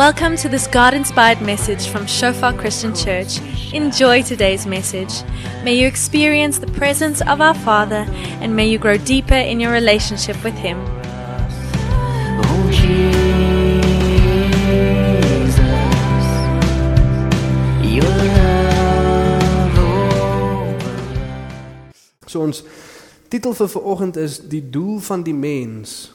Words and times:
Welcome 0.00 0.36
to 0.38 0.48
this 0.48 0.66
God 0.66 0.94
inspired 0.94 1.42
message 1.42 1.86
from 1.88 2.06
Shofar 2.06 2.54
Christian 2.54 2.94
Church. 2.94 3.38
Enjoy 3.74 4.22
today's 4.22 4.64
message. 4.64 5.12
May 5.62 5.74
you 5.74 5.86
experience 5.86 6.58
the 6.58 6.68
presence 6.68 7.20
of 7.20 7.42
our 7.42 7.52
Father 7.52 8.06
and 8.40 8.56
may 8.56 8.66
you 8.66 8.78
grow 8.78 8.96
deeper 8.96 9.34
in 9.34 9.60
your 9.60 9.72
relationship 9.72 10.42
with 10.42 10.54
Him. 10.54 10.78
Oh 12.48 12.70
Jesus, 12.72 13.04
your 17.84 18.08
love 18.08 19.78
over 19.78 20.96
So 22.26 22.40
ons 22.40 22.64
titel 23.28 23.52
vir 23.52 23.68
vanoggend 23.68 24.16
is 24.16 24.40
die 24.40 24.64
doel 24.64 24.96
van 25.04 25.20
die 25.28 25.36
mens 25.36 26.08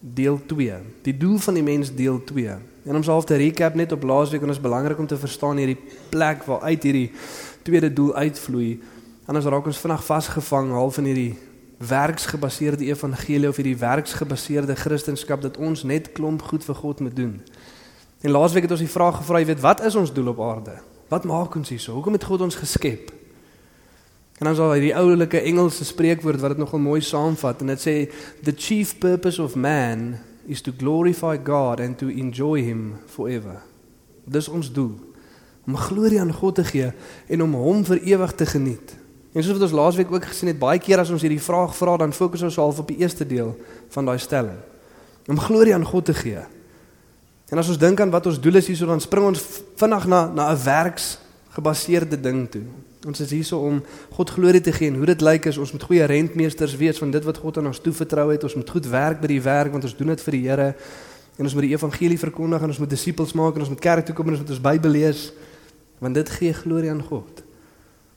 deel 0.00 0.36
2. 0.44 0.76
Die 1.08 1.16
doel 1.16 1.38
van 1.40 1.56
die 1.56 1.64
mens 1.64 1.88
deel 1.96 2.20
2. 2.28 2.69
En 2.90 2.96
om 2.96 3.02
half 3.06 3.24
te 3.24 3.36
recap 3.38 3.74
net 3.78 3.92
op 3.92 4.02
laasweek 4.02 4.42
en 4.42 4.50
ons 4.50 4.60
belangrik 4.60 4.98
om 4.98 5.06
te 5.06 5.16
verstaan 5.16 5.60
hierdie 5.62 5.78
plek 6.10 6.42
waar 6.42 6.64
uit 6.66 6.82
hierdie 6.82 7.12
tweede 7.62 7.92
doel 7.92 8.14
uitvloei. 8.14 8.80
Anders 9.30 9.46
raak 9.46 9.68
ons 9.70 9.78
vinnig 9.78 10.02
vasgevang 10.04 10.72
half 10.74 10.98
in 10.98 11.06
hierdie 11.06 11.36
werksgebaseerde 11.86 12.88
evangelie 12.88 13.48
of 13.48 13.60
hierdie 13.60 13.76
werksgebaseerde 13.78 14.74
kristendom 14.74 15.44
dat 15.44 15.60
ons 15.62 15.84
net 15.86 16.10
klomp 16.12 16.42
goed 16.42 16.66
vir 16.66 16.74
God 16.74 17.00
moet 17.00 17.14
doen. 17.16 17.36
En 18.26 18.34
laasweek 18.34 18.66
het 18.66 18.74
ons 18.74 18.82
die 18.82 18.90
vraag 18.90 19.20
gevra, 19.20 19.38
jy 19.38 19.48
weet, 19.52 19.62
wat 19.62 19.84
is 19.86 19.94
ons 19.94 20.10
doel 20.12 20.32
op 20.34 20.42
aarde? 20.42 20.74
Wat 21.14 21.28
maak 21.30 21.54
ons 21.54 21.70
hierso? 21.70 21.94
Hoekom 21.94 22.18
het 22.18 22.26
God 22.26 22.42
ons 22.48 22.58
geskep? 22.58 23.12
En 24.40 24.48
dan 24.48 24.56
is 24.56 24.64
al 24.64 24.74
hierdie 24.74 24.96
oulike 24.96 25.44
Engelse 25.46 25.86
spreekwoord 25.86 26.42
wat 26.42 26.56
dit 26.56 26.64
nogal 26.64 26.82
mooi 26.82 26.98
saamvat 27.06 27.62
en 27.62 27.70
dit 27.70 27.86
sê 27.86 27.94
the 28.42 28.56
chief 28.56 28.96
purpose 28.98 29.38
of 29.42 29.54
man 29.54 30.18
is 30.46 30.60
to 30.60 30.72
glorify 30.72 31.36
God 31.36 31.80
and 31.80 31.98
to 31.98 32.08
enjoy 32.08 32.62
him 32.62 32.96
forever. 33.06 33.62
Dis 34.24 34.48
ons 34.48 34.72
doel 34.72 34.96
om 35.66 35.76
glorie 35.76 36.20
aan 36.20 36.32
God 36.32 36.54
te 36.54 36.64
gee 36.64 36.92
en 37.28 37.42
om 37.42 37.54
hom 37.54 37.84
vir 37.84 38.00
ewig 38.02 38.32
te 38.34 38.46
geniet. 38.46 38.96
En 39.32 39.44
soos 39.44 39.54
wat 39.54 39.68
ons 39.68 39.76
laasweek 39.76 40.10
ook 40.10 40.24
gesien 40.32 40.50
het, 40.50 40.58
baie 40.58 40.80
keer 40.82 40.98
as 40.98 41.12
ons 41.14 41.22
hierdie 41.22 41.42
vraag 41.42 41.74
vra, 41.76 41.96
dan 42.00 42.14
fokus 42.16 42.42
ons 42.42 42.58
half 42.58 42.80
op 42.82 42.88
die 42.90 42.98
eerste 42.98 43.26
deel 43.26 43.52
van 43.94 44.08
daai 44.08 44.18
stelling. 44.18 44.58
Om 45.30 45.38
glorie 45.38 45.74
aan 45.74 45.86
God 45.86 46.08
te 46.10 46.14
gee. 46.14 46.42
En 47.50 47.58
as 47.58 47.68
ons 47.70 47.78
dink 47.78 48.00
aan 48.00 48.10
wat 48.10 48.26
ons 48.26 48.40
doel 48.42 48.58
is 48.58 48.66
hierso, 48.70 48.88
dan 48.90 49.02
spring 49.02 49.28
ons 49.30 49.44
vinnig 49.78 50.06
na 50.10 50.26
na 50.34 50.50
'n 50.50 50.58
werksgebaseerde 51.60 52.20
ding 52.20 52.48
toe. 52.50 52.62
Ons 53.06 53.20
is 53.20 53.30
hierso 53.30 53.58
om 53.64 53.82
God 54.12 54.30
glorie 54.30 54.60
te 54.60 54.72
gee 54.72 54.88
en 54.88 54.96
hoe 54.96 55.06
dit 55.06 55.20
lyk 55.20 55.46
is 55.46 55.58
ons 55.58 55.72
moet 55.72 55.82
goeie 55.82 56.04
rentmeesters 56.04 56.76
wees 56.76 56.98
van 56.98 57.10
dit 57.10 57.24
wat 57.24 57.38
God 57.38 57.58
aan 57.58 57.66
ons 57.66 57.80
toevertrou 57.80 58.30
het. 58.30 58.44
Ons 58.44 58.54
moet 58.54 58.70
goed 58.70 58.86
werk 58.86 59.20
by 59.20 59.26
die 59.26 59.42
werk 59.42 59.72
want 59.72 59.84
ons 59.84 59.96
doen 59.96 60.12
dit 60.12 60.20
vir 60.20 60.32
die 60.32 60.42
Here. 60.48 60.74
En 61.36 61.44
ons 61.44 61.54
moet 61.54 61.62
die 61.62 61.72
evangelie 61.72 62.18
verkondig 62.18 62.62
en 62.62 62.68
ons 62.68 62.78
moet 62.78 62.90
disippels 62.90 63.32
maak 63.32 63.54
en 63.54 63.64
ons 63.64 63.72
moet 63.72 63.80
kerk 63.80 64.04
toe 64.06 64.14
kom 64.14 64.28
en 64.28 64.36
ons 64.36 64.42
moet 64.42 64.50
ons 64.50 64.64
Bybel 64.68 64.90
lees 64.90 65.30
want 66.00 66.16
dit 66.16 66.30
gee 66.32 66.52
glorie 66.56 66.90
aan 66.90 67.02
God. 67.04 67.42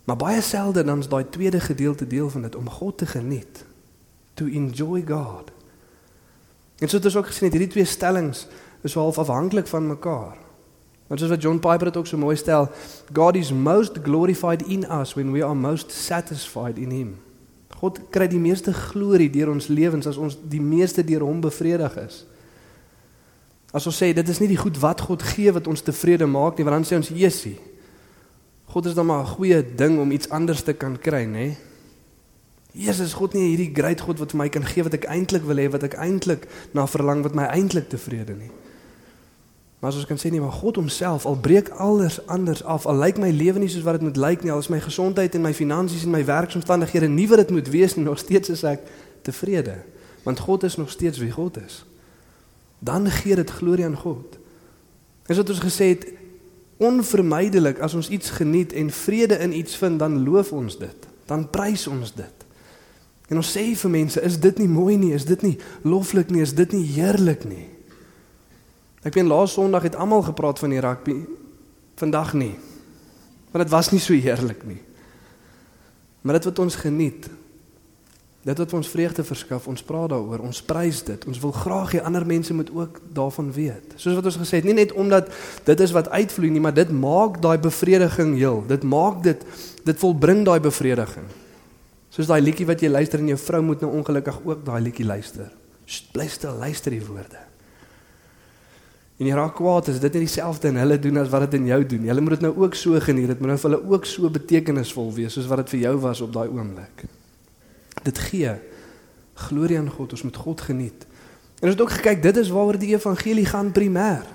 Maar 0.08 0.20
baie 0.20 0.42
selde 0.42 0.84
dan 0.84 1.00
is 1.00 1.08
daai 1.12 1.26
tweede 1.30 1.60
gedeelte 1.60 2.08
deel 2.08 2.30
van 2.30 2.42
dit 2.48 2.56
om 2.56 2.70
God 2.70 2.98
te 2.98 3.06
geniet. 3.06 3.66
To 4.40 4.48
enjoy 4.48 5.04
God. 5.08 5.52
En 6.80 6.90
so 6.90 6.98
het 6.98 7.06
ons 7.06 7.16
ook 7.16 7.28
gesien 7.32 7.48
het 7.48 7.56
hierdie 7.56 7.72
twee 7.72 7.88
stellings 7.88 8.48
is 8.84 8.96
half 9.00 9.20
afhanklik 9.20 9.68
van 9.68 9.88
mekaar. 9.88 10.43
Want 11.08 11.20
soos 11.20 11.30
wat 11.30 11.42
John 11.42 11.60
Piper 11.60 11.92
dit 11.92 11.98
ook 11.98 12.08
so 12.08 12.18
mooi 12.18 12.36
stel, 12.36 12.70
God 13.14 13.36
is 13.36 13.52
most 13.52 14.00
glorified 14.04 14.64
in 14.68 14.86
us 14.92 15.14
when 15.14 15.32
we 15.32 15.44
are 15.44 15.56
most 15.56 15.92
satisfied 15.92 16.78
in 16.78 16.92
him. 16.92 17.16
God 17.84 18.00
kry 18.10 18.30
die 18.32 18.40
meeste 18.40 18.72
glorie 18.74 19.28
deur 19.30 19.52
ons 19.52 19.68
lewens 19.68 20.08
as 20.08 20.18
ons 20.18 20.38
die 20.50 20.62
meeste 20.64 21.04
deur 21.04 21.26
hom 21.28 21.42
bevredig 21.44 21.98
is. 22.00 22.24
As 23.76 23.88
ons 23.90 23.98
sê 23.98 24.14
dit 24.16 24.30
is 24.30 24.40
nie 24.40 24.48
die 24.54 24.60
goed 24.60 24.78
wat 24.80 25.02
God 25.04 25.26
gee 25.34 25.52
wat 25.52 25.68
ons 25.68 25.84
tevrede 25.84 26.30
maak 26.30 26.58
nie, 26.58 26.64
want 26.68 26.80
dan 26.80 26.88
sê 26.88 26.96
ons 26.96 27.12
Jesusie. 27.12 27.58
God 28.72 28.88
is 28.88 28.96
dan 28.96 29.06
maar 29.06 29.26
'n 29.26 29.36
goeie 29.36 29.60
ding 29.76 30.00
om 30.00 30.12
iets 30.12 30.30
anders 30.30 30.64
te 30.64 30.74
kan 30.74 30.98
kry, 30.98 31.26
nê? 31.26 31.58
Jesus, 32.74 33.14
God 33.14 33.34
nie 33.34 33.54
hierdie 33.54 33.74
great 33.74 34.02
God 34.02 34.20
wat 34.20 34.32
vir 34.32 34.38
my 34.38 34.50
kan 34.50 34.66
gee 34.66 34.84
wat 34.84 34.94
ek 34.94 35.06
eintlik 35.06 35.44
wil 35.44 35.58
hê, 35.58 35.70
wat 35.70 35.84
ek 35.84 35.94
eintlik 35.94 36.48
na 36.74 36.88
verlang, 36.88 37.22
wat 37.22 37.36
my 37.36 37.44
eintlik 37.44 37.90
tevrede 37.90 38.34
nie. 38.34 38.50
Maar 39.84 39.92
as 39.92 39.98
ons 39.98 40.08
kan 40.08 40.20
sê 40.20 40.30
nie, 40.32 40.40
maar 40.40 40.52
God 40.56 40.76
homself 40.76 41.26
al 41.26 41.36
breek 41.36 41.70
alles 41.70 42.26
anders 42.32 42.64
af. 42.64 42.86
Al 42.86 43.02
lyk 43.04 43.18
my 43.20 43.30
lewe 43.36 43.60
nie 43.60 43.68
soos 43.68 43.84
wat 43.84 43.98
dit 44.00 44.06
moet 44.08 44.16
lyk 44.18 44.46
nie, 44.46 44.52
al 44.52 44.62
is 44.64 44.70
my 44.72 44.80
gesondheid 44.80 45.34
en 45.36 45.44
my 45.44 45.52
finansies 45.54 46.06
en 46.08 46.14
my 46.14 46.22
werksomstandighede 46.24 47.10
nie 47.12 47.26
wat 47.28 47.42
dit 47.42 47.52
moet 47.52 47.68
wees 47.68 47.98
nie, 47.98 48.06
nog 48.06 48.22
steeds 48.22 48.54
is 48.54 48.64
ek 48.64 48.86
tevrede, 49.28 49.74
want 50.24 50.40
God 50.40 50.64
is 50.64 50.80
nog 50.80 50.88
steeds 50.88 51.20
wie 51.20 51.34
God 51.36 51.60
is. 51.60 51.82
Dan 52.80 53.12
gee 53.12 53.36
dit 53.36 53.52
glorie 53.52 53.84
aan 53.84 54.00
God. 54.00 54.40
Dis 55.28 55.44
wat 55.44 55.52
ons 55.52 55.62
gesê 55.68 55.90
het, 55.92 56.08
onvermydelik 56.80 57.84
as 57.84 58.00
ons 58.00 58.08
iets 58.08 58.32
geniet 58.40 58.72
en 58.72 58.88
vrede 58.88 59.42
in 59.44 59.52
iets 59.52 59.76
vind, 59.84 60.00
dan 60.00 60.22
loof 60.24 60.56
ons 60.56 60.80
dit. 60.80 61.12
Dan 61.28 61.50
prys 61.52 61.90
ons 61.92 62.16
dit. 62.16 62.48
En 63.28 63.44
ons 63.44 63.54
sê 63.60 63.68
vir 63.84 63.96
mense, 64.00 64.28
is 64.32 64.40
dit 64.40 64.64
nie 64.64 64.72
mooi 64.72 64.96
nie? 64.96 65.12
Is 65.12 65.28
dit 65.28 65.44
nie 65.44 65.58
loflik 65.84 66.32
nie? 66.32 66.48
Is 66.48 66.56
dit 66.56 66.72
nie 66.72 66.88
heerlik 66.96 67.44
nie? 67.44 67.73
Ek 69.04 69.18
weet 69.18 69.28
laas 69.28 69.54
Sondag 69.56 69.84
het 69.90 70.00
almal 70.00 70.24
gepraat 70.24 70.60
van 70.60 70.72
die 70.72 70.82
rugby. 70.84 71.18
Vandag 72.00 72.34
nie. 72.34 72.56
Want 73.52 73.66
dit 73.66 73.74
was 73.74 73.92
nie 73.92 74.02
so 74.02 74.16
heerlik 74.16 74.64
nie. 74.66 74.80
Maar 76.24 76.40
dit 76.40 76.48
wat 76.48 76.60
ons 76.64 76.76
geniet, 76.80 77.28
dit 78.44 78.58
wat 78.58 78.74
ons 78.74 78.88
vreugde 78.88 79.24
verskaf, 79.28 79.68
ons 79.68 79.84
praat 79.84 80.10
daaroor, 80.12 80.42
ons 80.48 80.62
prys 80.64 81.04
dit. 81.04 81.28
Ons 81.28 81.40
wil 81.44 81.52
graag 81.56 81.94
hê 81.96 82.02
ander 82.04 82.26
mense 82.28 82.56
moet 82.56 82.72
ook 82.72 83.02
daarvan 83.16 83.52
weet. 83.56 83.94
Soos 84.00 84.16
wat 84.18 84.32
ons 84.32 84.40
gesê 84.40 84.62
het, 84.62 84.68
nie 84.68 84.76
net 84.80 84.96
omdat 84.96 85.30
dit 85.68 85.84
is 85.84 85.96
wat 85.96 86.10
uitvloei 86.10 86.52
nie, 86.52 86.64
maar 86.64 86.76
dit 86.76 86.92
maak 86.96 87.42
daai 87.44 87.58
bevrediging 87.60 88.36
heel. 88.40 88.64
Dit 88.72 88.88
maak 88.88 89.22
dit 89.24 89.44
dit 89.84 90.00
volbring 90.00 90.46
daai 90.48 90.60
bevrediging. 90.64 91.28
Soos 92.14 92.30
daai 92.32 92.40
liedjie 92.44 92.68
wat 92.70 92.84
jy 92.84 92.92
luister 92.92 93.20
en 93.20 93.34
jou 93.34 93.40
vrou 93.42 93.64
moet 93.68 93.84
nou 93.84 93.92
ongelukkig 94.00 94.44
ook 94.48 94.64
daai 94.66 94.80
liedjie 94.86 95.08
luister. 95.08 95.52
Sst, 95.84 96.12
bly 96.16 96.28
stil, 96.32 96.56
luister 96.56 96.96
die 96.96 97.04
woorde. 97.04 97.53
En 99.22 99.28
jy 99.30 99.36
raak 99.38 99.56
kwaad 99.56 99.92
as 99.92 100.00
dit 100.02 100.16
nie 100.18 100.26
dieselfde 100.26 100.72
in 100.74 100.80
hulle 100.82 100.98
doen 101.00 101.20
as 101.22 101.30
wat 101.30 101.46
dit 101.46 101.60
in 101.60 101.68
jou 101.70 101.80
doen. 101.86 102.08
Hulle 102.10 102.22
moet 102.22 102.38
dit 102.38 102.46
nou 102.48 102.54
ook 102.66 102.76
so 102.76 103.00
geniet. 103.00 103.30
Dit 103.30 103.40
moet 103.40 103.54
nou 103.54 103.58
vir 103.62 103.70
hulle 103.70 103.82
ook 103.94 104.08
so 104.10 104.30
betekenisvol 104.34 105.12
wees 105.14 105.38
soos 105.38 105.50
wat 105.52 105.64
dit 105.64 105.76
vir 105.76 105.84
jou 105.88 105.96
was 106.08 106.22
op 106.26 106.34
daai 106.34 106.48
oomblik. 106.50 107.06
Dit 108.04 108.22
gee 108.30 108.56
glorie 109.48 109.78
aan 109.78 109.90
God. 109.90 110.18
Ons 110.18 110.26
moet 110.26 110.36
God 110.36 110.62
geniet. 110.62 111.06
En 111.62 111.70
ons 111.70 111.78
het 111.78 111.82
ook 111.82 111.94
gekyk, 112.00 112.22
dit 112.22 112.38
is 112.38 112.50
waaroor 112.54 112.78
die 112.82 112.94
evangelie 112.96 113.46
gaan 113.46 113.72
primêr. 113.72 114.26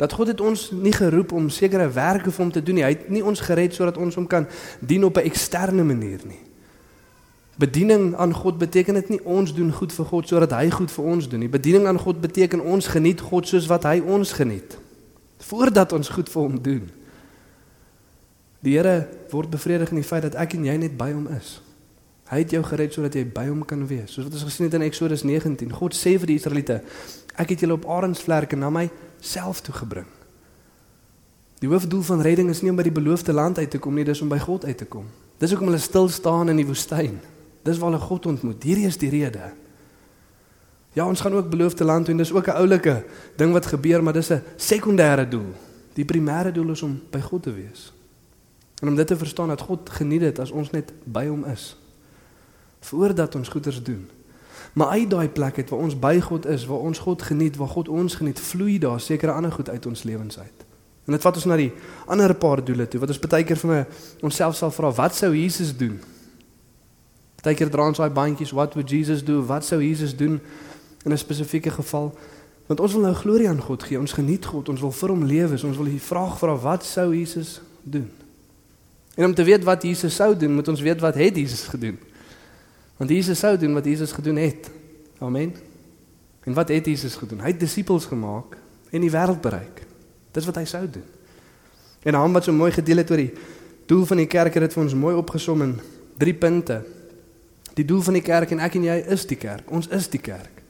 Dat 0.00 0.12
God 0.12 0.32
het 0.32 0.40
ons 0.40 0.70
nie 0.72 0.92
geroep 0.92 1.32
om 1.32 1.48
sekere 1.52 1.88
werke 1.92 2.30
vir 2.30 2.44
hom 2.44 2.52
te 2.52 2.62
doen 2.62 2.80
nie. 2.80 2.84
Hy 2.84 2.94
het 2.96 3.08
nie 3.12 3.24
ons 3.24 3.40
gered 3.44 3.74
sodat 3.76 3.98
ons 4.00 4.16
hom 4.18 4.26
kan 4.26 4.46
dien 4.80 5.04
op 5.04 5.16
'n 5.16 5.28
eksterne 5.28 5.84
manier 5.84 6.20
nie. 6.26 6.49
Bediening 7.60 8.14
aan 8.16 8.32
God 8.32 8.58
beteken 8.58 8.96
dit 8.96 9.08
nie 9.14 9.20
ons 9.28 9.52
doen 9.52 9.72
goed 9.74 9.92
vir 9.92 10.06
God 10.08 10.28
sodat 10.30 10.54
hy 10.56 10.70
goed 10.72 10.92
vir 10.94 11.08
ons 11.12 11.26
doen 11.28 11.42
nie. 11.44 11.50
Bediening 11.52 11.88
aan 11.90 12.00
God 12.00 12.22
beteken 12.22 12.62
ons 12.64 12.88
geniet 12.88 13.20
God 13.20 13.48
soos 13.50 13.68
wat 13.68 13.84
hy 13.88 13.98
ons 14.00 14.32
geniet. 14.32 14.78
Voordat 15.44 15.92
ons 15.92 16.08
goed 16.08 16.30
vir 16.32 16.42
hom 16.42 16.60
doen. 16.62 16.86
Die 18.64 18.76
Here 18.76 19.08
word 19.32 19.52
bevredig 19.52 19.92
in 19.92 20.00
die 20.00 20.06
feit 20.06 20.24
dat 20.28 20.38
ek 20.40 20.56
en 20.56 20.64
jy 20.68 20.76
net 20.80 20.96
by 20.96 21.10
hom 21.12 21.28
is. 21.36 21.58
Hy 22.30 22.44
het 22.44 22.52
jou 22.54 22.62
gered 22.62 22.94
sodat 22.94 23.16
jy 23.18 23.24
by 23.26 23.48
hom 23.48 23.64
kan 23.66 23.82
wees. 23.90 24.12
Soos 24.12 24.28
wat 24.28 24.36
ons 24.38 24.46
gesien 24.46 24.68
het 24.68 24.76
in 24.78 24.86
Eksodus 24.86 25.24
19. 25.26 25.72
God 25.74 25.96
sê 25.96 26.14
vir 26.20 26.30
die 26.30 26.38
Israeliete, 26.38 26.78
ek 27.34 27.56
het 27.56 27.64
julle 27.64 27.76
op 27.76 27.88
arensvlerke 27.90 28.56
na 28.56 28.70
my 28.70 28.86
self 29.20 29.64
toe 29.66 29.74
gebring. 29.74 30.08
Die 31.60 31.68
hoofdoel 31.68 32.04
van 32.06 32.22
redding 32.24 32.52
is 32.52 32.62
nie 32.62 32.70
om 32.72 32.78
by 32.78 32.86
die 32.86 32.94
beloofde 32.94 33.34
land 33.36 33.58
uit 33.58 33.68
te 33.72 33.80
kom 33.82 33.98
nie, 33.98 34.06
dis 34.06 34.22
om 34.24 34.30
by 34.30 34.38
God 34.40 34.64
uit 34.64 34.78
te 34.80 34.88
kom. 34.88 35.10
Dis 35.40 35.52
hoekom 35.52 35.68
hulle 35.68 35.82
stil 35.82 36.08
staan 36.12 36.52
in 36.52 36.60
die 36.60 36.68
woestyn. 36.68 37.18
Dis 37.62 37.78
waar 37.78 37.90
hulle 37.90 38.02
God 38.02 38.26
ontmoet. 38.26 38.62
Hierdie 38.62 38.86
is 38.86 38.98
die 38.98 39.10
rede. 39.10 39.52
Ja, 40.92 41.06
ons 41.06 41.20
gaan 41.20 41.34
ook 41.34 41.50
beloofde 41.50 41.84
land 41.84 42.04
toe 42.04 42.14
en 42.14 42.20
dis 42.20 42.32
ook 42.32 42.46
'n 42.46 42.58
oulike 42.60 43.04
ding 43.36 43.52
wat 43.52 43.66
gebeur, 43.66 44.02
maar 44.02 44.12
dis 44.12 44.32
'n 44.32 44.42
sekondêre 44.56 45.28
doel. 45.28 45.54
Die 45.94 46.04
primêre 46.04 46.52
doel 46.52 46.70
is 46.70 46.82
om 46.82 47.00
by 47.10 47.20
God 47.20 47.42
te 47.42 47.52
wees. 47.52 47.92
En 48.80 48.88
om 48.88 48.96
dit 48.96 49.06
te 49.06 49.16
verstaan 49.16 49.48
dat 49.48 49.60
God 49.60 49.90
geniet 49.90 50.20
dit 50.20 50.38
as 50.38 50.50
ons 50.50 50.70
net 50.70 50.92
by 51.04 51.26
hom 51.26 51.44
is. 51.44 51.76
Voordat 52.80 53.34
ons 53.34 53.48
goeders 53.48 53.82
doen. 53.82 54.08
Maar 54.72 54.86
uit 54.86 55.10
daai 55.10 55.28
plek 55.28 55.56
het 55.56 55.70
waar 55.70 55.80
ons 55.80 55.98
by 55.98 56.20
God 56.20 56.46
is, 56.46 56.66
waar 56.66 56.78
ons 56.78 56.98
God 56.98 57.22
geniet, 57.22 57.56
waar 57.56 57.68
God 57.68 57.88
ons 57.88 58.14
geniet, 58.14 58.40
vloei 58.40 58.78
daar 58.78 59.00
sekere 59.00 59.32
ander 59.32 59.52
goed 59.52 59.68
uit 59.68 59.86
ons 59.86 60.02
lewens 60.02 60.38
uit. 60.38 60.66
En 61.04 61.12
dit 61.12 61.22
vat 61.22 61.34
ons 61.34 61.44
na 61.44 61.56
die 61.56 61.72
ander 62.06 62.34
paar 62.34 62.64
doele 62.64 62.88
toe 62.88 63.00
wat 63.00 63.08
ons 63.08 63.18
baie 63.18 63.44
keer 63.44 63.58
vir 63.58 63.70
my 63.70 63.80
onsself 64.22 64.56
sal 64.56 64.70
vra, 64.70 64.92
wat 64.94 65.14
sou 65.14 65.32
Jesus 65.34 65.72
doen? 65.76 65.98
Partykeer 67.40 67.70
dra 67.72 67.86
ons 67.88 67.96
daai 67.96 68.10
bandjies, 68.12 68.52
what 68.52 68.74
would 68.76 68.90
Jesus 68.90 69.24
do? 69.24 69.40
Wat 69.48 69.64
sou 69.64 69.80
Jesus 69.80 70.16
doen 70.16 70.40
in 71.04 71.12
'n 71.12 71.18
spesifieke 71.18 71.70
geval? 71.70 72.14
Want 72.66 72.80
ons 72.80 72.92
wil 72.92 73.02
nou 73.02 73.14
glorie 73.14 73.48
aan 73.48 73.60
God 73.60 73.82
gee. 73.82 73.98
Ons 73.98 74.12
geniet 74.12 74.44
God, 74.46 74.68
ons 74.68 74.80
wil 74.80 74.92
vir 74.92 75.08
hom 75.08 75.24
lewe. 75.24 75.66
Ons 75.66 75.76
wil 75.76 75.84
die 75.84 76.00
vraag 76.00 76.38
vra, 76.38 76.56
wat 76.56 76.84
sou 76.84 77.16
Jesus 77.16 77.60
doen? 77.82 78.10
En 79.14 79.24
om 79.24 79.34
te 79.34 79.42
weet 79.42 79.64
wat 79.64 79.82
Jesus 79.82 80.14
sou 80.14 80.36
doen, 80.36 80.54
moet 80.54 80.68
ons 80.68 80.80
weet 80.80 81.00
wat 81.00 81.14
het 81.14 81.36
Jesus 81.36 81.62
gedoen. 81.62 81.98
Want 82.96 83.10
Jesus 83.10 83.38
sou 83.38 83.56
doen 83.56 83.74
wat 83.74 83.84
Jesus 83.84 84.12
gedoen 84.12 84.36
het. 84.36 84.70
Amen. 85.18 85.54
En 86.44 86.52
wat 86.52 86.68
het 86.68 86.86
Jesus 86.86 87.14
gedoen? 87.14 87.40
Hy 87.40 87.46
het 87.46 87.60
disippels 87.60 88.04
gemaak 88.04 88.56
en 88.90 89.00
die 89.00 89.10
wêreld 89.10 89.40
bereik. 89.40 89.82
Dis 90.32 90.46
wat 90.46 90.56
hy 90.60 90.64
sou 90.64 90.84
doen. 90.90 91.04
En 92.02 92.14
Han 92.14 92.32
wat 92.32 92.44
so 92.44 92.52
mooi 92.52 92.70
gedeel 92.72 93.02
het 93.02 93.10
oor 93.10 93.20
die 93.20 93.32
doel 93.86 94.04
van 94.06 94.22
die 94.22 94.28
kerk 94.30 94.54
het 94.54 94.62
dit 94.62 94.72
vir 94.72 94.82
ons 94.82 94.94
mooi 94.94 95.14
opgesom 95.18 95.62
in 95.62 95.74
3 96.22 96.34
punte. 96.34 96.80
Die 97.74 97.84
doel 97.84 98.02
van 98.02 98.18
die 98.18 98.22
kerk 98.22 98.50
en 98.50 98.58
ek 98.58 98.74
en 98.74 98.84
jy 98.84 98.96
is 99.14 99.26
die 99.26 99.38
kerk. 99.38 99.70
Ons 99.70 99.88
is 99.88 100.08
die 100.08 100.20
kerk. 100.20 100.60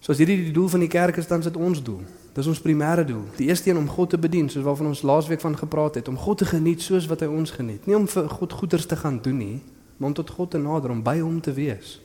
So 0.00 0.12
as 0.12 0.18
hierdie 0.18 0.38
die 0.46 0.54
doel 0.56 0.68
van 0.68 0.80
die 0.80 0.88
kerk 0.88 1.18
is, 1.20 1.28
dan 1.28 1.42
is 1.42 1.50
dit 1.50 1.56
ons 1.60 1.82
doel. 1.84 2.00
Dis 2.32 2.46
ons 2.48 2.62
primêre 2.62 3.04
doel. 3.04 3.24
Die 3.36 3.50
eerste 3.50 3.70
een 3.70 3.76
om 3.76 3.88
God 3.88 4.14
te 4.14 4.18
bedien, 4.18 4.48
soos 4.48 4.64
waarvan 4.64 4.92
ons 4.92 5.02
laasweek 5.02 5.42
van 5.42 5.56
gepraat 5.58 5.98
het, 6.00 6.08
om 6.08 6.16
God 6.16 6.38
te 6.38 6.48
geniet 6.48 6.80
soos 6.80 7.08
wat 7.10 7.20
hy 7.20 7.28
ons 7.28 7.52
geniet. 7.52 7.84
Nie 7.86 7.98
om 7.98 8.06
vir 8.08 8.30
God 8.32 8.54
goeders 8.62 8.86
te 8.88 8.96
gaan 8.96 9.18
doen 9.22 9.36
nie, 9.36 9.58
maar 9.98 10.12
om 10.12 10.16
tot 10.16 10.30
God 10.30 10.54
te 10.54 10.60
nader, 10.62 10.94
om 10.94 11.02
by 11.04 11.18
hom 11.20 11.40
te 11.44 11.52
wees. 11.52 11.98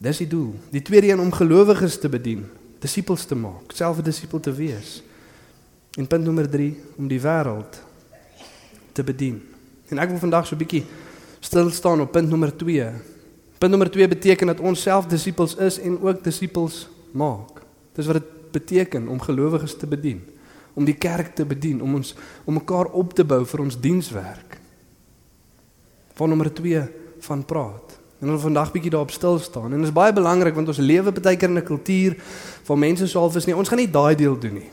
Dis 0.00 0.22
die 0.22 0.28
doel. 0.30 0.54
Die 0.70 0.82
tweede 0.82 1.10
een 1.10 1.20
om 1.20 1.32
gelowiges 1.34 1.98
te 2.00 2.08
bedien, 2.08 2.46
disippels 2.80 3.26
te 3.26 3.36
maak, 3.36 3.74
self 3.74 3.98
'n 3.98 4.06
disipel 4.06 4.40
te 4.40 4.52
wees. 4.52 5.02
En 5.98 6.06
punt 6.06 6.24
nommer 6.24 6.48
3 6.48 6.76
om 6.96 7.08
die 7.08 7.20
wêreld 7.20 7.82
te 8.92 9.04
bedien. 9.04 9.42
En 9.88 9.98
ek 9.98 10.08
wil 10.08 10.18
vandag 10.18 10.46
so 10.46 10.54
'n 10.54 10.58
bietjie 10.58 10.84
stil 11.40 11.70
staan 11.70 12.00
op 12.00 12.12
punt 12.12 12.28
nommer 12.28 12.56
2. 12.56 12.90
Punt 13.58 13.70
nommer 13.70 13.90
2 13.90 14.08
beteken 14.08 14.46
dat 14.46 14.60
ons 14.60 14.82
self 14.82 15.06
disippels 15.06 15.56
is 15.56 15.80
en 15.80 16.00
ook 16.00 16.24
disippels 16.24 16.88
maak. 17.10 17.62
Dis 17.94 18.06
wat 18.06 18.20
dit 18.20 18.34
beteken 18.52 19.08
om 19.08 19.20
gelowiges 19.20 19.76
te 19.76 19.86
bedien, 19.86 20.22
om 20.74 20.84
die 20.84 20.96
kerk 20.96 21.34
te 21.34 21.44
bedien, 21.44 21.82
om 21.82 21.94
ons 21.94 22.14
om 22.44 22.54
mekaar 22.54 22.86
op 22.96 23.12
te 23.14 23.24
bou 23.24 23.44
vir 23.46 23.60
ons 23.60 23.80
dienswerk. 23.80 24.60
Van 26.14 26.28
nommer 26.28 26.52
2 26.54 26.82
van 27.26 27.44
praat. 27.44 27.98
En 28.18 28.30
ons 28.30 28.42
vandag 28.42 28.72
bietjie 28.74 28.90
daarop 28.90 29.10
stil 29.14 29.38
staan. 29.38 29.72
En 29.72 29.78
dit 29.78 29.90
is 29.90 29.94
baie 29.94 30.12
belangrik 30.12 30.54
want 30.54 30.68
ons 30.68 30.80
lewe 30.82 31.12
baie 31.12 31.36
keer 31.36 31.50
in 31.50 31.58
'n 31.58 31.62
kultuur 31.62 32.16
van 32.62 32.78
mense 32.78 33.06
soof 33.06 33.36
is 33.36 33.46
nie. 33.46 33.56
Ons 33.56 33.68
gaan 33.68 33.78
nie 33.78 33.90
daai 33.90 34.14
deel 34.14 34.38
doen 34.38 34.54
nie. 34.54 34.70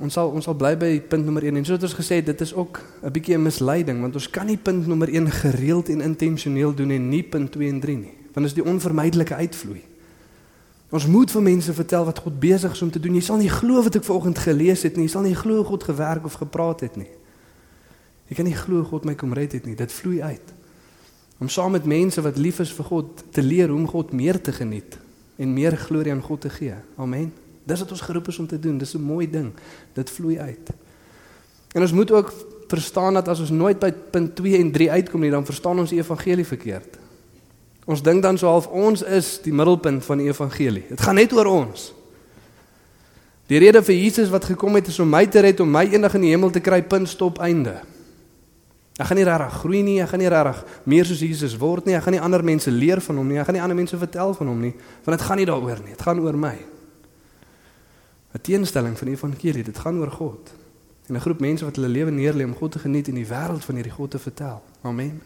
Ons 0.00 0.16
sal 0.16 0.30
ons 0.32 0.44
sal 0.44 0.56
bly 0.56 0.72
by 0.80 0.90
punt 1.12 1.24
nommer 1.24 1.44
1 1.44 1.60
en 1.60 1.64
soos 1.68 1.82
ons 1.82 1.94
gesê 1.98 2.20
het, 2.20 2.26
dit 2.26 2.40
is 2.40 2.54
ook 2.54 2.80
'n 3.04 3.12
bietjie 3.12 3.36
'n 3.36 3.42
misleiding 3.42 4.00
want 4.00 4.14
ons 4.14 4.30
kan 4.30 4.46
nie 4.46 4.56
punt 4.56 4.86
nommer 4.86 5.08
1 5.08 5.30
gereeld 5.30 5.88
en 5.88 6.00
intentioneel 6.00 6.74
doen 6.74 6.90
en 6.90 7.08
nie 7.08 7.22
punt 7.22 7.52
2 7.52 7.68
en 7.68 7.80
3 7.80 7.96
nie. 7.96 8.14
Want 8.32 8.46
dit 8.46 8.56
is 8.56 8.62
die 8.62 8.64
onvermydelike 8.64 9.34
uitvloei. 9.34 9.82
Ons 10.90 11.06
moet 11.06 11.30
vir 11.30 11.42
mense 11.42 11.72
vertel 11.72 12.04
wat 12.04 12.18
God 12.18 12.40
besig 12.40 12.72
is 12.72 12.82
om 12.82 12.90
te 12.90 13.00
doen. 13.00 13.14
Jy 13.14 13.20
sal 13.20 13.36
nie 13.36 13.50
glo 13.50 13.82
wat 13.82 13.94
ek 13.94 14.04
vanoggend 14.04 14.38
gelees 14.38 14.82
het 14.82 14.96
nie. 14.96 15.06
Jy 15.06 15.10
sal 15.10 15.22
nie 15.22 15.34
glo 15.34 15.64
God 15.64 15.84
gewerk 15.86 16.24
of 16.24 16.38
gepraat 16.40 16.80
het 16.80 16.96
nie. 16.96 17.10
Jy 18.28 18.34
kan 18.34 18.44
nie 18.44 18.56
glo 18.58 18.82
God 18.82 19.04
my 19.04 19.14
kom 19.14 19.32
red 19.32 19.52
het 19.52 19.66
nie. 19.66 19.76
Dit 19.78 19.92
vloei 19.92 20.22
uit. 20.22 20.54
Om 21.38 21.48
saam 21.48 21.72
met 21.72 21.84
mense 21.84 22.22
wat 22.22 22.36
lief 22.36 22.58
is 22.60 22.72
vir 22.72 22.84
God 22.84 23.22
te 23.30 23.42
leer 23.42 23.68
hoe 23.68 23.78
om 23.78 23.86
God 23.88 24.12
meer 24.12 24.40
te 24.40 24.52
geniet 24.52 24.98
en 25.38 25.54
meer 25.54 25.76
glorie 25.76 26.12
aan 26.12 26.22
God 26.22 26.40
te 26.40 26.50
gee. 26.50 26.74
Amen. 26.96 27.30
Dis 27.70 27.82
wat 27.84 27.94
ons 27.94 28.06
geroep 28.08 28.28
is 28.32 28.38
om 28.42 28.46
te 28.50 28.58
doen. 28.58 28.78
Dis 28.78 28.94
'n 28.94 29.02
mooi 29.02 29.30
ding. 29.30 29.52
Dit 29.94 30.10
vloei 30.10 30.38
uit. 30.38 30.70
En 31.72 31.80
ons 31.80 31.92
moet 31.92 32.10
ook 32.10 32.32
verstaan 32.68 33.14
dat 33.14 33.28
as 33.28 33.40
ons 33.40 33.50
nooit 33.50 33.78
by 33.78 33.92
punt 33.92 34.34
2 34.36 34.58
en 34.58 34.70
3 34.72 34.90
uitkom 34.90 35.20
nie, 35.20 35.30
dan 35.30 35.44
verstaan 35.44 35.78
ons 35.78 35.90
die 35.90 35.98
evangelie 35.98 36.46
verkeerd. 36.46 36.98
Ons 37.84 38.02
dink 38.02 38.22
dan 38.22 38.38
so 38.38 38.46
half 38.46 38.66
ons 38.66 39.02
is 39.02 39.38
die 39.42 39.52
middelpunt 39.52 40.04
van 40.04 40.18
die 40.18 40.26
evangelie. 40.26 40.84
Dit 40.88 41.00
gaan 41.00 41.14
net 41.14 41.32
oor 41.32 41.46
ons. 41.46 41.92
Die 43.50 43.58
rede 43.58 43.82
vir 43.82 43.94
Jesus 43.94 44.30
wat 44.30 44.44
gekom 44.44 44.74
het 44.78 44.86
is 44.88 44.98
om 45.02 45.10
my 45.10 45.24
te 45.26 45.40
red, 45.40 45.60
om 45.60 45.70
my 45.70 45.88
eendag 45.90 46.14
in 46.14 46.20
die 46.20 46.30
hemel 46.30 46.52
te 46.54 46.62
kry, 46.62 46.82
punt 46.86 47.08
stop 47.08 47.40
einde. 47.42 47.80
Ek 49.00 49.08
gaan 49.08 49.16
nie 49.16 49.24
regtig 49.26 49.56
groei 49.62 49.80
nie, 49.82 49.96
ek 50.04 50.12
gaan 50.12 50.22
nie 50.22 50.30
regtig 50.30 50.60
meer 50.84 51.08
soos 51.08 51.22
Jesus 51.24 51.56
word 51.58 51.88
nie, 51.88 51.96
ek 51.98 52.04
gaan 52.04 52.14
nie 52.14 52.22
ander 52.22 52.44
mense 52.44 52.70
leer 52.70 53.00
van 53.00 53.16
hom 53.16 53.26
nie, 53.26 53.40
ek 53.40 53.48
gaan 53.48 53.56
nie 53.56 53.62
ander 53.64 53.78
mense 53.78 53.98
vertel 53.98 54.34
van 54.38 54.50
hom 54.52 54.60
nie, 54.60 54.74
want 55.06 55.16
dit 55.16 55.26
gaan 55.26 55.40
nie 55.40 55.48
daaroor 55.48 55.80
nie, 55.82 55.94
dit 55.96 56.04
gaan 56.04 56.20
oor 56.20 56.36
my. 56.36 56.54
'n 58.32 58.40
Teenstelling 58.40 58.98
van 58.98 59.06
die 59.06 59.16
evangelie, 59.16 59.64
dit 59.64 59.78
gaan 59.78 59.98
oor 59.98 60.10
God. 60.10 60.52
En 61.06 61.14
'n 61.14 61.20
groep 61.20 61.40
mense 61.40 61.64
wat 61.64 61.76
hulle 61.76 61.88
lewe 61.88 62.10
neerlê 62.10 62.44
om 62.44 62.54
God 62.54 62.72
te 62.72 62.78
geniet 62.78 63.08
en 63.08 63.14
die 63.14 63.26
wêreld 63.26 63.64
van 63.64 63.74
hierdie 63.74 63.92
God 63.92 64.10
te 64.10 64.18
vertel. 64.18 64.62
Amen. 64.82 65.22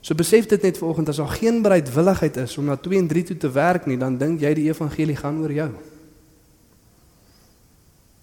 So 0.00 0.14
besef 0.14 0.46
dit 0.46 0.62
net 0.62 0.78
vanoggend 0.78 1.08
as 1.08 1.16
daar 1.16 1.28
geen 1.28 1.62
bereidwilligheid 1.62 2.36
is 2.36 2.58
om 2.58 2.64
na 2.64 2.76
2 2.76 2.98
en 2.98 3.06
3 3.06 3.22
toe 3.22 3.36
te 3.36 3.50
werk 3.50 3.86
nie, 3.86 3.98
dan 3.98 4.18
dink 4.18 4.40
jy 4.40 4.54
die 4.54 4.68
evangelie 4.68 5.16
gaan 5.16 5.40
oor 5.40 5.52
jou. 5.52 5.70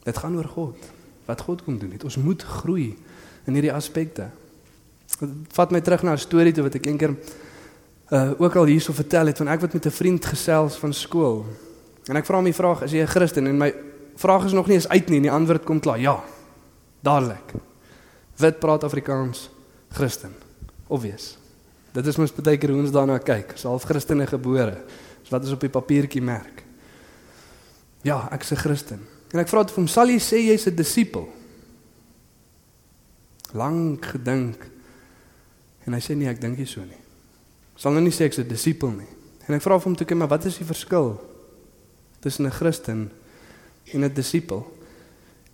Dit 0.04 0.18
gaan 0.18 0.36
oor 0.36 0.48
God. 0.48 0.77
Wat 1.25 1.42
God 1.42 1.63
kom 1.63 1.77
doen 1.80 1.92
het. 1.92 2.04
Ons 2.04 2.18
moet 2.18 2.44
groei 2.44 2.98
in 3.44 3.54
hierdie 3.54 3.74
aspekte. 3.74 4.30
Dit 5.19 5.30
vat 5.56 5.71
my 5.71 5.81
terug 5.81 6.04
na 6.04 6.12
'n 6.12 6.18
storie 6.18 6.54
toe 6.54 6.63
wat 6.63 6.75
ek 6.75 6.86
eendag 6.86 7.16
uh 8.12 8.31
ook 8.38 8.56
al 8.56 8.66
hierso 8.66 8.94
vertel 8.94 9.25
het 9.25 9.38
van 9.38 9.48
ek 9.48 9.62
wat 9.62 9.74
met 9.74 9.86
'n 9.86 9.92
vriend 9.92 10.25
gesels 10.25 10.75
van 10.75 10.94
skool. 10.94 11.45
En 12.08 12.20
ek 12.20 12.26
vra 12.28 12.40
hom 12.42 12.46
die 12.46 12.56
vraag, 12.56 12.84
is 12.84 12.92
jy 12.92 13.04
'n 13.04 13.08
Christen? 13.08 13.48
En 13.48 13.58
my 13.58 13.74
vraag 14.16 14.46
is 14.46 14.54
nog 14.54 14.68
nie 14.68 14.76
eens 14.76 14.88
uit 14.88 15.10
nie 15.10 15.18
en 15.18 15.22
die 15.22 15.32
antwoord 15.32 15.64
kom 15.64 15.80
klaar. 15.80 16.00
Ja. 16.00 16.24
Dadelik. 17.02 17.54
Wit 18.38 18.60
praat 18.60 18.84
Afrikaans, 18.84 19.50
Christen. 19.90 20.34
Obvious. 20.88 21.38
Dit 21.94 22.08
is 22.08 22.18
mos 22.18 22.34
baie 22.34 22.58
keer 22.58 22.70
hoe 22.74 22.82
ons 22.82 22.92
daarna 22.92 23.20
kyk. 23.20 23.52
Ons 23.52 23.64
half 23.64 23.84
Christene 23.84 24.28
gebore. 24.28 24.84
Dis 25.22 25.30
wat 25.30 25.44
ons 25.44 25.54
op 25.54 25.62
die 25.62 25.70
papiertjie 25.70 26.22
merk. 26.22 26.64
Ja, 28.04 28.28
ek's 28.32 28.52
'n 28.52 28.56
Christen. 28.56 29.00
En 29.32 29.40
ek 29.40 29.48
vra 29.48 29.64
dit 29.64 29.72
vir 29.72 29.78
hom, 29.78 29.88
sal 29.88 30.08
jy 30.08 30.20
sê 30.20 30.38
jy's 30.38 30.68
'n 30.68 30.76
disipel? 30.76 31.28
Lank 33.54 34.06
gedink. 34.06 34.70
En 35.86 35.94
hy 35.94 36.00
sê 36.00 36.16
nee, 36.16 36.30
ek 36.30 36.42
dink 36.42 36.58
nie 36.58 36.66
so 36.66 36.82
nie. 36.82 37.02
Sal 37.76 37.92
nou 37.92 38.02
nie 38.02 38.12
sê 38.12 38.26
ek's 38.26 38.40
'n 38.40 38.48
disipel 38.48 38.90
nie. 38.90 39.08
En 39.48 39.56
ek 39.56 39.62
vra 39.62 39.78
vir 39.78 39.84
hom 39.84 39.96
toe, 39.96 40.16
"Maar 40.16 40.28
wat 40.28 40.46
is 40.46 40.58
die 40.58 40.66
verskil 40.66 41.32
tussen 42.24 42.48
'n 42.48 42.52
Christen 42.52 43.12
en 43.92 44.04
'n 44.04 44.14
disipel?" 44.14 44.64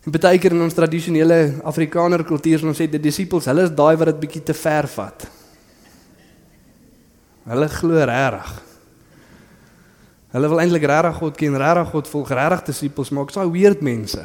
En 0.06 0.12
baie 0.16 0.40
keer 0.40 0.56
in 0.56 0.62
ons 0.64 0.74
tradisionele 0.74 1.60
Afrikaner 1.68 2.24
kultuur 2.24 2.64
ons 2.70 2.78
sê 2.80 2.88
die 2.88 3.02
disipels, 3.02 3.46
hulle 3.46 3.66
is 3.68 3.76
daai 3.76 3.98
wat 4.00 4.08
dit 4.14 4.20
bietjie 4.20 4.44
te 4.48 4.56
ver 4.56 4.88
vat. 4.88 5.28
Hulle 7.50 7.68
glo 7.68 8.06
regtig. 8.06 8.52
Hulle 10.32 10.50
wil 10.52 10.62
eintlik 10.62 10.86
regtig 10.88 11.18
God 11.18 11.38
ken, 11.38 11.58
regtig 11.58 11.92
God 11.92 12.08
volg, 12.08 12.30
regtig 12.30 12.66
disippels 12.70 13.10
maak. 13.10 13.34
So 13.34 13.46
weird 13.52 13.82
mense. 13.82 14.24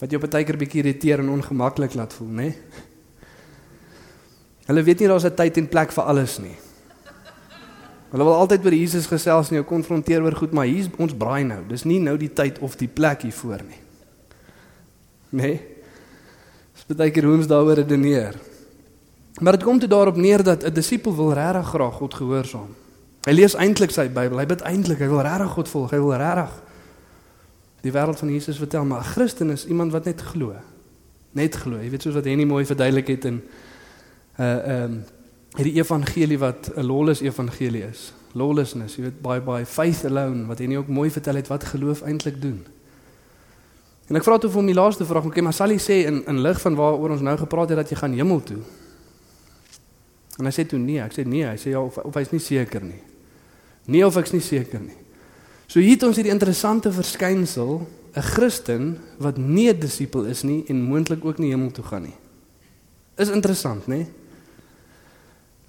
Wat 0.00 0.10
jou 0.10 0.20
baie 0.20 0.44
keer 0.44 0.58
bietjie 0.58 0.82
irriteer 0.82 1.22
en 1.22 1.30
ongemaklik 1.38 1.94
laat 1.94 2.12
voel, 2.12 2.28
né? 2.28 2.42
Nee? 2.42 2.82
Hulle 4.64 4.82
weet 4.82 5.00
nie 5.00 5.08
daar's 5.08 5.24
'n 5.24 5.34
tyd 5.36 5.58
en 5.58 5.68
plek 5.68 5.92
vir 5.92 6.04
alles 6.04 6.38
nie. 6.38 6.56
Hulle 8.14 8.28
wil 8.28 8.36
altyd 8.38 8.62
oor 8.62 8.74
Jesus 8.78 9.08
gesels 9.10 9.48
en 9.50 9.56
jou 9.58 9.64
konfronteer 9.66 10.22
oor 10.22 10.36
goed, 10.38 10.52
maar 10.54 10.68
hier's 10.70 10.86
ons 11.02 11.16
braai 11.18 11.42
nou. 11.42 11.64
Dis 11.66 11.82
nie 11.82 11.98
nou 11.98 12.14
die 12.14 12.30
tyd 12.30 12.60
of 12.62 12.76
die 12.78 12.86
plek 12.86 13.24
hiervoor 13.26 13.64
nie. 13.66 13.80
Nee? 15.34 15.56
Dis 16.78 16.94
baie 16.94 17.10
keer 17.10 17.26
hoe 17.26 17.40
ons 17.40 17.50
daaroor 17.50 17.80
redeneer. 17.80 18.38
Maar 19.42 19.58
dit 19.58 19.66
kom 19.66 19.80
toe 19.82 19.90
daarop 19.90 20.20
neer 20.20 20.44
dat 20.46 20.62
'n 20.62 20.70
disipel 20.70 21.16
wil 21.16 21.32
regtig 21.34 21.66
graag 21.74 21.94
God 21.94 22.14
gehoorsaam. 22.14 22.70
Hy 23.26 23.32
lees 23.32 23.56
eintlik 23.56 23.90
sy 23.90 24.06
Bybel, 24.08 24.38
hy 24.38 24.46
bid 24.46 24.62
eintlik, 24.62 24.98
hy 24.98 25.08
wil 25.08 25.22
regtig 25.24 25.50
God 25.50 25.68
volg, 25.68 25.90
hy 25.90 25.98
wil 25.98 26.14
regtig 26.14 26.62
die 27.82 27.92
wêreld 27.92 28.18
van 28.18 28.30
Jesus 28.30 28.56
vertel, 28.56 28.84
maar 28.84 29.00
'n 29.00 29.10
Christen 29.10 29.50
is 29.50 29.66
iemand 29.66 29.92
wat 29.92 30.04
net 30.04 30.20
glo. 30.20 30.54
Net 31.32 31.54
glo. 31.56 31.80
Jy 31.80 31.90
weet 31.90 32.02
soos 32.02 32.14
wat 32.14 32.24
Henny 32.24 32.44
mooi 32.44 32.64
verduidelik 32.64 33.06
het 33.08 33.24
in 33.24 33.42
uh 34.38 34.44
ehm 34.44 34.82
um, 34.82 35.04
hierdie 35.54 35.78
evangelie 35.78 36.38
wat 36.38 36.70
'n 36.74 36.86
lawless 36.86 37.20
evangelie 37.20 37.82
is. 37.82 38.12
Lawlessness, 38.32 38.96
jy 38.96 39.02
weet 39.02 39.20
baie 39.22 39.40
baie 39.40 39.66
faith 39.66 40.04
alone 40.04 40.46
wat 40.46 40.58
Henny 40.58 40.76
ook 40.76 40.88
mooi 40.88 41.10
vertel 41.10 41.34
het 41.34 41.48
wat 41.48 41.64
geloof 41.64 42.02
eintlik 42.02 42.40
doen. 42.42 42.66
En 44.08 44.16
ek 44.16 44.24
vra 44.24 44.38
toe 44.38 44.50
vir 44.50 44.58
hom 44.58 44.66
die 44.66 44.74
laaste 44.74 45.04
vraag, 45.04 45.24
okay, 45.24 45.42
maar 45.42 45.52
sal 45.52 45.68
hy 45.68 45.78
sê 45.78 46.04
in 46.06 46.24
in 46.26 46.40
lig 46.42 46.60
van 46.60 46.74
waaroor 46.74 47.10
ons 47.10 47.20
nou 47.20 47.36
gepraat 47.36 47.68
het 47.68 47.78
dat 47.78 47.90
jy 47.90 47.96
gaan 47.96 48.12
hemel 48.12 48.42
toe? 48.42 48.60
En 50.38 50.44
hy 50.44 50.50
sê 50.50 50.66
toe 50.66 50.78
nee, 50.78 51.00
ek 51.00 51.12
sê 51.12 51.24
nee, 51.26 51.46
hy 51.46 51.56
sê 51.56 51.70
ja 51.70 51.80
of 51.80 51.98
of 51.98 52.14
hy's 52.14 52.32
nie 52.32 52.42
seker 52.42 52.82
nie. 52.82 53.00
Nee 53.86 54.04
of 54.06 54.16
ek's 54.16 54.32
nie 54.32 54.42
seker 54.42 54.80
nie. 54.80 54.96
So 55.66 55.80
hier 55.80 55.94
het 55.94 56.02
ons 56.02 56.16
hierdie 56.16 56.32
interessante 56.32 56.92
verskynsel, 56.92 57.86
'n 58.14 58.22
Christen 58.22 58.98
wat 59.18 59.38
nie 59.38 59.70
'n 59.70 59.80
disipel 59.80 60.24
is 60.24 60.42
nie 60.42 60.64
en 60.68 60.82
moontlik 60.82 61.24
ook 61.24 61.38
nie 61.38 61.50
hemel 61.50 61.70
toe 61.70 61.84
gaan 61.84 62.02
nie. 62.02 62.16
Is 63.16 63.30
interessant, 63.30 63.86
né? 63.86 64.06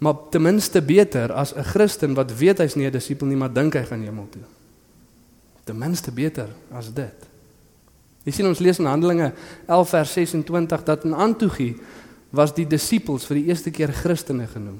Maar 0.06 0.30
ten 0.30 0.42
minste 0.42 0.82
beter 0.82 1.34
as 1.34 1.54
'n 1.54 1.64
Christen 1.64 2.14
wat 2.14 2.38
weet 2.38 2.58
hy's 2.58 2.76
nie 2.76 2.86
'n 2.86 2.92
disipel 2.92 3.28
nie, 3.28 3.38
maar 3.38 3.54
dink 3.54 3.74
hy 3.74 3.84
gaan 3.84 4.02
hemel 4.02 4.28
toe. 4.30 4.42
Ten 5.64 5.78
minste 5.78 6.12
beter 6.12 6.50
as 6.72 6.94
dit. 6.94 7.28
Jy 8.24 8.32
sien 8.32 8.48
ons 8.48 8.60
lees 8.60 8.80
in 8.80 8.86
Handelinge 8.86 9.34
11 9.66 9.90
vers 9.90 10.14
26 10.14 10.84
dat 10.84 11.04
in 11.04 11.14
Antiochie 11.14 11.76
was 12.30 12.54
die 12.54 12.68
disippels 12.68 13.26
vir 13.26 13.36
die 13.36 13.46
eerste 13.46 13.72
keer 13.72 13.92
Christene 13.94 14.48
genoem. 14.48 14.80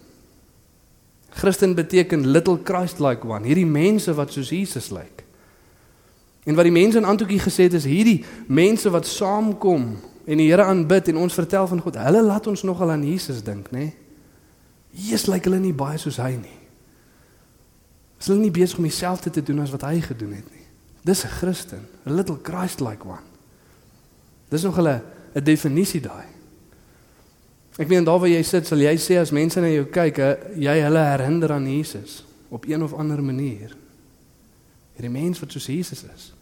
Christen 1.30 1.76
beteken 1.76 2.28
little 2.28 2.60
Christ-like 2.64 3.28
one, 3.28 3.48
hierdie 3.48 3.66
mense 3.66 4.14
wat 4.14 4.32
soos 4.32 4.50
Jesus 4.50 4.90
lyk. 4.90 5.24
En 6.44 6.56
wat 6.56 6.64
die 6.64 6.72
mense 6.72 6.98
in 6.98 7.06
Antiochie 7.06 7.40
gesê 7.40 7.64
het 7.64 7.74
is 7.74 7.84
hierdie 7.84 8.24
mense 8.48 8.90
wat 8.90 9.06
saamkom 9.06 9.98
en 10.26 10.38
die 10.38 10.50
Here 10.50 10.64
aanbid 10.64 11.08
en 11.08 11.18
ons 11.18 11.34
vertel 11.34 11.68
van 11.68 11.82
God, 11.82 11.96
hulle 11.96 12.22
laat 12.22 12.48
ons 12.48 12.64
nogal 12.64 12.92
aan 12.92 13.04
Jesus 13.04 13.44
dink, 13.44 13.72
nê? 13.72 13.80
Nee? 13.80 14.05
Jesus 14.96 15.28
lyk 15.28 15.50
hulle 15.50 15.60
nie 15.60 15.76
baie 15.76 16.00
soos 16.00 16.18
hy 16.24 16.38
nie. 16.40 16.60
Is 18.20 18.30
hulle 18.32 18.40
nie 18.46 18.54
besig 18.54 18.80
om 18.80 18.88
dieselfde 18.88 19.30
te 19.30 19.44
doen 19.44 19.60
as 19.64 19.74
wat 19.76 19.84
hy 19.90 20.00
gedoen 20.02 20.38
het 20.38 20.48
nie? 20.52 20.64
Dis 21.06 21.26
'n 21.26 21.36
Christen, 21.38 21.84
a 22.08 22.12
little 22.12 22.40
Christ-like 22.42 23.06
one. 23.06 23.26
Dis 24.50 24.64
nog 24.64 24.80
'n 24.80 25.02
'n 25.36 25.44
definisie 25.44 26.02
daai. 26.02 26.26
Ek 27.78 27.88
meen 27.88 28.04
daar 28.04 28.20
waar 28.20 28.30
jy 28.30 28.44
sit, 28.44 28.68
sal 28.68 28.80
jy 28.80 28.96
sê 28.96 29.20
as 29.20 29.32
mense 29.32 29.60
na 29.60 29.68
jou 29.68 29.86
kyk, 29.86 30.18
jy 30.56 30.80
hulle 30.80 31.00
herinner 31.00 31.52
aan 31.52 31.68
Jesus 31.68 32.24
op 32.50 32.66
een 32.66 32.84
of 32.84 32.94
ander 32.94 33.24
manier. 33.24 33.76
Hierdie 34.96 35.12
mens 35.12 35.40
wat 35.40 35.52
soos 35.52 35.66
Jesus 35.66 36.04
is. 36.16 36.34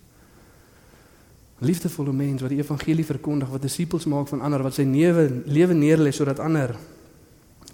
Liefdevolle 1.60 2.14
mens 2.14 2.42
wat 2.42 2.50
die 2.50 2.60
evangelie 2.60 3.06
verkondig, 3.06 3.50
wat 3.50 3.62
disippels 3.62 4.06
maak 4.06 4.28
van 4.28 4.42
ander, 4.42 4.64
wat 4.64 4.74
sy 4.74 4.84
lewe 4.84 5.42
lewe 5.46 5.74
neerlê 5.74 6.12
sodat 6.12 6.40
ander 6.40 6.76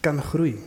kan 0.01 0.21
groei. 0.21 0.57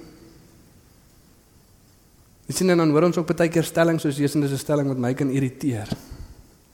Jy 2.46 2.54
sien 2.54 2.72
dan 2.72 2.90
hoor 2.90 3.06
ons 3.08 3.16
ook 3.16 3.30
baie 3.32 3.48
keer 3.48 3.64
stellings 3.64 4.02
soos 4.02 4.18
Jesus 4.18 4.44
is 4.44 4.52
'n 4.52 4.58
stelling 4.58 4.88
wat 4.88 4.98
my 4.98 5.14
kan 5.14 5.30
irriteer. 5.30 5.88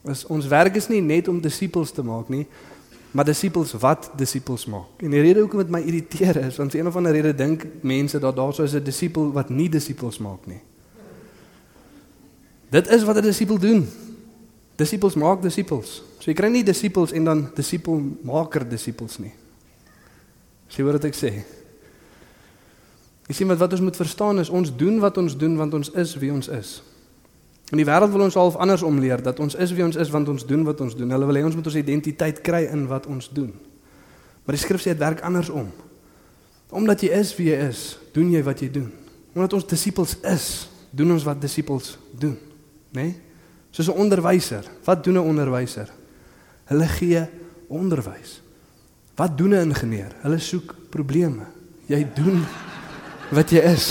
As 0.04 0.24
ons 0.26 0.46
werk 0.46 0.76
is 0.76 0.88
nie 0.88 1.00
net 1.00 1.28
om 1.28 1.40
disippels 1.40 1.92
te 1.92 2.02
maak 2.02 2.28
nie, 2.28 2.46
maar 3.10 3.24
disippels 3.24 3.72
wat 3.72 4.10
disippels 4.16 4.66
maak. 4.66 5.02
En 5.02 5.10
die 5.10 5.20
rede 5.20 5.40
hoekom 5.40 5.58
dit 5.58 5.70
my 5.70 5.80
irriteer 5.80 6.36
is, 6.36 6.56
want 6.56 6.70
vir 6.70 6.80
een 6.80 6.86
of 6.86 6.96
ander 6.96 7.12
rede 7.12 7.34
dink 7.34 7.66
mense 7.82 8.18
dat 8.18 8.36
daar 8.36 8.54
so 8.54 8.62
is 8.62 8.74
'n 8.74 8.84
disipel 8.84 9.32
wat 9.32 9.50
nie 9.50 9.68
disippels 9.68 10.18
maak 10.18 10.46
nie. 10.46 10.60
Dit 12.70 12.88
is 12.88 13.04
wat 13.04 13.16
'n 13.16 13.22
disipel 13.22 13.58
doen. 13.58 13.88
Disippels 14.76 15.14
maak 15.14 15.42
disippels. 15.42 16.02
So 16.18 16.30
jy 16.30 16.34
kry 16.34 16.48
nie 16.48 16.64
disippels 16.64 17.12
en 17.12 17.24
dan 17.24 17.50
disipelmaker 17.54 18.68
disippels 18.68 19.18
nie. 19.18 19.32
Sien 20.68 20.84
wat 20.84 21.04
ek 21.04 21.14
sê? 21.14 21.44
Jy 23.28 23.34
sien 23.34 23.50
wat 23.50 23.60
wat 23.60 23.74
ons 23.76 23.84
moet 23.84 23.96
verstaan 23.96 24.40
is 24.40 24.48
ons 24.48 24.70
doen 24.76 24.98
wat 25.02 25.18
ons 25.20 25.36
doen 25.36 25.56
want 25.56 25.74
ons 25.76 25.90
is 26.00 26.14
wie 26.16 26.32
ons 26.32 26.48
is. 26.48 26.78
In 27.68 27.76
die 27.76 27.84
wêreld 27.84 28.14
wil 28.14 28.24
ons 28.24 28.38
half 28.40 28.56
anders 28.56 28.82
omleer 28.82 29.20
dat 29.22 29.40
ons 29.44 29.54
is 29.60 29.74
wie 29.76 29.84
ons 29.84 29.98
is 30.00 30.08
want 30.10 30.30
ons 30.32 30.46
doen 30.48 30.64
wat 30.64 30.80
ons 30.80 30.96
doen. 30.96 31.10
Hulle 31.12 31.28
wil 31.28 31.36
hê 31.36 31.44
ons 31.44 31.58
moet 31.58 31.68
ons 31.68 31.76
identiteit 31.76 32.40
kry 32.40 32.64
in 32.72 32.86
wat 32.88 33.06
ons 33.06 33.28
doen. 33.28 33.52
Maar 34.46 34.56
die 34.56 34.62
skrif 34.62 34.80
sê 34.80 34.94
dit 34.94 35.02
werk 35.02 35.20
andersom. 35.20 35.68
Omdat 36.72 37.04
jy 37.04 37.10
is 37.20 37.34
wie 37.36 37.50
jy 37.50 37.58
is, 37.68 37.82
doen 38.16 38.32
jy 38.32 38.40
wat 38.44 38.62
jy 38.64 38.70
doen. 38.72 38.88
Omdat 39.36 39.58
ons 39.58 39.68
disippels 39.68 40.16
is, 40.24 40.46
doen 40.90 41.12
ons 41.12 41.26
wat 41.28 41.40
disippels 41.40 41.98
doen, 42.16 42.36
né? 42.96 43.02
Nee? 43.02 43.16
Soos 43.70 43.88
'n 43.92 44.00
onderwyser. 44.00 44.64
Wat 44.84 45.04
doen 45.04 45.20
'n 45.20 45.28
onderwyser? 45.28 45.92
Hulle 46.64 46.88
gee 46.88 47.28
onderwys. 47.68 48.40
Wat 49.14 49.36
doen 49.38 49.54
'n 49.54 49.68
ingenieur? 49.68 50.16
Hulle 50.22 50.38
soek 50.38 50.74
probleme. 50.90 51.46
Jy 51.86 52.06
doen 52.14 52.44
wat 53.34 53.50
jy 53.52 53.62
is. 53.68 53.90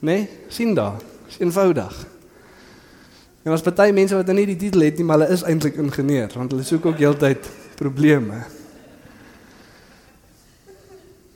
Nee, 0.00 0.28
sien 0.48 0.74
daar. 0.74 1.00
Dis 1.26 1.38
eenvoudig. 1.38 2.06
En 3.42 3.52
as 3.52 3.64
party 3.64 3.90
mense 3.96 4.16
wat 4.16 4.28
nou 4.28 4.36
nie 4.36 4.48
die 4.52 4.58
titel 4.60 4.84
het 4.84 4.96
nie, 5.00 5.04
maar 5.04 5.20
hulle 5.20 5.32
is 5.32 5.44
eintlik 5.48 5.76
ingenieur, 5.80 6.32
want 6.36 6.52
hulle 6.52 6.64
soek 6.64 6.90
ook 6.90 7.00
heeltyd 7.00 7.46
probleme. 7.80 8.42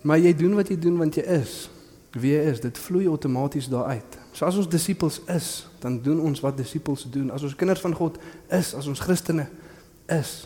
Maar 0.05 0.21
jy 0.21 0.35
doen 0.37 0.57
wat 0.57 0.69
jy 0.69 0.77
doen 0.81 0.99
want 1.01 1.17
jy 1.17 1.25
is 1.41 1.55
wie 2.15 2.35
jy 2.35 2.43
is. 2.53 2.61
Dit 2.63 2.79
vloei 2.79 3.09
outomaties 3.11 3.69
daar 3.73 3.97
uit. 3.97 4.19
So 4.35 4.47
as 4.47 4.59
ons 4.61 4.69
disippels 4.71 5.21
is, 5.31 5.67
dan 5.83 5.99
doen 6.03 6.21
ons 6.23 6.43
wat 6.45 6.57
disippels 6.59 7.07
doen. 7.11 7.31
As 7.35 7.43
ons 7.43 7.57
kinders 7.59 7.83
van 7.83 7.95
God 7.97 8.19
is, 8.53 8.75
as 8.75 8.87
ons 8.91 9.03
Christene 9.03 9.49
is, 10.13 10.45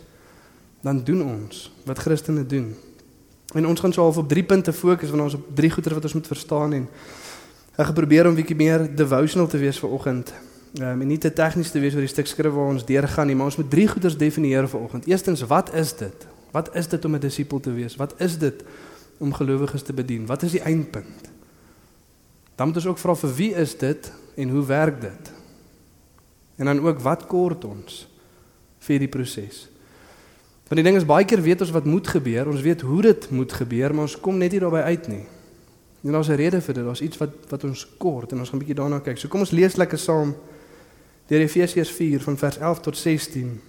dan 0.84 1.02
doen 1.04 1.24
ons 1.26 1.66
wat 1.88 2.00
Christene 2.00 2.46
doen. 2.46 2.70
En 3.54 3.66
ons 3.66 3.80
gaan 3.80 3.92
so 3.92 4.02
half 4.02 4.16
op 4.16 4.28
drie 4.28 4.44
punte 4.44 4.72
fokus 4.72 5.10
want 5.10 5.22
ons 5.22 5.34
op 5.34 5.46
drie 5.54 5.70
goeie 5.70 5.94
wat 5.94 6.04
ons 6.04 6.12
moet 6.18 6.26
verstaan 6.26 6.72
en 6.72 6.88
ek 7.78 7.86
gaan 7.86 7.96
probeer 7.96 8.26
om 8.28 8.34
bietjie 8.34 8.56
meer 8.56 8.84
devotional 8.96 9.48
te 9.48 9.58
wees 9.58 9.78
vir 9.78 9.90
oggend. 9.90 10.32
Um, 10.76 11.00
en 11.00 11.06
nie 11.08 11.18
te 11.18 11.32
tegnies 11.32 11.70
te 11.72 11.80
wees 11.80 11.94
oor 11.96 12.04
die 12.04 12.10
stuk 12.10 12.28
skrif 12.28 12.52
waar 12.52 12.74
ons 12.74 12.84
deurgaan 12.84 13.30
nie, 13.30 13.36
maar 13.38 13.48
ons 13.48 13.56
moet 13.56 13.70
drie 13.70 13.86
goeders 13.88 14.18
definieer 14.20 14.68
vir 14.68 14.80
oggend. 14.80 15.06
Eerstens, 15.08 15.46
wat 15.48 15.72
is 15.74 15.94
dit? 15.96 16.26
Wat 16.52 16.68
is 16.76 16.88
dit 16.88 17.04
om 17.04 17.14
'n 17.14 17.20
disipel 17.20 17.60
te 17.60 17.72
wees? 17.72 17.96
Wat 17.96 18.14
is 18.20 18.38
dit 18.38 18.64
om 19.18 19.32
gelowiges 19.32 19.82
te 19.82 19.92
bedien? 19.92 20.26
Wat 20.26 20.42
is 20.42 20.50
die 20.50 20.60
eindpunt? 20.60 21.30
Dan 22.54 22.66
moet 22.66 22.76
ons 22.76 22.86
ook 22.86 22.98
vra 22.98 23.14
vir 23.14 23.34
wie 23.34 23.54
is 23.54 23.78
dit 23.78 24.12
en 24.36 24.48
hoe 24.48 24.66
werk 24.66 25.00
dit? 25.00 25.32
En 26.56 26.64
dan 26.64 26.80
ook 26.80 27.00
wat 27.00 27.26
kort 27.26 27.64
ons 27.64 28.08
vir 28.78 28.98
die 28.98 29.08
proses? 29.08 29.68
Want 30.68 30.82
die 30.82 30.84
ding 30.84 30.98
is 31.00 31.06
baie 31.08 31.24
keer 31.24 31.40
weet 31.40 31.62
ons 31.64 31.72
wat 31.72 31.86
moet 31.88 32.08
gebeur, 32.08 32.48
ons 32.48 32.60
weet 32.60 32.80
hoe 32.84 33.02
dit 33.02 33.30
moet 33.32 33.52
gebeur, 33.52 33.94
maar 33.94 34.04
ons 34.04 34.20
kom 34.20 34.36
net 34.36 34.52
nie 34.52 34.60
daarbey 34.60 34.82
uit 34.82 35.06
nie. 35.08 35.24
En 36.04 36.12
daar's 36.12 36.28
'n 36.28 36.36
rede 36.36 36.60
vir 36.60 36.74
dit. 36.74 36.84
Daar's 36.84 37.00
iets 37.00 37.16
wat 37.16 37.30
wat 37.48 37.64
ons 37.64 37.86
kort 37.98 38.32
en 38.32 38.38
ons 38.38 38.48
gaan 38.48 38.58
'n 38.58 38.64
bietjie 38.64 38.76
daarna 38.76 39.00
kyk. 39.00 39.18
So 39.18 39.28
kom 39.28 39.40
ons 39.40 39.50
lees 39.50 39.76
lekker 39.76 39.98
saam 39.98 40.34
deur 41.26 41.40
Efesiërs 41.40 41.90
4 41.90 42.20
van 42.20 42.36
vers 42.36 42.58
11 42.58 42.80
tot 42.80 42.96
16. 42.96 43.60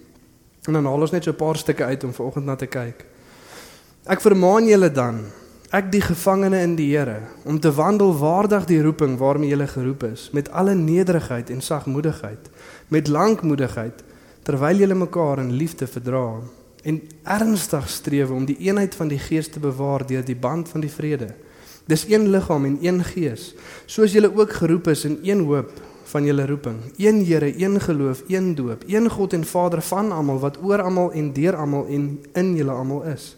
En 0.66 0.72
dan 0.72 0.84
haal 0.84 1.00
ons 1.00 1.10
net 1.10 1.24
so 1.24 1.30
'n 1.30 1.36
paar 1.36 1.56
stukke 1.56 1.84
uit 1.84 2.04
om 2.04 2.12
vanoggend 2.12 2.44
na 2.44 2.56
te 2.56 2.66
kyk. 2.66 3.04
Ek 4.06 4.20
vermaan 4.20 4.66
julle 4.66 4.90
dan, 4.90 5.24
ek 5.70 5.92
die 5.92 6.00
gevangene 6.00 6.60
in 6.60 6.74
die 6.76 6.96
Here, 6.96 7.20
om 7.44 7.60
te 7.60 7.72
wandel 7.72 8.18
waardig 8.18 8.64
die 8.64 8.82
roeping 8.82 9.18
waarmee 9.18 9.48
julle 9.48 9.66
geroep 9.66 10.02
is, 10.02 10.30
met 10.32 10.50
alle 10.50 10.74
nederigheid 10.74 11.50
en 11.50 11.60
sagmoedigheid, 11.60 12.50
met 12.88 13.08
lankmoedigheid, 13.08 14.02
terwyl 14.42 14.76
julle 14.76 14.94
mekaar 14.94 15.38
in 15.38 15.52
liefde 15.52 15.86
verdra 15.86 16.40
en 16.82 17.02
ernstig 17.22 17.88
streef 17.88 18.30
om 18.30 18.44
die 18.44 18.56
eenheid 18.58 18.94
van 18.94 19.08
die 19.08 19.18
gees 19.18 19.48
te 19.48 19.60
bewaar 19.60 20.06
deur 20.06 20.24
die 20.24 20.36
band 20.36 20.68
van 20.68 20.80
die 20.80 20.92
vrede. 20.92 21.34
Dis 21.86 22.06
een 22.08 22.28
liggaam 22.30 22.64
en 22.64 22.78
een 22.80 23.04
gees, 23.04 23.54
soos 23.86 24.12
julle 24.12 24.30
ook 24.36 24.52
geroep 24.52 24.88
is 24.92 25.04
in 25.04 25.18
een 25.22 25.44
hoop 25.44 25.72
van 26.10 26.24
julle 26.24 26.46
roeping. 26.46 26.78
Een 26.96 27.24
Here, 27.24 27.62
een 27.62 27.80
geloof, 27.80 28.22
een 28.28 28.54
doop, 28.54 28.82
een 28.86 29.10
God 29.10 29.32
en 29.32 29.44
Vader 29.44 29.82
van 29.82 30.12
almal 30.12 30.38
wat 30.38 30.58
oor 30.62 30.82
almal 30.82 31.12
en 31.12 31.32
deur 31.32 31.56
almal 31.56 31.86
en 31.86 32.24
in 32.32 32.56
julle 32.56 32.72
almal 32.72 33.02
is. 33.02 33.36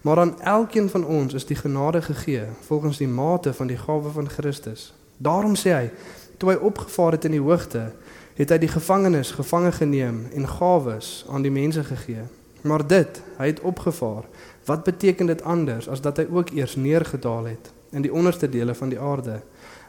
Maar 0.00 0.18
aan 0.18 0.40
elkeen 0.40 0.88
van 0.88 1.04
ons 1.04 1.34
is 1.34 1.46
die 1.46 1.56
genade 1.56 2.02
gegee 2.02 2.42
volgens 2.66 2.98
die 2.98 3.08
mate 3.08 3.54
van 3.54 3.66
die 3.66 3.76
gawe 3.76 4.10
van 4.10 4.28
Christus. 4.28 4.92
Daarom 5.16 5.56
sê 5.56 5.74
hy, 5.74 5.90
toe 6.36 6.52
hy 6.52 6.56
opgevaar 6.56 7.18
het 7.18 7.24
in 7.24 7.34
die 7.34 7.42
hoogte, 7.42 7.92
het 8.38 8.50
hy 8.50 8.58
die 8.62 8.70
gevangenes 8.70 9.34
gevange 9.34 9.72
geneem 9.72 10.26
en 10.34 10.48
gawes 10.48 11.26
aan 11.30 11.42
die 11.42 11.50
mense 11.50 11.84
gegee. 11.84 12.26
Maar 12.62 12.86
dit, 12.86 13.22
hy 13.38 13.46
het 13.46 13.60
opgevaar. 13.60 14.24
Wat 14.64 14.84
beteken 14.84 15.26
dit 15.26 15.42
anders 15.42 15.88
as 15.88 16.00
dat 16.00 16.16
hy 16.16 16.26
ook 16.30 16.50
eers 16.50 16.76
neergedaal 16.76 17.44
het 17.44 17.72
in 17.90 18.02
die 18.04 18.12
onderste 18.12 18.48
dele 18.48 18.74
van 18.74 18.88
die 18.92 19.00
aarde? 19.00 19.40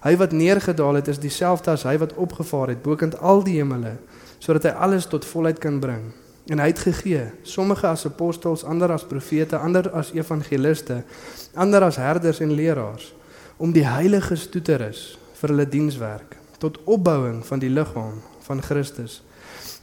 Hy 0.04 0.16
wat 0.18 0.32
neergedaal 0.32 1.02
het 1.02 1.08
is 1.08 1.20
dieselfde 1.20 1.72
as 1.72 1.84
hy 1.84 1.98
wat 2.00 2.14
opgevaar 2.16 2.72
het 2.72 2.82
bokant 2.82 3.20
al 3.20 3.44
die 3.44 3.58
hemele 3.60 3.98
sodat 4.40 4.70
hy 4.70 4.72
alles 4.72 5.10
tot 5.12 5.26
volheid 5.28 5.58
kan 5.60 5.82
bring. 5.84 6.14
En 6.48 6.62
hy 6.64 6.70
het 6.72 6.80
gegee, 6.80 7.26
sommige 7.44 7.88
as 7.88 8.06
apostels, 8.08 8.64
ander 8.64 8.92
as 8.96 9.04
profete, 9.04 9.58
ander 9.58 9.90
as 9.92 10.14
evangeliste, 10.16 11.02
ander 11.54 11.84
as 11.84 12.00
herders 12.00 12.40
en 12.40 12.56
leraars 12.56 13.12
om 13.60 13.74
die 13.76 13.84
heiliges 13.84 14.48
toe 14.48 14.62
te 14.64 14.78
rus 14.80 15.18
vir 15.42 15.52
hulle 15.52 15.68
dienswerk 15.68 16.38
tot 16.64 16.80
opbouing 16.88 17.42
van 17.48 17.60
die 17.60 17.72
liggaam 17.72 18.22
van 18.48 18.62
Christus 18.64 19.20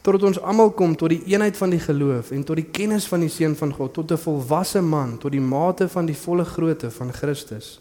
totdat 0.06 0.28
ons 0.28 0.38
almal 0.38 0.70
kom 0.78 0.94
tot 0.94 1.10
die 1.10 1.24
eenheid 1.32 1.58
van 1.58 1.74
die 1.74 1.82
geloof 1.82 2.30
en 2.36 2.44
tot 2.46 2.60
die 2.60 2.68
kennis 2.78 3.08
van 3.10 3.24
die 3.26 3.32
seun 3.32 3.56
van 3.58 3.74
God 3.74 3.94
tot 3.98 4.12
'n 4.12 4.22
volwasse 4.22 4.82
man 4.82 5.18
tot 5.18 5.32
die 5.32 5.42
mate 5.42 5.88
van 5.88 6.06
die 6.06 6.20
volle 6.24 6.44
grootte 6.44 6.90
van 6.90 7.12
Christus 7.12 7.80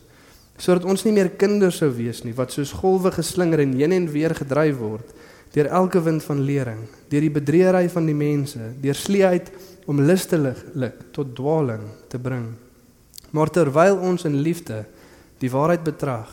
sodat 0.58 0.86
ons 0.86 1.04
nie 1.06 1.14
meer 1.14 1.30
kinders 1.30 1.78
sou 1.78 1.92
wees 1.92 2.24
nie 2.24 2.34
wat 2.34 2.52
soos 2.52 2.72
golwe 2.72 3.12
geslinger 3.12 3.60
en 3.60 3.74
heen 3.74 3.92
en 3.92 4.12
weer 4.12 4.34
gedryf 4.36 4.78
word 4.78 5.14
deur 5.54 5.68
elke 5.68 6.02
wind 6.02 6.24
van 6.24 6.42
lering 6.42 6.82
deur 7.10 7.22
die 7.22 7.36
bedriegery 7.38 7.90
van 7.90 8.06
die 8.06 8.18
mense 8.18 8.74
deur 8.82 8.96
sleeheid 8.96 9.52
om 9.86 10.02
lustelik 10.02 11.12
tot 11.14 11.36
dwaaling 11.38 11.84
te 12.10 12.20
bring. 12.20 12.56
Maar 13.32 13.52
terwyl 13.54 14.00
ons 14.02 14.26
in 14.26 14.40
liefde 14.42 14.86
die 15.42 15.52
waarheid 15.52 15.84
betrag 15.86 16.32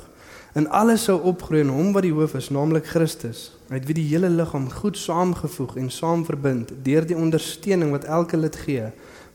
en 0.52 0.68
alles 0.70 1.04
sou 1.08 1.16
opgroei 1.22 1.62
in 1.64 1.72
hom 1.72 1.92
wat 1.96 2.04
die 2.04 2.12
hoof 2.12 2.34
is, 2.36 2.50
naamlik 2.52 2.86
Christus, 2.90 3.52
uit 3.70 3.86
wie 3.88 3.96
die 3.96 4.08
hele 4.10 4.28
liggaam 4.28 4.68
goed 4.70 4.98
saamgevoeg 5.00 5.78
en 5.80 5.88
saamverbind 5.90 6.74
deur 6.84 7.06
die 7.08 7.16
ondersteuning 7.16 7.90
wat 7.94 8.04
elke 8.04 8.36
lid 8.36 8.56
gee, 8.66 8.90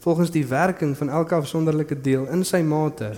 volgens 0.05 0.31
die 0.31 0.45
werking 0.47 0.93
van 0.97 1.09
elke 1.09 1.35
afsonderlike 1.35 1.97
deel 2.01 2.27
in 2.33 2.45
sy 2.45 2.61
mate, 2.61 3.15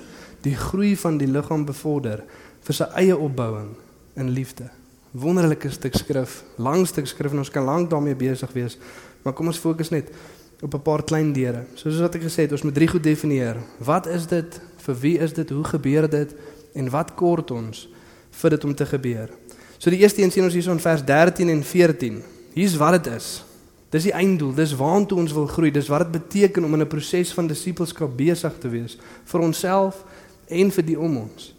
die 0.47 0.55
groei 0.55 0.95
van 0.97 1.19
die 1.19 1.27
liggaam 1.27 1.65
bevorder 1.67 2.23
vir 2.63 2.77
sy 2.77 2.87
eie 3.01 3.17
opbouing 3.17 3.73
in 4.19 4.31
liefde. 4.31 4.69
Wonderlike 5.11 5.71
stuk 5.73 5.97
skrif, 5.97 6.43
lang 6.57 6.85
stuk 6.87 7.07
skrif 7.09 7.33
en 7.33 7.43
ons 7.43 7.51
kan 7.51 7.65
lank 7.65 7.89
daarmee 7.91 8.15
besig 8.15 8.51
wees, 8.55 8.77
maar 9.25 9.35
kom 9.35 9.49
ons 9.51 9.59
fokus 9.59 9.91
net 9.91 10.13
op 10.61 10.73
'n 10.73 10.81
paar 10.81 11.03
klein 11.03 11.33
deure. 11.33 11.63
Soos 11.75 11.99
wat 11.99 12.15
ek 12.15 12.23
gesê 12.23 12.43
het, 12.43 12.51
ons 12.51 12.63
moet 12.63 12.73
drie 12.73 12.87
goed 12.87 13.03
definieer. 13.03 13.57
Wat 13.79 14.07
is 14.07 14.27
dit? 14.27 14.61
Vir 14.77 14.95
wie 14.95 15.17
is 15.17 15.33
dit? 15.33 15.49
Hoe 15.49 15.63
gebeur 15.63 16.09
dit? 16.09 16.35
En 16.79 16.89
wat 16.93 17.13
kort 17.19 17.51
ons 17.51 17.87
vir 18.41 18.55
dit 18.55 18.65
om 18.65 18.73
te 18.75 18.87
gebeur. 18.87 19.29
So 19.77 19.91
die 19.91 19.99
eerste 19.99 20.23
een 20.23 20.31
sien 20.31 20.47
ons 20.47 20.55
hier 20.55 20.71
in 20.71 20.81
vers 20.83 21.03
13 21.05 21.51
en 21.51 21.63
14. 21.63 22.17
Hier's 22.55 22.75
wat 22.79 22.97
dit 22.97 23.13
is. 23.13 23.29
Dis 23.89 24.05
die 24.05 24.13
einddoel, 24.13 24.51
dis 24.53 24.75
waartoe 24.77 25.17
ons 25.17 25.33
wil 25.33 25.47
groei, 25.49 25.71
dis 25.73 25.87
wat 25.89 26.05
dit 26.05 26.19
beteken 26.19 26.65
om 26.65 26.73
in 26.73 26.81
'n 26.81 26.87
proses 26.87 27.33
van 27.33 27.47
disippelskap 27.47 28.17
besig 28.17 28.53
te 28.59 28.69
wees 28.69 28.97
vir 29.25 29.41
onsself 29.41 30.03
en 30.47 30.71
vir 30.71 30.85
die 30.85 30.99
om 30.99 31.17
ons. 31.17 31.55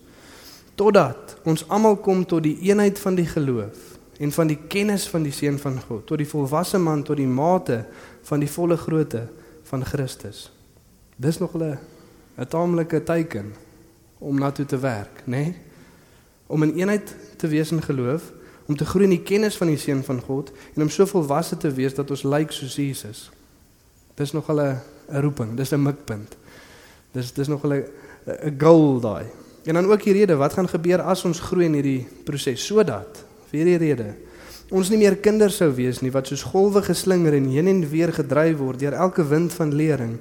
Totdat 0.75 1.37
ons 1.45 1.65
almal 1.69 1.97
kom 1.97 2.27
tot 2.27 2.43
die 2.43 2.59
eenheid 2.61 2.99
van 2.99 3.15
die 3.15 3.27
geloof 3.27 3.99
en 4.19 4.33
van 4.33 4.47
die 4.47 4.59
kennis 4.69 5.09
van 5.09 5.23
die 5.23 5.33
seun 5.33 5.59
van 5.59 5.81
God 5.89 6.07
tot 6.07 6.19
die 6.19 6.29
volwasse 6.29 6.79
man 6.79 7.03
tot 7.03 7.17
die 7.17 7.27
mate 7.27 7.87
van 8.23 8.41
die 8.41 8.51
volle 8.51 8.77
grootte 8.77 9.29
van 9.65 9.85
Christus. 9.85 10.51
Dis 11.17 11.39
nog 11.39 11.55
'n 11.55 11.79
'n 12.39 12.47
taamlike 12.47 13.03
teiken 13.03 13.53
om 14.21 14.39
na 14.39 14.53
toe 14.53 14.67
te 14.69 14.79
werk, 14.79 15.25
nê? 15.25 15.45
Nee? 15.45 15.57
Om 16.51 16.65
in 16.67 16.75
eenheid 16.83 17.15
te 17.39 17.49
wees 17.49 17.71
in 17.71 17.83
geloof, 17.83 18.33
om 18.67 18.77
te 18.77 18.87
groei 18.87 19.07
in 19.07 19.15
die 19.15 19.27
kennis 19.27 19.57
van 19.59 19.71
die 19.71 19.79
seun 19.79 20.03
van 20.07 20.21
God 20.23 20.51
en 20.75 20.83
om 20.83 20.91
so 20.91 21.07
volwasse 21.07 21.57
te 21.59 21.71
wees 21.75 21.95
dat 21.95 22.11
ons 22.11 22.25
lyk 22.27 22.53
soos 22.55 22.77
Jesus. 22.79 23.31
Dis 24.19 24.33
nog 24.33 24.51
'n 24.51 24.59
'n 24.59 25.21
roeping, 25.21 25.57
dis 25.57 25.73
'n 25.73 25.83
mikpunt. 25.83 26.37
Dis 27.13 27.33
dis 27.33 27.49
nog 27.49 27.65
'n 27.65 27.85
'n 28.27 28.57
goal 28.59 29.01
daai. 29.01 29.27
En 29.65 29.75
dan 29.75 29.87
ook 29.87 30.03
die 30.03 30.13
rede, 30.13 30.37
wat 30.37 30.53
gaan 30.53 30.69
gebeur 30.69 31.01
as 31.01 31.25
ons 31.25 31.41
groei 31.41 31.65
in 31.65 31.75
hierdie 31.75 32.07
proses 32.25 32.67
sodat 32.67 33.25
vir 33.51 33.59
hierdie 33.61 33.79
rede 33.79 34.15
ons 34.71 34.91
nie 34.91 35.01
meer 35.01 35.17
kinders 35.19 35.59
sou 35.59 35.69
wees 35.75 35.99
nie 36.03 36.13
wat 36.15 36.29
soos 36.31 36.45
golwe 36.47 36.83
geslinger 36.87 37.35
en 37.35 37.49
heen 37.51 37.69
en 37.71 37.81
weer 37.91 38.13
gedryf 38.15 38.59
word 38.61 38.79
deur 38.79 38.95
elke 38.95 39.25
wind 39.27 39.55
van 39.59 39.75
lering, 39.75 40.13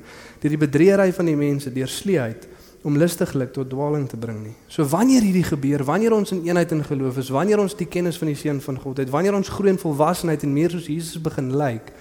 deur 0.42 0.56
die 0.56 0.62
bedreery 0.62 1.12
van 1.14 1.30
die 1.30 1.38
mense, 1.38 1.70
deur 1.74 1.88
sleeheid 1.88 2.48
om 2.82 2.98
lustiglik 2.98 3.52
tot 3.54 3.70
dwaling 3.70 4.08
te 4.10 4.18
bring 4.18 4.38
nie. 4.44 4.56
So 4.72 4.86
wanneer 4.88 5.26
hierdie 5.26 5.44
gebeur, 5.44 5.84
wanneer 5.84 6.16
ons 6.16 6.32
in 6.32 6.46
eenheid 6.48 6.72
in 6.72 6.84
geloof 6.84 7.18
is, 7.20 7.32
wanneer 7.34 7.60
ons 7.60 7.76
die 7.76 7.88
kennis 7.92 8.18
van 8.18 8.32
die 8.32 8.38
seun 8.40 8.62
van 8.64 8.80
God 8.80 9.02
het, 9.04 9.12
wanneer 9.12 9.36
ons 9.36 9.52
groei 9.52 9.74
in 9.74 9.82
volwassenheid 9.82 10.46
en 10.48 10.54
meer 10.56 10.72
soos 10.72 10.88
Jesus 10.88 11.20
begin 11.22 11.52
lyk, 11.60 11.92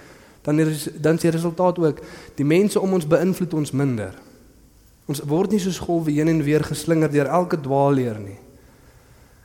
dan 0.47 0.59
is 0.63 0.87
dan 0.95 1.19
die 1.19 1.31
resultaat 1.35 1.79
ook 1.79 1.99
die 2.39 2.47
mense 2.47 2.79
om 2.79 2.95
ons 2.95 3.07
beïnvloed 3.07 3.53
ons 3.59 3.75
minder. 3.75 4.15
Ons 5.09 5.23
word 5.27 5.51
nie 5.51 5.59
soos 5.59 5.81
golwe 5.83 6.13
heen 6.15 6.31
en 6.31 6.43
weer 6.45 6.63
geslinger 6.63 7.11
deur 7.11 7.27
elke 7.27 7.59
dwaalleer 7.59 8.21
nie. 8.21 8.37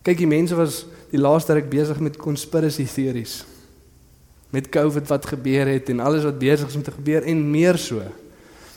Kyk, 0.04 0.20
die 0.20 0.28
mense 0.28 0.54
was 0.54 0.84
die 1.10 1.18
laaste 1.18 1.56
ruk 1.56 1.70
besig 1.72 1.98
met 2.04 2.20
conspiracy 2.20 2.84
theories. 2.86 3.40
Met 4.54 4.68
COVID 4.70 5.08
wat 5.10 5.26
gebeur 5.32 5.66
het 5.66 5.88
en 5.90 6.04
alles 6.04 6.26
wat 6.28 6.38
besig 6.38 6.68
is 6.68 6.76
om 6.78 6.84
te 6.84 6.94
gebeur 6.94 7.24
en 7.26 7.40
meer 7.50 7.80
so. 7.80 8.04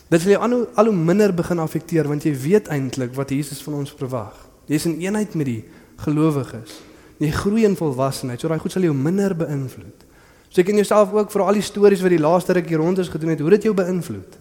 Dit 0.07 0.23
sal 0.23 0.37
jou 0.37 0.41
al, 0.43 0.57
al 0.79 0.89
hoe 0.89 0.95
minder 0.95 1.33
begin 1.35 1.59
affekteer 1.59 2.07
want 2.07 2.23
jy 2.23 2.33
weet 2.39 2.69
eintlik 2.71 3.15
wat 3.17 3.33
Jesus 3.33 3.59
van 3.65 3.81
ons 3.81 3.91
verwag. 3.99 4.35
Jy's 4.71 4.87
in 4.87 4.99
eenheid 5.03 5.35
met 5.35 5.49
die 5.49 5.61
gelowiges. 6.03 6.79
Jy 7.19 7.31
groei 7.33 7.65
in 7.65 7.75
volwassenheid, 7.75 8.39
so 8.39 8.51
daai 8.51 8.61
goed 8.61 8.75
sal 8.75 8.85
jou 8.85 8.93
minder 8.95 9.33
beïnvloed. 9.35 10.05
So 10.47 10.61
ek 10.61 10.71
en 10.71 10.79
jouself 10.79 11.11
ook 11.15 11.31
vir 11.33 11.43
al 11.43 11.59
die 11.59 11.65
stories 11.65 12.03
wat 12.05 12.13
die 12.13 12.21
laaste 12.21 12.55
ruk 12.55 12.69
hier 12.69 12.79
rond 12.79 13.01
is 13.01 13.11
gedoen 13.11 13.33
het, 13.33 13.41
hoe 13.43 13.55
dit 13.57 13.67
jou 13.67 13.73
beïnvloed. 13.75 14.37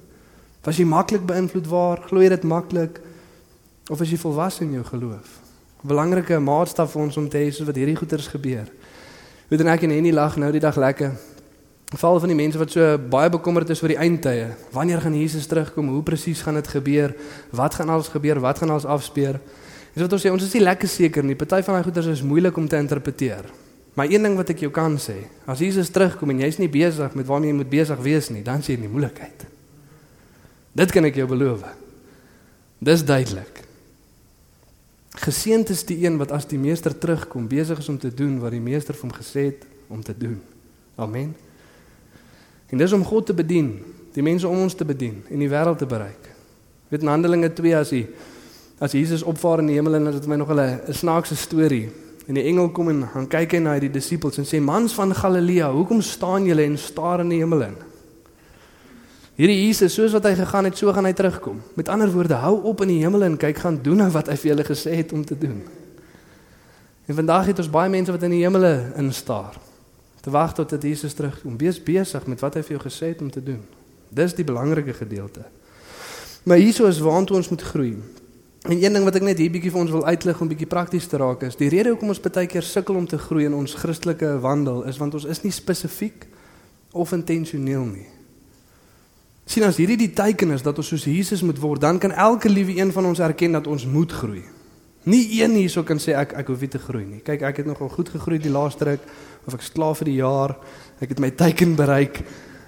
Was 0.67 0.79
jy 0.79 0.87
maklik 0.89 1.25
beïnvloed 1.27 1.67
waar? 1.71 2.03
Glo 2.07 2.23
jy 2.23 2.31
dit 2.35 2.47
maklik? 2.47 3.01
Of 3.91 4.03
is 4.03 4.13
jy 4.13 4.19
volwasse 4.21 4.65
in 4.67 4.75
jou 4.79 4.85
geloof? 4.87 5.39
Belangrike 5.87 6.39
maatstaf 6.43 6.93
vir 6.95 7.03
ons 7.07 7.19
om 7.21 7.29
te 7.31 7.39
hê 7.39 7.51
soos 7.55 7.69
wat 7.69 7.79
hierdie 7.79 7.97
goeters 7.99 8.29
gebeur. 8.31 8.67
Weet 9.51 9.63
en 9.63 9.71
ek 9.71 9.87
en 9.87 9.95
Henny 9.95 10.13
lag 10.15 10.39
nou 10.43 10.51
die 10.55 10.63
dag 10.63 10.79
lekker. 10.79 11.15
Val 11.95 12.19
van 12.19 12.33
die 12.33 12.37
mense 12.39 12.59
wat 12.59 12.73
so 12.75 12.99
baie 12.99 13.31
bekommerd 13.31 13.71
is 13.71 13.83
oor 13.83 13.93
die 13.93 14.01
eindtye. 14.03 14.49
Wanneer 14.75 15.05
gaan 15.05 15.15
Jesus 15.15 15.47
terugkom? 15.47 15.93
Hoe 15.95 16.03
presies 16.03 16.43
gaan 16.43 16.59
dit 16.59 16.69
gebeur? 16.69 17.15
Wat 17.55 17.79
gaan 17.79 17.93
alles 17.95 18.09
gebeur? 18.11 18.41
Wat 18.43 18.59
gaan 18.59 18.73
alles 18.75 18.89
afspeel? 18.91 19.39
Dis 19.95 20.03
wat 20.03 20.13
ons 20.13 20.25
sê, 20.27 20.33
ons 20.35 20.43
is 20.43 20.57
nie 20.59 20.65
lekker 20.65 20.91
seker 20.91 21.25
nie. 21.25 21.37
Party 21.39 21.63
van 21.63 21.79
daai 21.79 21.87
goeters 21.87 22.11
is 22.11 22.25
moeilik 22.27 22.59
om 22.59 22.67
te 22.69 22.77
interpreteer. 22.77 23.47
Maar 23.95 24.11
een 24.11 24.27
ding 24.27 24.35
wat 24.37 24.51
ek 24.53 24.67
jou 24.67 24.73
kan 24.75 24.99
sê, 25.01 25.15
as 25.49 25.63
Jesus 25.63 25.89
terugkom 25.95 26.35
en 26.35 26.43
jy's 26.43 26.59
nie 26.61 26.69
besig 26.69 27.15
met 27.17 27.31
waarmee 27.31 27.55
jy 27.55 27.61
moet 27.63 27.71
besig 27.73 28.03
wees 28.05 28.29
nie, 28.35 28.43
dan 28.45 28.61
sien 28.61 28.77
jy 28.77 28.83
die 28.83 28.93
moeilikheid. 28.93 29.47
Dit 30.77 30.93
kan 30.93 31.07
ek 31.09 31.17
jou 31.17 31.25
beloof. 31.31 31.65
Dis 32.85 33.07
duidelik. 33.09 33.63
Geseënd 35.23 35.73
is 35.73 35.87
die 35.89 36.03
een 36.05 36.19
wat 36.21 36.35
as 36.37 36.45
die 36.51 36.61
meester 36.61 36.93
terugkom 36.93 37.49
besig 37.49 37.81
is 37.81 37.89
om 37.89 37.97
te 37.97 38.13
doen 38.13 38.37
wat 38.43 38.53
die 38.53 38.61
meester 38.61 38.93
vir 38.93 39.09
hom 39.09 39.17
gesê 39.17 39.49
het 39.55 39.65
om 39.89 40.05
te 40.05 40.13
doen. 40.13 40.43
Amen. 41.01 41.33
En 42.71 42.79
dis 42.79 42.93
om 42.93 43.05
God 43.05 43.27
te 43.27 43.35
bedien, 43.35 43.75
die 44.13 44.25
mense 44.25 44.49
om 44.49 44.65
ons 44.65 44.75
te 44.75 44.85
bedien 44.85 45.23
en 45.31 45.39
die 45.39 45.51
wêreld 45.51 45.79
te 45.79 45.87
bereik. 45.87 46.33
Weet 46.89 47.05
in 47.05 47.11
Handelinge 47.13 47.53
2 47.53 47.77
as 47.77 47.93
hy 47.95 48.07
as 48.79 48.93
Jesus 48.93 49.23
opvaar 49.25 49.63
in 49.63 49.71
die 49.71 49.79
hemel 49.79 49.97
en 49.97 50.11
dit 50.11 50.21
is 50.21 50.29
my 50.29 50.37
nog 50.37 50.51
'n 50.53 50.93
snaakse 50.93 51.37
storie. 51.37 51.89
En 52.27 52.35
die 52.35 52.45
engel 52.45 52.69
kom 52.71 52.89
en 52.89 53.09
gaan 53.09 53.29
kyk 53.29 53.53
hy 53.53 53.59
na 53.59 53.79
die 53.79 53.91
disippels 53.91 54.39
en 54.39 54.45
sê: 54.45 54.61
"Mans 54.61 54.93
van 54.93 55.15
Galilea, 55.15 55.71
hoekom 55.73 56.01
staan 56.01 56.45
julle 56.45 56.65
en 56.65 56.79
staar 56.79 57.21
in 57.21 57.29
die 57.29 57.39
hemel 57.39 57.63
in?" 57.63 57.77
Hierdie 59.37 59.67
Jesus, 59.67 59.95
soos 59.95 60.13
wat 60.13 60.25
hy 60.25 60.35
gegaan 60.35 60.65
het, 60.65 60.79
so 60.79 60.93
gaan 60.93 61.05
hy 61.05 61.13
terugkom. 61.13 61.61
Met 61.75 61.89
ander 61.89 62.09
woorde, 62.13 62.35
hou 62.35 62.63
op 62.63 62.81
in 62.81 62.89
die 62.89 63.03
hemel 63.03 63.23
en 63.23 63.37
kyk 63.37 63.59
gaan 63.59 63.83
doen 63.83 63.97
nou 63.97 64.09
wat 64.11 64.31
hy 64.33 64.37
vir 64.37 64.51
julle 64.51 64.65
gesê 64.65 64.95
het 64.97 65.13
om 65.13 65.25
te 65.25 65.39
doen. 65.39 65.63
En 67.07 67.15
vandag 67.15 67.47
het 67.47 67.59
ons 67.59 67.71
baie 67.71 67.91
mense 67.91 68.13
wat 68.13 68.23
in 68.23 68.31
die 68.31 68.43
hemele 68.43 68.93
instaar. 68.97 69.66
Te 70.27 70.33
wag 70.35 70.57
tot 70.59 70.73
dit 70.75 70.89
Jesus 70.91 71.15
terugkom. 71.15 71.55
Wees 71.61 71.79
besig 71.79 72.27
met 72.27 72.43
wat 72.43 72.59
hy 72.59 72.65
vir 72.67 72.75
jou 72.75 72.83
gesê 72.83 73.13
het 73.13 73.23
om 73.23 73.31
te 73.31 73.43
doen. 73.43 73.63
Dis 74.11 74.35
die 74.35 74.47
belangrike 74.47 74.97
gedeelte. 74.97 75.45
Maar 76.51 76.59
hieso 76.59 76.91
is 76.91 76.99
waantoe 77.03 77.39
ons 77.39 77.51
moet 77.53 77.63
groei. 77.63 77.93
En 78.67 78.75
een 78.75 78.99
ding 78.99 79.07
wat 79.07 79.21
ek 79.21 79.27
net 79.29 79.39
hier 79.39 79.53
bietjie 79.55 79.71
vir 79.71 79.85
ons 79.85 79.95
wil 79.95 80.03
uitlig 80.07 80.43
om 80.43 80.51
bietjie 80.51 80.67
prakties 80.67 81.07
te 81.07 81.21
raak 81.23 81.47
is, 81.47 81.59
die 81.59 81.71
rede 81.71 81.95
hoekom 81.95 82.11
ons 82.11 82.23
baie 82.23 82.51
keer 82.51 82.67
sukkel 82.67 82.99
om 82.99 83.07
te 83.07 83.19
groei 83.23 83.47
in 83.47 83.55
ons 83.55 83.79
Christelike 83.79 84.35
wandel 84.43 84.83
is 84.91 84.99
want 84.99 85.15
ons 85.15 85.31
is 85.31 85.45
nie 85.47 85.55
spesifiek 85.55 86.27
of 86.91 87.15
intentioneel 87.15 87.87
nie 87.87 88.09
sien 89.47 89.65
as 89.65 89.79
hierdie 89.79 89.99
die 90.01 90.13
teken 90.15 90.53
is 90.57 90.65
dat 90.67 90.77
ons 90.83 90.91
soos 90.91 91.07
Jesus 91.07 91.45
moet 91.47 91.61
word, 91.63 91.81
dan 91.81 92.01
kan 92.03 92.13
elke 92.13 92.51
liewe 92.51 92.75
een 92.81 92.91
van 92.93 93.07
ons 93.07 93.23
erken 93.23 93.55
dat 93.55 93.67
ons 93.71 93.87
moet 93.87 94.13
groei. 94.13 94.43
Nie 95.07 95.23
een 95.39 95.55
hierso 95.55 95.85
kan 95.87 96.01
sê 96.03 96.17
ek 96.19 96.35
ek 96.41 96.49
hoef 96.51 96.65
nie 96.65 96.71
te 96.73 96.81
groei 96.83 97.05
nie. 97.07 97.21
Kyk, 97.23 97.45
ek 97.47 97.61
het 97.63 97.69
nogal 97.71 97.93
goed 97.95 98.11
gegroei 98.11 98.41
die 98.43 98.51
laaste 98.51 98.89
ruk 98.89 99.05
of 99.47 99.55
ek 99.55 99.63
is 99.63 99.73
klaar 99.73 99.95
vir 99.99 100.11
die 100.11 100.19
jaar. 100.19 100.57
Ek 101.01 101.13
het 101.15 101.21
my 101.23 101.31
teiken 101.31 101.77
bereik. 101.79 102.23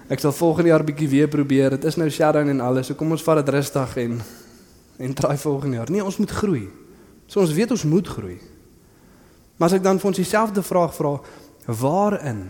Ek 0.09 0.21
sal 0.23 0.33
volgende 0.33 0.71
jaar 0.71 0.85
bietjie 0.85 1.09
weer 1.11 1.27
probeer. 1.29 1.75
Dit 1.77 1.85
is 1.91 1.99
nou 1.99 2.09
shutdown 2.09 2.49
en 2.49 2.63
alles. 2.65 2.89
So 2.89 2.97
kom 2.97 3.11
ons 3.13 3.25
vat 3.25 3.41
dit 3.43 3.53
rustig 3.55 3.97
en 4.05 4.21
en 4.99 5.13
try 5.15 5.37
volgende 5.39 5.77
jaar. 5.77 5.91
Nee, 5.91 6.03
ons 6.03 6.17
moet 6.19 6.31
groei. 6.31 6.65
So 7.27 7.39
ons 7.39 7.53
weet 7.55 7.71
ons 7.71 7.85
moet 7.87 8.07
groei. 8.07 8.35
Maar 9.55 9.69
as 9.69 9.75
ek 9.77 9.83
dan 9.85 9.99
vir 9.99 10.09
ons 10.09 10.19
dieselfde 10.19 10.63
vraag 10.63 10.91
vra, 10.95 11.13
waarin 11.79 12.49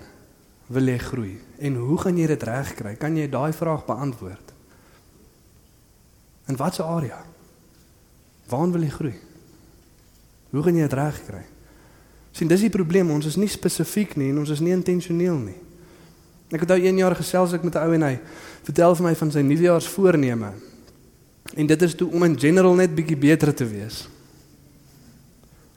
wil 0.70 0.90
jy 0.90 0.98
groei 1.02 1.36
en 1.60 1.78
hoe 1.82 1.98
gaan 2.02 2.18
jy 2.18 2.28
dit 2.30 2.44
regkry? 2.46 2.96
Kan 2.98 3.18
jy 3.18 3.28
daai 3.30 3.54
vraag 3.54 3.86
beantwoord? 3.86 4.54
In 6.50 6.58
watter 6.58 6.86
area? 6.86 7.22
Waar 8.50 8.72
wil 8.74 8.86
jy 8.86 8.94
groei? 8.94 9.16
Hoe 10.50 10.64
gaan 10.66 10.78
jy 10.78 10.86
dit 10.90 10.98
regkry? 10.98 11.44
Sien, 12.40 12.48
dis 12.48 12.64
die 12.64 12.72
probleem, 12.72 13.10
ons 13.12 13.28
is 13.28 13.36
nie 13.36 13.50
spesifiek 13.52 14.16
nie 14.16 14.30
en 14.32 14.40
ons 14.40 14.54
is 14.54 14.62
nie 14.64 14.72
intentioneel 14.72 15.36
nie. 15.42 15.58
Ek 16.56 16.64
het 16.64 16.72
nou 16.72 16.80
1 16.80 17.02
jaar 17.02 17.16
gesels 17.20 17.52
ek 17.54 17.66
met 17.68 17.76
'n 17.76 17.84
ou 17.84 17.94
en 17.94 18.06
hy 18.08 18.16
vertel 18.64 18.96
vir 18.96 19.06
my 19.06 19.16
van 19.16 19.32
sy 19.32 19.42
nuwejaarsvoorneme. 19.44 20.52
En 21.56 21.68
dit 21.68 21.82
is 21.82 21.96
toe 21.96 22.08
om 22.12 22.24
in 22.24 22.40
general 22.40 22.76
net 22.76 22.96
bietjie 22.96 23.18
beter 23.18 23.54
te 23.54 23.66
wees. 23.68 24.08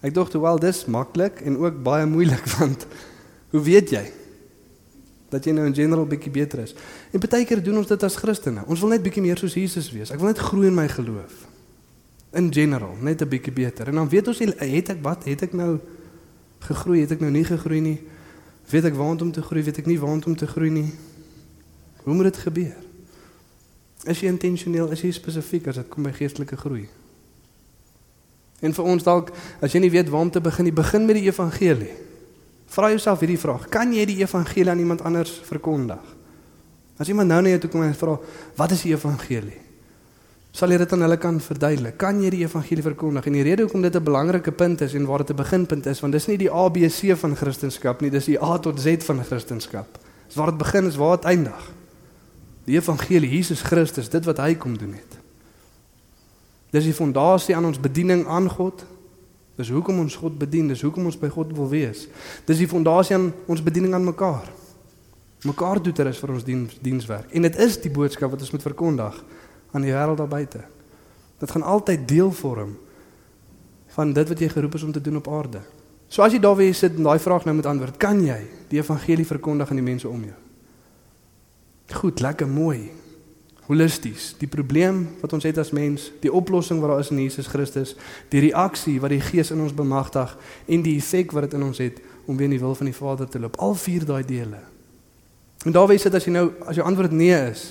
Ek 0.03 0.15
dink 0.15 0.33
wel 0.33 0.59
dis 0.59 0.85
maklik 0.87 1.41
en 1.41 1.59
ook 1.59 1.83
baie 1.83 2.07
moeilik 2.07 2.47
want 2.59 2.87
hoe 3.51 3.61
weet 3.61 3.91
jy? 3.91 4.13
dat 5.33 5.47
jy 5.49 5.55
nou 5.57 5.65
in 5.65 5.75
general 5.75 6.05
bietjie 6.09 6.33
beter 6.33 6.61
is. 6.67 6.75
En 7.13 7.23
baie 7.23 7.47
keer 7.49 7.63
doen 7.65 7.81
ons 7.81 7.89
dit 7.89 8.05
as 8.05 8.19
Christene. 8.21 8.67
Ons 8.69 8.83
wil 8.85 8.93
net 8.93 9.05
bietjie 9.05 9.25
meer 9.25 9.41
soos 9.41 9.57
Jesus 9.57 9.89
wees. 9.95 10.13
Ek 10.13 10.21
wil 10.21 10.29
net 10.29 10.43
groei 10.45 10.69
in 10.69 10.77
my 10.77 10.85
geloof. 10.93 11.47
In 12.37 12.53
general, 12.53 12.93
net 13.01 13.23
'n 13.23 13.29
bietjie 13.29 13.53
beter. 13.53 13.89
En 13.89 13.95
dan 13.95 14.09
weet 14.09 14.29
ons 14.29 14.39
het 14.39 14.89
ek 14.91 15.01
wat? 15.03 15.25
Het 15.25 15.43
ek 15.43 15.53
nou 15.53 15.81
gegroei? 16.69 17.03
Het 17.05 17.17
ek 17.17 17.23
nou 17.25 17.31
nie 17.35 17.45
gegroei 17.47 17.81
nie? 17.85 17.99
Weet 18.71 18.89
ek 18.91 18.97
waant 18.99 19.23
om 19.23 19.33
te 19.33 19.43
groei? 19.43 19.65
Weet 19.67 19.83
ek 19.83 19.91
nie 19.91 19.99
waant 20.01 20.27
om 20.27 20.37
te 20.39 20.47
groei 20.47 20.71
nie? 20.71 20.89
Hoe 22.03 22.15
moet 22.15 22.31
dit 22.31 22.41
gebeur? 22.47 22.79
Is 24.11 24.23
jy 24.23 24.31
intentioneel? 24.33 24.91
Is 24.95 25.05
jy 25.05 25.13
spesifiek 25.15 25.69
as 25.71 25.79
dit 25.79 25.91
kom 25.91 26.07
by 26.07 26.13
geestelike 26.17 26.59
groei? 26.59 26.89
En 28.63 28.75
vir 28.75 28.89
ons 28.95 29.07
dalk, 29.07 29.33
as 29.63 29.75
jy 29.75 29.83
nie 29.83 29.91
weet 29.91 30.11
waar 30.11 30.27
om 30.27 30.31
te 30.31 30.43
begin 30.43 30.69
nie, 30.69 30.75
begin 30.75 31.07
met 31.07 31.19
die 31.19 31.27
evangelie. 31.27 31.91
Vra 32.73 32.91
jouself 32.95 33.23
hierdie 33.23 33.41
vraag: 33.41 33.67
Kan 33.71 33.95
jy 33.95 34.07
die 34.09 34.21
evangelie 34.23 34.71
aan 34.71 34.83
iemand 34.83 35.03
anders 35.07 35.35
verkondig? 35.47 36.03
As 36.99 37.11
iemand 37.11 37.29
nou 37.29 37.41
na 37.43 37.55
jou 37.55 37.65
toe 37.65 37.71
kom 37.71 37.83
en 37.83 37.95
vra: 37.95 38.19
"Wat 38.57 38.71
is 38.71 38.83
die 38.83 38.95
evangelie?" 38.95 39.62
Sal 40.53 40.73
jy 40.73 40.83
dit 40.83 40.93
aan 40.93 41.05
hulle 41.07 41.17
kan 41.17 41.39
verduidelik? 41.41 41.97
Kan 42.01 42.21
jy 42.21 42.31
die 42.35 42.43
evangelie 42.45 42.85
verkondig? 42.85 43.27
En 43.27 43.37
die 43.39 43.45
rede 43.47 43.65
hoekom 43.65 43.83
dit 43.83 43.97
'n 43.97 44.05
belangrike 44.05 44.53
punt 44.53 44.81
is 44.81 44.95
en 44.95 45.07
waar 45.07 45.25
dit 45.25 45.31
'n 45.31 45.37
beginpunt 45.37 45.87
is, 45.87 46.01
want 46.01 46.13
dis 46.13 46.27
nie 46.27 46.37
die 46.37 46.51
ABC 46.51 47.17
van 47.17 47.37
Christendom 47.37 47.97
nie, 48.01 48.11
dis 48.11 48.25
die 48.25 48.43
A 48.43 48.59
tot 48.59 48.81
Z 48.81 49.05
van 49.05 49.25
Christendom. 49.25 49.85
Dis 50.27 50.37
waar 50.37 50.51
dit 50.51 50.59
begin 50.59 50.87
is, 50.87 50.97
waar 50.97 51.17
dit 51.17 51.25
eindig. 51.25 51.73
Die 52.65 52.77
evangelie, 52.77 53.31
Jesus 53.31 53.63
Christus, 53.63 54.09
dit 54.09 54.25
wat 54.25 54.39
hy 54.39 54.55
kom 54.55 54.79
doen 54.79 54.93
het. 54.93 55.19
Dis 56.71 56.85
die 56.85 56.95
fondasie 56.95 57.57
aan 57.57 57.65
ons 57.65 57.81
bediening 57.81 58.27
aan 58.27 58.49
God, 58.49 58.85
Dis 59.61 59.69
hoekom 59.69 60.01
ons 60.01 60.17
God 60.17 60.39
bedien, 60.41 60.71
dis 60.71 60.81
hoekom 60.83 61.07
ons 61.11 61.19
by 61.21 61.29
God 61.33 61.53
wil 61.57 61.69
wees. 61.69 62.07
Dis 62.49 62.63
die 62.63 62.69
fondasie 62.69 63.17
aan 63.19 63.29
ons 63.53 63.63
bediening 63.65 63.93
aan 63.95 64.07
mekaar. 64.09 64.49
Mekaar 65.45 65.83
doen 65.83 65.95
ter 65.97 66.09
is 66.09 66.21
vir 66.23 66.33
ons 66.33 66.47
diens 66.47 66.79
dienswerk. 66.81 67.29
En 67.37 67.45
dit 67.45 67.59
is 67.61 67.77
die 67.83 67.93
boodskap 67.93 68.33
wat 68.33 68.41
ons 68.41 68.55
moet 68.55 68.65
verkondig 68.65 69.19
aan 69.73 69.85
die 69.85 69.93
wêreld 69.93 70.21
daar 70.21 70.31
buite. 70.31 70.65
Dit 71.43 71.51
gaan 71.51 71.63
altyd 71.63 72.09
deel 72.09 72.33
vorm 72.33 72.77
van 73.93 74.13
dit 74.13 74.29
wat 74.29 74.41
jy 74.41 74.49
geroep 74.49 74.75
is 74.75 74.83
om 74.83 74.93
te 74.93 75.01
doen 75.01 75.17
op 75.17 75.29
aarde. 75.29 75.61
So 76.13 76.23
as 76.23 76.33
jy 76.33 76.41
daar 76.45 76.57
weer 76.57 76.75
sit 76.77 76.97
en 76.97 77.09
daai 77.09 77.19
vraag 77.21 77.45
nou 77.45 77.57
moet 77.57 77.69
antwoord, 77.69 77.97
kan 78.01 78.21
jy 78.25 78.41
die 78.69 78.81
evangelie 78.81 79.27
verkondig 79.27 79.71
aan 79.71 79.81
die 79.81 79.85
mense 79.85 80.09
om 80.09 80.25
jou? 80.25 80.39
Goed, 81.93 82.21
lekker 82.21 82.49
mooi. 82.49 82.91
Holisties. 83.67 84.33
Die 84.41 84.49
probleem 84.51 85.05
wat 85.21 85.33
ons 85.33 85.45
het 85.47 85.59
as 85.61 85.71
mens, 85.73 86.11
die 86.21 86.33
oplossing 86.33 86.81
wat 86.83 86.93
daar 86.93 87.03
is 87.05 87.13
in 87.13 87.21
Jesus 87.23 87.49
Christus, 87.49 87.95
die 88.33 88.43
reaksie 88.49 88.99
wat 89.01 89.13
die 89.15 89.23
Gees 89.23 89.53
in 89.55 89.61
ons 89.65 89.77
bemagtig 89.77 90.35
en 90.67 90.85
die 90.85 90.97
effek 90.99 91.33
wat 91.33 91.49
dit 91.49 91.57
in 91.61 91.69
ons 91.69 91.81
het 91.81 92.01
om 92.27 92.37
weer 92.37 92.51
in 92.51 92.57
die 92.57 92.63
wil 92.63 92.75
van 92.77 92.91
die 92.91 92.97
Vader 92.97 93.29
te 93.29 93.41
loop. 93.41 93.57
Al 93.63 93.77
vier 93.79 94.05
daai 94.09 94.25
dele. 94.27 94.61
En 95.65 95.73
daar 95.73 95.89
wys 95.89 96.05
dit 96.09 96.15
as 96.15 96.27
jy 96.27 96.35
nou 96.35 96.49
as 96.67 96.77
jou 96.77 96.87
antwoord 96.87 97.15
nee 97.15 97.39
is, 97.53 97.71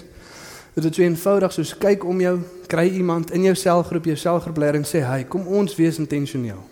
is 0.74 0.84
dit 0.84 0.96
so 0.96 1.02
eenvoudig 1.02 1.52
soos 1.52 1.78
kyk 1.78 2.04
om 2.08 2.22
jou, 2.22 2.40
kry 2.68 2.88
iemand 2.90 3.32
in 3.32 3.44
jou 3.44 3.56
selgroep, 3.56 4.06
jou 4.06 4.16
selgroepleier 4.16 4.76
en 4.76 4.84
sê, 4.84 5.04
"Hey, 5.04 5.24
kom 5.24 5.48
ons 5.48 5.76
wees 5.76 6.00
intentioneel." 6.00 6.72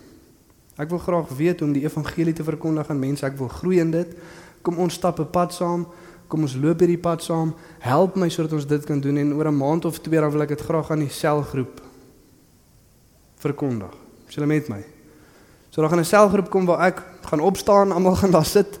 Ek 0.80 0.88
wil 0.88 0.98
graag 0.98 1.28
weet 1.36 1.60
hoe 1.60 1.68
om 1.68 1.74
die 1.76 1.84
evangelie 1.84 2.32
te 2.32 2.44
verkondig 2.44 2.88
aan 2.88 2.98
mense. 2.98 3.26
Ek 3.26 3.36
wil 3.36 3.48
groei 3.48 3.80
in 3.80 3.90
dit. 3.90 4.14
Kom 4.62 4.78
ons 4.78 4.94
stap 4.94 5.20
'n 5.20 5.30
pad 5.30 5.52
saam. 5.52 5.86
Kom 6.28 6.40
ons 6.40 6.54
loop 6.54 6.78
hierdie 6.80 6.98
pad 6.98 7.22
saam. 7.22 7.54
Help 7.78 8.16
my 8.16 8.28
sodat 8.28 8.52
ons 8.52 8.66
dit 8.66 8.84
kan 8.84 9.00
doen 9.00 9.16
en 9.16 9.34
oor 9.34 9.48
'n 9.48 9.56
maand 9.56 9.84
of 9.84 9.98
twee 10.00 10.20
dan 10.20 10.30
wil 10.30 10.42
ek 10.42 10.48
dit 10.48 10.60
graag 10.60 10.90
aan 10.90 10.98
die 10.98 11.08
selgroep 11.08 11.80
verkondig. 13.36 13.92
Is 14.28 14.34
julle 14.34 14.46
met 14.46 14.68
my? 14.68 14.84
So 15.70 15.80
dan 15.82 15.90
gaan 15.90 16.00
'n 16.00 16.04
selgroep 16.04 16.50
kom 16.50 16.66
waar 16.66 16.86
ek 16.86 17.02
gaan 17.22 17.40
opstaan, 17.40 17.92
almal 17.92 18.16
gaan 18.16 18.30
daar 18.30 18.46
sit, 18.46 18.78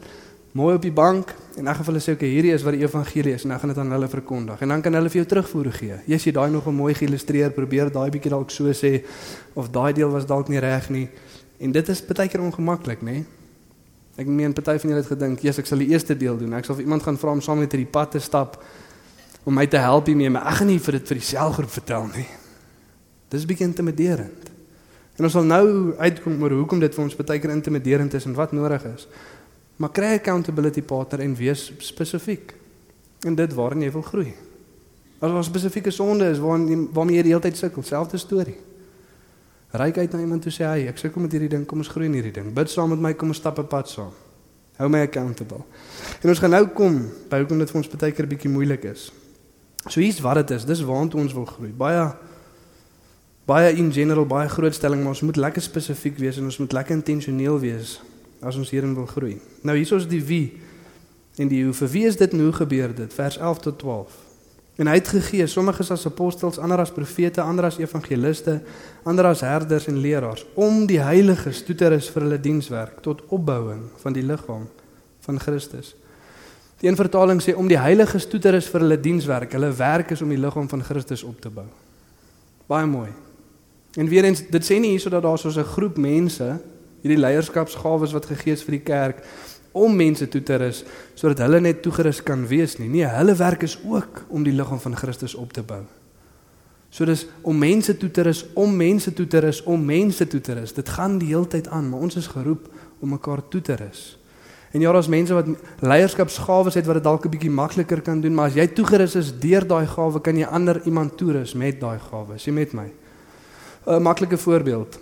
mooi 0.52 0.74
op 0.74 0.82
die 0.82 0.92
bank 0.92 1.34
en 1.60 1.68
ek 1.68 1.76
gaan 1.76 1.88
hulle 1.90 2.00
sê, 2.00 2.12
"Oké, 2.14 2.24
okay, 2.24 2.30
hierdie 2.32 2.52
is 2.54 2.62
wat 2.62 2.72
die 2.72 2.82
evangelie 2.82 3.34
is 3.34 3.44
en 3.44 3.52
ek 3.52 3.60
gaan 3.60 3.68
dit 3.68 3.78
aan 3.78 3.92
hulle 3.92 4.08
verkondig." 4.08 4.60
En 4.60 4.68
dan 4.68 4.82
kan 4.82 4.92
hulle 4.94 5.10
vir 5.10 5.22
jou 5.22 5.26
terugvoer 5.26 5.72
gee. 5.72 5.96
Jy 6.06 6.18
sê 6.18 6.32
daai 6.32 6.50
nog 6.50 6.66
'n 6.66 6.74
mooi 6.74 6.94
geïllustreer, 6.94 7.50
probeer 7.50 7.90
daai 7.92 8.10
bietjie 8.10 8.30
dalk 8.30 8.50
so 8.50 8.64
sê 8.72 9.04
of 9.54 9.70
daai 9.70 9.92
deel 9.92 10.10
was 10.10 10.26
dalk 10.26 10.48
nie 10.48 10.58
reg 10.58 10.90
nie. 10.90 11.08
En 11.60 11.72
dit 11.72 11.88
is 11.88 12.02
baie 12.02 12.28
keer 12.28 12.40
ongemaklik, 12.40 13.02
nê? 13.02 13.12
Nee? 13.12 13.24
Ek 14.16 14.26
meen 14.26 14.52
party 14.52 14.78
van 14.78 14.90
julle 14.90 15.02
het 15.02 15.06
gedink, 15.06 15.40
"Jesus, 15.40 15.58
ek 15.58 15.66
sal 15.66 15.78
die 15.78 15.88
eerste 15.88 16.16
deel 16.16 16.38
doen. 16.38 16.54
Ek 16.54 16.64
sal 16.64 16.74
vir 16.74 16.84
iemand 16.84 17.02
gaan 17.02 17.18
vra 17.18 17.30
om 17.30 17.40
saam 17.40 17.58
met 17.58 17.72
hierdie 17.72 17.90
pad 17.90 18.10
te 18.10 18.18
stap 18.18 18.62
om 19.44 19.54
my 19.54 19.66
te 19.66 19.78
help 19.78 20.06
hiermee, 20.06 20.30
maar 20.30 20.46
ek 20.46 20.54
gaan 20.54 20.66
nie 20.66 20.78
vir 20.78 20.92
dit 20.92 21.08
vir 21.08 21.16
die 21.16 21.24
selgroep 21.24 21.70
vertel 21.70 22.06
nie." 22.16 22.26
Dis 23.28 23.46
bietjie 23.46 23.66
intimiderend. 23.66 24.50
En 25.16 25.24
ons 25.24 25.32
sal 25.32 25.44
nou 25.44 25.94
uitkom 25.98 26.42
oor 26.42 26.50
hoekom 26.50 26.80
dit 26.80 26.94
vir 26.94 27.04
ons 27.04 27.16
baie 27.16 27.38
keer 27.38 27.50
intimiderend 27.50 28.14
is 28.14 28.24
en 28.24 28.34
wat 28.34 28.52
nodig 28.52 28.84
is. 28.84 29.06
Maar 29.80 29.90
kry 29.90 30.12
'n 30.12 30.18
accountability 30.18 30.82
partner 30.82 31.20
en 31.20 31.34
wees 31.34 31.72
spesifiek. 31.78 32.54
En 33.20 33.34
dit 33.34 33.54
waarin 33.54 33.82
jy 33.82 33.92
wil 33.92 34.02
groei. 34.02 34.34
As 35.18 35.30
daar 35.30 35.44
spesifieke 35.44 35.90
sonde 35.90 36.24
is 36.24 36.38
waarin 36.38 36.88
waarmee 36.92 37.16
jy 37.16 37.22
die 37.22 37.30
hele 37.30 37.42
tyd 37.42 37.56
sukkel, 37.56 37.82
selfde 37.82 38.16
storie. 38.16 38.56
Ryk 39.70 39.98
uit 39.98 40.12
na 40.12 40.18
iemand 40.18 40.42
toe 40.42 40.52
sê 40.52 40.64
hy, 40.64 40.86
ek 40.86 40.98
sukkel 40.98 41.22
met 41.22 41.32
hierdie 41.32 41.48
ding, 41.48 41.66
kom 41.66 41.78
ons 41.78 41.88
groei 41.88 42.06
in 42.06 42.12
hierdie 42.12 42.32
ding. 42.32 42.52
Bid 42.52 42.70
saam 42.70 42.88
met 42.88 43.00
my, 43.00 43.14
kom 43.14 43.28
ons 43.28 43.36
stap 43.36 43.58
'n 43.58 43.66
pad 43.66 43.88
saam. 43.88 44.12
Hou 44.76 44.88
my 44.88 45.00
accountable. 45.00 45.64
En 46.22 46.28
ons 46.28 46.38
gaan 46.38 46.50
nou 46.50 46.66
kom 46.66 47.10
by 47.28 47.38
hoekom 47.38 47.58
dit 47.58 47.70
vir 47.70 47.76
ons 47.76 47.88
baie 47.88 48.12
keer 48.12 48.26
bietjie 48.26 48.50
moeilik 48.50 48.84
is. 48.84 49.12
So 49.88 50.00
hier's 50.00 50.20
wat 50.20 50.34
dit 50.34 50.50
is. 50.50 50.64
Dis 50.64 50.82
waartoe 50.82 51.20
ons 51.20 51.32
wil 51.32 51.44
groei. 51.44 51.72
Baie 51.72 52.12
baie 53.46 53.72
in 53.76 53.92
general 53.92 54.26
baie 54.26 54.48
groot 54.48 54.74
stelling, 54.74 55.00
maar 55.00 55.08
ons 55.08 55.20
moet 55.20 55.36
lekker 55.36 55.62
spesifiek 55.62 56.18
wees 56.18 56.36
en 56.36 56.44
ons 56.44 56.58
moet 56.58 56.72
lekker 56.72 56.94
intentioneel 56.94 57.58
wees 57.58 58.00
as 58.40 58.56
ons 58.56 58.70
hierin 58.70 58.94
wil 58.94 59.06
groei. 59.06 59.38
Nou 59.62 59.76
hier 59.76 59.96
is 59.96 60.08
die 60.08 60.22
wie 60.24 60.60
en 61.36 61.48
die 61.48 61.64
hoe. 61.64 61.74
Vir 61.76 61.88
wie 61.92 62.06
is 62.08 62.16
dit 62.16 62.32
nou 62.32 62.52
gebeur 62.52 62.94
dit? 62.94 63.14
Vers 63.14 63.38
11 63.38 63.58
tot 63.58 63.78
12. 63.78 64.18
En 64.80 64.88
hy 64.88 64.96
het 64.96 65.08
gegee 65.12 65.46
sommiges 65.50 65.90
as 65.92 66.06
apostels, 66.08 66.58
ander 66.58 66.80
as 66.80 66.92
profete, 66.94 67.42
ander 67.42 67.66
as 67.68 67.76
evangeliste, 67.78 68.60
ander 69.04 69.28
as 69.28 69.42
herders 69.44 69.90
en 69.90 70.00
leraars 70.00 70.46
om 70.54 70.86
die 70.88 71.00
heiliges 71.04 71.60
toe 71.66 71.76
te 71.76 71.90
rus 71.92 72.08
vir 72.08 72.24
hulle 72.24 72.40
dienswerk 72.40 73.02
tot 73.04 73.20
opbouing 73.28 73.82
van 74.00 74.16
die 74.16 74.24
liggaam 74.24 74.64
van 75.26 75.40
Christus. 75.40 75.92
Die 76.80 76.88
een 76.88 76.96
vertaling 76.96 77.42
sê 77.44 77.52
om 77.52 77.68
die 77.68 77.78
heiliges 77.78 78.24
toe 78.30 78.40
te 78.40 78.54
rus 78.54 78.70
vir 78.72 78.80
hulle 78.86 79.00
dienswerk. 79.00 79.52
Hulle 79.52 79.68
werk 79.76 80.14
is 80.16 80.22
om 80.24 80.32
die 80.32 80.40
liggaam 80.40 80.68
van 80.70 80.84
Christus 80.84 81.26
op 81.28 81.36
te 81.44 81.52
bou. 81.52 81.66
Baie 82.70 82.88
mooi. 82.88 83.10
En 84.00 84.08
weer 84.08 84.24
eens, 84.24 84.46
dit 84.48 84.64
sê 84.64 84.78
nie 84.80 84.94
hierso 84.94 85.12
dat 85.12 85.26
daar 85.26 85.38
soos 85.38 85.58
'n 85.58 85.72
groep 85.76 85.98
mense 85.98 86.56
hierdie 87.02 87.20
leierskapsgawes 87.20 88.12
wat 88.12 88.26
gegee 88.26 88.52
is 88.52 88.64
vir 88.66 88.78
die 88.78 88.84
kerk 88.84 89.24
om 89.72 89.94
mense 89.96 90.26
toe 90.28 90.42
te 90.42 90.58
rus 90.60 90.82
sodat 91.14 91.44
hulle 91.46 91.60
net 91.60 91.82
toegerus 91.82 92.22
kan 92.26 92.46
wees 92.50 92.78
nie. 92.78 92.88
Nee, 92.88 93.06
hulle 93.06 93.34
werk 93.38 93.62
is 93.62 93.78
ook 93.84 94.24
om 94.28 94.44
die 94.46 94.54
liggaam 94.54 94.80
van 94.80 94.96
Christus 94.96 95.34
op 95.34 95.52
te 95.52 95.62
bou. 95.62 95.82
So 96.90 97.06
dis 97.06 97.26
om 97.46 97.58
mense 97.58 97.94
toe 97.96 98.10
te 98.10 98.24
rus, 98.26 98.44
om 98.58 98.72
mense 98.76 99.12
toe 99.14 99.26
te 99.30 99.38
rus, 99.44 99.62
om 99.62 99.84
mense 99.84 100.26
toe 100.26 100.40
te 100.40 100.56
rus. 100.58 100.74
Dit 100.74 100.88
gaan 100.88 101.20
die 101.20 101.30
hele 101.30 101.46
tyd 101.46 101.68
aan, 101.70 101.86
maar 101.88 102.02
ons 102.02 102.18
is 102.18 102.26
geroep 102.26 102.66
om 102.98 103.14
mekaar 103.14 103.44
toe 103.48 103.60
te 103.62 103.76
rus. 103.78 104.16
En 104.70 104.82
ja, 104.82 104.92
daar's 104.92 105.10
mense 105.10 105.34
wat 105.34 105.46
leierskapsgawes 105.82 106.74
het 106.78 106.86
wat 106.86 106.98
dit 106.98 107.04
dalk 107.04 107.24
'n 107.24 107.30
bietjie 107.30 107.50
makliker 107.50 108.00
kan 108.02 108.20
doen, 108.20 108.34
maar 108.34 108.46
as 108.46 108.54
jy 108.54 108.66
toegerus 108.66 109.14
is 109.14 109.38
deur 109.38 109.66
daai 109.66 109.86
gawe, 109.86 110.20
kan 110.20 110.36
jy 110.36 110.46
ander 110.46 110.80
iemand 110.84 111.16
toerus 111.16 111.54
met 111.54 111.80
daai 111.80 111.98
gawe. 111.98 112.38
Sien 112.38 112.54
met 112.54 112.72
my. 112.72 112.90
'n 113.86 114.02
maklike 114.02 114.38
voorbeeld. 114.38 114.98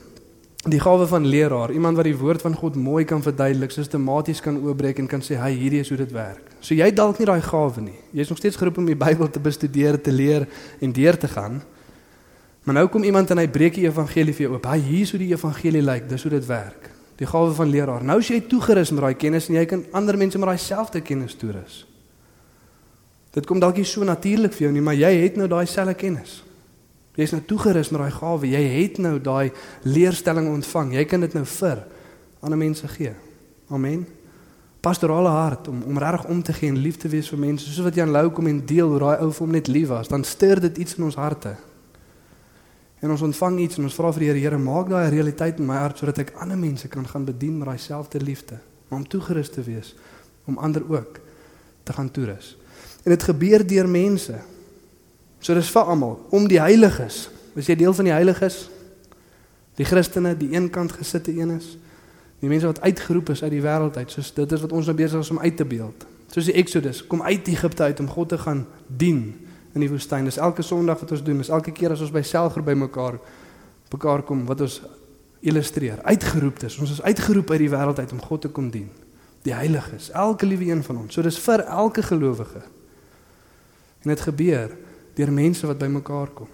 Die 0.67 0.81
gawe 0.81 1.07
van 1.07 1.27
leraar, 1.27 1.71
iemand 1.71 1.97
wat 1.97 2.09
die 2.09 2.17
woord 2.19 2.43
van 2.43 2.55
God 2.55 2.75
mooi 2.75 3.05
kan 3.07 3.23
verduidelik, 3.23 3.71
sistematies 3.71 4.41
kan 4.43 4.59
oopbreek 4.59 4.99
en 4.99 5.07
kan 5.07 5.23
sê, 5.23 5.39
"Hy, 5.39 5.53
hierdie 5.55 5.81
is 5.81 5.89
hoe 5.89 5.99
dit 5.99 6.13
werk." 6.13 6.51
So 6.61 6.75
jy 6.75 6.91
dalk 6.95 7.19
nie 7.19 7.27
daai 7.27 7.41
gawe 7.41 7.81
nie. 7.81 7.99
Jy's 8.13 8.29
nog 8.29 8.39
steeds 8.39 8.57
geroep 8.57 8.79
om 8.79 8.87
die 8.87 8.97
Bybel 8.97 9.31
te 9.31 9.41
bestudeer, 9.41 10.01
te 10.01 10.13
leer 10.13 10.49
en 10.81 10.93
deur 10.93 11.19
te 11.19 11.29
gaan. 11.29 11.63
Maar 12.65 12.75
nou 12.75 12.89
kom 12.89 13.03
iemand 13.03 13.31
en 13.31 13.39
hy 13.39 13.47
breek 13.49 13.75
die 13.75 13.87
evangelie 13.87 14.35
vir 14.35 14.47
jou 14.47 14.55
oop. 14.55 14.67
Hy, 14.67 14.79
hier 14.79 15.01
is 15.01 15.11
hoe 15.11 15.19
die 15.19 15.33
evangelie 15.33 15.83
lyk, 15.83 16.09
dis 16.09 16.23
hoe 16.23 16.31
dit 16.31 16.47
werk. 16.47 16.91
Die 17.17 17.27
gawe 17.27 17.55
van 17.55 17.71
leraar. 17.71 18.05
Nou 18.05 18.19
as 18.19 18.29
jy 18.29 18.41
toegerus 18.41 18.91
met 18.91 19.01
daai 19.01 19.15
kennis 19.15 19.49
en 19.49 19.55
jy 19.55 19.65
kan 19.65 19.85
ander 19.93 20.17
mense 20.17 20.39
met 20.39 20.49
daai 20.49 20.59
selfde 20.59 21.01
kennis 21.01 21.35
toerus. 21.35 21.87
Dit 23.33 23.47
kom 23.47 23.61
dalk 23.61 23.77
nie 23.77 23.85
so 23.85 24.05
natuurlik 24.05 24.53
vir 24.53 24.67
jou 24.67 24.73
nie, 24.73 24.83
maar 24.83 24.95
jy 24.95 25.11
het 25.23 25.37
nou 25.37 25.49
daai 25.49 25.67
selfde 25.67 25.95
kennis. 25.95 26.43
Jy's 27.19 27.35
nou 27.35 27.41
toegerus 27.51 27.91
met 27.91 28.05
daai 28.05 28.15
gawe. 28.15 28.47
Jy 28.47 28.61
het 28.77 29.01
nou 29.03 29.17
daai 29.19 29.51
leerstelling 29.83 30.47
ontvang. 30.53 30.95
Jy 30.95 31.05
kan 31.11 31.25
dit 31.25 31.35
nou 31.35 31.43
vir 31.59 31.83
ander 32.47 32.61
mense 32.61 32.89
gee. 32.95 33.11
Amen. 33.75 34.05
Pastorale 34.81 35.33
hart 35.35 35.67
om 35.69 35.81
om 35.83 35.99
regtig 35.99 36.29
om 36.31 36.43
te 36.43 36.55
gee 36.55 36.71
en 36.71 36.79
lief 36.79 37.01
te 37.03 37.11
wees 37.11 37.31
vir 37.33 37.41
mense. 37.43 37.67
Soos 37.67 37.89
wat 37.89 37.99
Jan 37.99 38.13
Lou 38.15 38.29
kom 38.31 38.47
en 38.47 38.61
deel 38.67 38.93
hoe 38.93 39.01
daai 39.03 39.25
ou 39.25 39.33
vir 39.33 39.45
hom 39.45 39.57
net 39.57 39.67
lief 39.67 39.89
was, 39.91 40.09
dan 40.09 40.23
stuur 40.25 40.63
dit 40.69 40.79
iets 40.85 40.95
in 40.97 41.09
ons 41.09 41.19
harte. 41.19 41.57
En 43.03 43.11
ons 43.11 43.25
ontvang 43.27 43.59
iets 43.67 43.79
en 43.79 43.87
ons 43.87 43.95
vra 43.99 44.13
vir 44.15 44.25
die 44.25 44.29
Here, 44.31 44.45
Here, 44.45 44.59
maak 44.59 44.89
daai 44.91 45.11
realiteit 45.11 45.59
in 45.59 45.67
my 45.67 45.81
hart 45.83 45.99
sodat 45.99 46.23
ek 46.23 46.33
ander 46.39 46.59
mense 46.59 46.89
kan 46.89 47.07
gaan 47.07 47.27
bedien 47.27 47.59
met 47.59 47.67
daai 47.71 47.83
selfde 47.83 48.23
liefde, 48.23 48.59
om 48.91 49.03
toegerus 49.07 49.51
te 49.55 49.63
wees 49.67 49.95
om 50.49 50.59
ander 50.59 50.83
ook 50.87 51.19
te 51.83 51.93
gaan 51.93 52.11
toerus. 52.11 52.57
En 53.05 53.11
dit 53.11 53.23
gebeur 53.23 53.67
deur 53.67 53.89
mense. 53.89 54.39
So 55.41 55.55
dis 55.55 55.71
vir 55.71 55.91
almal, 55.93 56.19
om 56.35 56.49
die 56.51 56.61
heiliges. 56.61 57.29
Is 57.59 57.69
jy 57.71 57.77
deel 57.79 57.95
van 57.95 58.09
die 58.09 58.15
heiliges? 58.15 58.67
Die 59.79 59.87
Christene, 59.87 60.35
die 60.39 60.51
eenkant 60.57 60.93
gesitte 60.99 61.33
een 61.35 61.57
is. 61.57 61.77
Die 62.43 62.51
mense 62.51 62.67
wat 62.71 62.81
uitgeroep 62.83 63.33
is 63.35 63.43
uit 63.43 63.53
die 63.55 63.63
wêreld 63.63 63.97
uit, 63.99 64.11
soos 64.15 64.31
dit 64.35 64.53
is 64.55 64.63
wat 64.63 64.75
ons 64.75 64.87
nou 64.87 64.95
besig 64.99 65.23
is 65.23 65.31
om 65.35 65.41
uit 65.43 65.57
te 65.59 65.67
beeld. 65.67 66.07
Soos 66.31 66.51
die 66.51 66.55
Exodus, 66.61 67.03
kom 67.07 67.23
uit 67.23 67.49
Egipte 67.51 67.83
uit 67.83 68.01
om 68.03 68.11
God 68.11 68.29
te 68.35 68.39
gaan 68.39 68.67
dien 68.87 69.23
in 69.75 69.83
die 69.83 69.91
woestyn. 69.91 70.27
Dis 70.29 70.39
elke 70.43 70.63
Sondag 70.63 71.01
wat 71.03 71.15
ons 71.17 71.25
doen, 71.25 71.41
dis 71.43 71.51
elke 71.55 71.75
keer 71.75 71.95
as 71.95 72.03
ons 72.05 72.15
by 72.15 72.23
selgroep 72.27 72.67
by 72.69 72.77
mekaar 72.79 73.19
mekaar 73.89 74.21
kom 74.29 74.43
wat 74.45 74.61
ons 74.61 74.83
illustreer. 75.41 76.03
Uitgeroep 76.05 76.63
is. 76.67 76.77
Ons 76.83 76.99
is 76.99 77.03
uitgeroep 77.03 77.55
uit 77.55 77.63
die 77.63 77.71
wêreld 77.73 77.99
uit 78.03 78.13
om 78.13 78.21
God 78.21 78.43
te 78.45 78.51
kom 78.53 78.69
dien. 78.75 78.91
Die 79.47 79.55
heiliges, 79.55 80.11
elke 80.11 80.47
liewe 80.47 80.69
een 80.69 80.83
van 80.85 81.05
ons. 81.05 81.15
So 81.15 81.25
dis 81.25 81.39
vir 81.41 81.65
elke 81.65 82.03
gelowige. 82.05 82.61
En 84.05 84.13
dit 84.13 84.21
gebeur 84.21 84.75
deur 85.19 85.33
mense 85.35 85.67
wat 85.67 85.81
bymekaar 85.81 86.31
kom. 86.35 86.49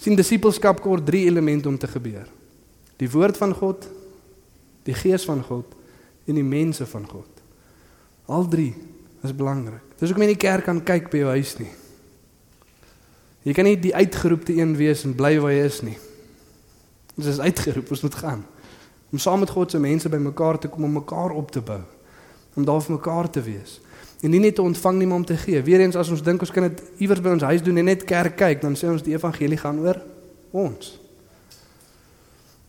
sien 0.00 0.16
disippelskap 0.16 0.80
kort 0.80 1.04
drie 1.04 1.26
elemente 1.28 1.68
om 1.68 1.76
te 1.78 1.88
gebeur. 1.88 2.28
Die 2.96 3.08
woord 3.10 3.36
van 3.36 3.52
God, 3.52 3.84
die 4.88 4.96
gees 4.96 5.26
van 5.28 5.42
God 5.44 5.74
en 6.24 6.38
die 6.38 6.44
mense 6.44 6.86
van 6.88 7.04
God. 7.08 7.42
Al 8.24 8.48
drie 8.48 8.72
is 9.20 9.34
belangrik. 9.36 9.84
Dis 10.00 10.08
hoekom 10.08 10.24
jy 10.24 10.30
nie 10.32 10.40
kerk 10.40 10.64
kan 10.64 10.80
kyk 10.80 11.10
by 11.12 11.20
jou 11.20 11.34
huis 11.36 11.52
nie. 11.60 11.68
Jy 13.44 13.56
kan 13.56 13.68
nie 13.68 13.76
die 13.80 13.92
uitgeroepte 13.96 14.56
een 14.56 14.72
wees 14.76 15.04
en 15.04 15.12
bly 15.16 15.34
waar 15.40 15.52
jy 15.52 15.68
is 15.68 15.82
nie. 15.84 15.98
Ons 17.20 17.28
is 17.34 17.40
uitgeroep, 17.44 17.92
ons 17.92 18.04
moet 18.06 18.18
gaan. 18.22 18.42
Om 19.12 19.20
saam 19.20 19.44
met 19.44 19.52
God 19.52 19.72
se 19.72 19.80
mense 19.80 20.08
bymekaar 20.08 20.60
te 20.60 20.72
kom 20.72 20.88
om 20.88 20.96
mekaar 21.00 21.36
op 21.36 21.52
te 21.52 21.60
bou. 21.60 21.80
Om 22.56 22.64
daar 22.64 22.80
vir 22.84 22.96
mekaar 22.96 23.28
te 23.32 23.44
wees 23.44 23.80
en 24.20 24.30
nie 24.30 24.40
net 24.40 24.54
te 24.54 24.62
ontvang 24.62 24.98
nie 24.98 25.06
maar 25.06 25.22
om 25.22 25.24
te 25.24 25.36
gee. 25.36 25.62
Weereens 25.64 25.96
as 25.96 26.10
ons 26.12 26.22
dink 26.22 26.40
ons 26.40 26.52
kan 26.52 26.68
dit 26.68 26.82
iewers 27.04 27.22
by 27.24 27.34
ons 27.36 27.46
huis 27.50 27.62
doen 27.64 27.80
en 27.80 27.88
net 27.88 28.04
kerk 28.04 28.36
kyk, 28.36 28.60
dan 28.60 28.76
sê 28.76 28.90
ons 28.92 29.04
die 29.04 29.16
evangelie 29.16 29.58
gaan 29.60 29.80
oor 29.80 30.02
ons. 30.50 30.98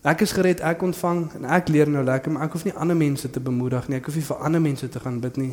Ek 0.02 0.24
is 0.26 0.32
gered, 0.34 0.64
ek 0.66 0.82
ontvang 0.82 1.28
en 1.38 1.50
ek 1.54 1.70
leer 1.70 1.90
nou 1.92 2.02
lekker, 2.06 2.34
maar 2.34 2.48
ek 2.48 2.56
hoef 2.58 2.64
nie 2.66 2.74
ander 2.74 2.98
mense 2.98 3.30
te 3.30 3.44
bemoedig 3.44 3.86
nie. 3.90 4.00
Ek 4.00 4.08
hoef 4.10 4.18
nie 4.18 4.26
vir 4.26 4.48
ander 4.48 4.64
mense 4.64 4.90
te 4.90 5.02
gaan 5.04 5.20
bid 5.22 5.38
nie. 5.38 5.52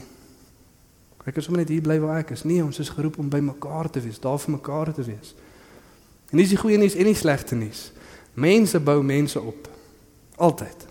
Ek 1.28 1.36
is 1.36 1.44
sommer 1.44 1.60
net 1.60 1.72
hier 1.72 1.84
bly 1.84 1.98
waar 2.00 2.22
ek 2.22 2.32
is. 2.32 2.46
Nee, 2.48 2.62
ons 2.64 2.80
is 2.80 2.88
geroep 2.94 3.18
om 3.20 3.28
by 3.28 3.42
mekaar 3.44 3.90
te 3.92 4.00
wees, 4.00 4.20
daar 4.22 4.40
vir 4.40 4.54
mekaar 4.56 4.94
te 4.96 5.04
wees. 5.04 5.34
En 6.32 6.40
dis 6.40 6.54
die 6.54 6.60
goeie 6.60 6.80
nuus 6.80 6.96
en 6.96 7.10
die 7.10 7.16
slegte 7.16 7.58
nuus. 7.58 7.90
Mense 8.40 8.80
bou 8.80 9.02
mense 9.04 9.40
op. 9.40 9.68
Altyd. 10.40 10.87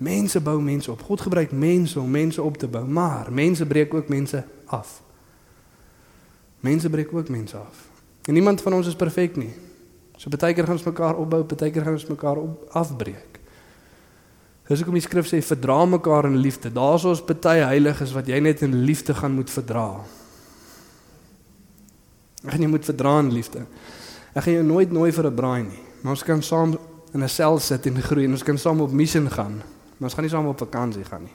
Mense 0.00 0.40
bou 0.40 0.56
mense 0.64 0.90
op. 0.90 1.02
God 1.04 1.20
gebruik 1.20 1.52
mense 1.52 2.00
om 2.00 2.10
mense 2.10 2.42
op 2.42 2.56
te 2.56 2.68
bou, 2.68 2.86
maar 2.88 3.28
mense 3.32 3.66
breek 3.66 3.94
ook 3.94 4.08
mense 4.08 4.44
af. 4.66 5.00
Mense 6.60 6.90
breek 6.90 7.12
ook 7.12 7.28
mense 7.28 7.56
af. 7.56 7.88
En 8.24 8.32
niemand 8.32 8.62
van 8.62 8.72
ons 8.72 8.86
is 8.86 8.96
perfek 8.96 9.36
nie. 9.36 9.52
So 10.16 10.32
baie 10.32 10.54
keer 10.54 10.64
gaan 10.64 10.78
ons 10.78 10.86
mekaar 10.88 11.20
opbou, 11.20 11.42
baie 11.44 11.72
keer 11.72 11.84
gaan 11.84 11.98
ons 11.98 12.08
mekaar 12.08 12.40
op 12.40 12.64
afbreek. 12.80 13.40
Dis 14.68 14.80
hoekom 14.80 14.96
die 14.96 15.04
skrif 15.04 15.28
sê 15.28 15.40
verdra 15.44 15.82
mekaar 15.84 16.30
in 16.30 16.38
liefde. 16.40 16.70
Daar's 16.72 17.04
ons 17.04 17.20
baie 17.26 17.64
heiliges 17.66 18.14
wat 18.16 18.28
jy 18.28 18.38
net 18.40 18.62
in 18.64 18.76
liefde 18.86 19.16
gaan 19.18 19.34
moet 19.36 19.52
verdra. 19.52 19.88
Ek 22.44 22.54
gaan 22.54 22.64
jy 22.64 22.70
moet 22.72 22.88
verdra 22.88 23.18
in 23.20 23.32
liefde. 23.34 23.66
Ek 24.32 24.46
gaan 24.46 24.60
jou 24.60 24.64
nooit 24.64 24.92
nooi 24.92 25.10
vir 25.12 25.26
'n 25.26 25.34
braai 25.34 25.62
nie, 25.62 25.82
maar 26.02 26.16
ons 26.16 26.24
kan 26.24 26.42
saam 26.42 26.78
in 27.12 27.22
'n 27.22 27.28
sel 27.28 27.58
sit 27.58 27.86
en 27.86 28.00
groei 28.00 28.24
en 28.24 28.32
ons 28.32 28.42
kan 28.42 28.58
saam 28.58 28.80
op 28.80 28.92
missie 28.92 29.28
gaan. 29.28 29.60
Maar 30.00 30.08
ons 30.08 30.14
gaan 30.16 30.24
nie 30.24 30.32
saam 30.32 30.46
op 30.48 30.58
vakansie 30.58 31.04
gaan 31.04 31.26
nie. 31.28 31.34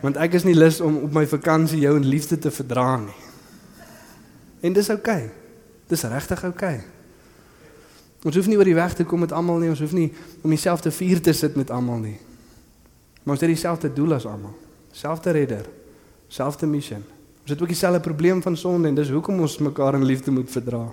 Want 0.00 0.16
ek 0.16 0.38
is 0.38 0.46
nie 0.48 0.56
lus 0.56 0.78
om 0.80 1.02
op 1.04 1.12
my 1.12 1.26
vakansie 1.28 1.82
jou 1.82 1.92
in 1.98 2.06
liefde 2.08 2.38
te 2.40 2.48
verdra 2.50 2.94
nie. 3.02 3.18
En 4.64 4.72
dis 4.72 4.88
oukei. 4.88 5.26
Okay. 5.28 5.84
Dis 5.92 6.06
regtig 6.08 6.46
oukei. 6.48 6.78
Okay. 6.80 8.24
Ons 8.24 8.40
hoef 8.40 8.48
nie 8.48 8.56
oor 8.56 8.68
die 8.68 8.76
weg 8.76 8.96
te 8.96 9.04
kom 9.04 9.20
met 9.20 9.36
almal 9.36 9.60
nie, 9.60 9.68
ons 9.72 9.84
hoef 9.84 9.92
nie 9.96 10.08
om 10.40 10.52
dieselfde 10.52 10.92
vuur 10.92 11.20
te 11.24 11.36
sit 11.36 11.60
met 11.60 11.70
almal 11.72 12.00
nie. 12.00 12.16
Maar 13.20 13.36
ons 13.36 13.44
het 13.44 13.52
dieselfde 13.52 13.92
doel 13.92 14.16
as 14.16 14.28
almal. 14.28 14.56
Selfde 14.96 15.36
redder, 15.36 15.68
selfde 16.32 16.68
missie. 16.68 17.00
Ons 17.44 17.52
het 17.52 17.60
ook 17.60 17.72
dieselfde 17.72 18.00
probleem 18.00 18.40
van 18.44 18.56
sonde 18.56 18.88
en 18.88 18.96
dis 18.96 19.12
hoekom 19.12 19.40
ons 19.44 19.60
mekaar 19.60 20.00
in 20.00 20.08
liefde 20.08 20.32
moet 20.32 20.52
verdra. 20.52 20.86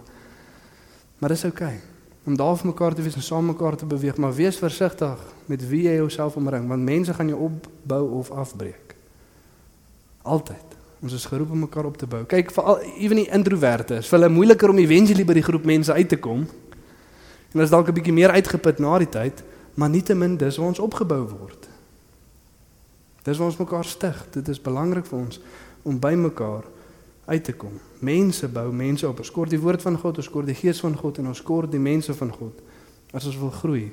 Maar 1.20 1.36
dis 1.36 1.48
oukei. 1.48 1.76
Okay 1.76 1.87
om 2.28 2.36
daar 2.36 2.58
vir 2.60 2.68
mekaar 2.68 2.94
te 2.94 3.02
wees 3.02 3.16
en 3.16 3.24
saam 3.24 3.46
mekaar 3.46 3.76
te 3.80 3.86
beweeg, 3.88 4.18
maar 4.20 4.34
wees 4.36 4.58
versigtig 4.60 5.20
met 5.48 5.62
wie 5.70 5.86
jy 5.88 5.94
jouself 5.96 6.36
omring 6.36 6.68
want 6.68 6.84
mense 6.84 7.14
gaan 7.16 7.30
jou 7.32 7.40
opbou 7.48 8.04
of 8.20 8.32
afbreek. 8.32 8.96
Altyd. 10.28 10.76
Ons 11.00 11.14
is 11.14 11.26
geroep 11.30 11.52
om 11.54 11.60
mekaar 11.60 11.86
op 11.86 11.98
te 11.98 12.08
bou. 12.10 12.24
Kyk, 12.26 12.52
veral 12.52 12.82
ewen 12.98 13.22
die 13.22 13.30
introverte, 13.32 14.02
is 14.02 14.10
vir 14.10 14.18
hulle 14.18 14.34
moeiliker 14.34 14.74
om 14.74 14.80
eventually 14.82 15.24
by 15.24 15.38
die 15.38 15.46
groep 15.46 15.66
mense 15.70 15.94
uit 15.94 16.10
te 16.10 16.18
kom. 16.20 16.44
En 17.54 17.64
as 17.64 17.72
dalk 17.72 17.88
'n 17.88 17.96
bietjie 17.96 18.14
meer 18.14 18.34
uitgeput 18.36 18.80
na 18.80 18.98
die 18.98 19.10
tyd, 19.10 19.44
maar 19.76 19.90
nietemin 19.90 20.38
dis 20.38 20.58
waar 20.58 20.68
ons 20.68 20.80
opgebou 20.80 21.22
word. 21.28 21.70
Dis 23.24 23.38
waar 23.38 23.48
ons 23.48 23.58
mekaar 23.58 23.86
stig. 23.86 24.26
Dit 24.32 24.48
is 24.48 24.62
belangrik 24.62 25.06
vir 25.06 25.20
ons 25.20 25.40
om 25.84 26.00
by 26.00 26.14
mekaar 26.14 26.64
uit 27.28 27.44
te 27.44 27.54
kom. 27.54 27.76
Mense 28.00 28.48
bou 28.48 28.70
mense 28.72 29.08
op. 29.08 29.20
Ons 29.20 29.32
kort 29.36 29.52
die 29.52 29.60
woord 29.60 29.84
van 29.84 29.98
God, 30.00 30.22
ons 30.22 30.30
kort 30.32 30.48
die 30.48 30.56
gees 30.56 30.80
van 30.84 30.96
God 30.98 31.20
en 31.20 31.28
ons 31.34 31.42
kort 31.44 31.72
die 31.72 31.82
mense 31.82 32.14
van 32.16 32.32
God 32.32 32.64
as 33.16 33.26
ons 33.28 33.38
wil 33.40 33.52
groei 33.56 33.86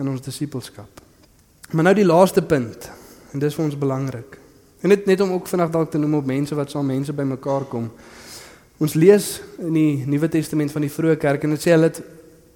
in 0.00 0.08
ons 0.08 0.24
disippelskap. 0.24 1.00
Maar 1.72 1.90
nou 1.90 1.94
die 1.96 2.06
laaste 2.08 2.44
punt 2.44 2.88
en 3.32 3.40
dis 3.40 3.56
vir 3.56 3.64
ons 3.64 3.78
belangrik. 3.78 4.36
En 4.82 4.92
net 4.92 5.06
net 5.06 5.20
om 5.24 5.32
ook 5.36 5.48
vandag 5.48 5.72
dalk 5.72 5.90
te 5.92 6.00
noem 6.00 6.18
op 6.20 6.28
mense 6.28 6.56
wat 6.58 6.72
saam 6.72 6.88
mense 6.90 7.12
bymekaar 7.16 7.68
kom. 7.70 7.88
Ons 8.82 8.96
lees 8.98 9.36
in 9.62 9.76
die 9.76 10.04
Nuwe 10.10 10.28
Testament 10.28 10.72
van 10.74 10.84
die 10.84 10.92
vroeë 10.92 11.16
kerk 11.22 11.44
en 11.46 11.54
dit 11.54 11.64
sê 11.64 11.72
hulle 11.76 11.88
het 11.88 12.02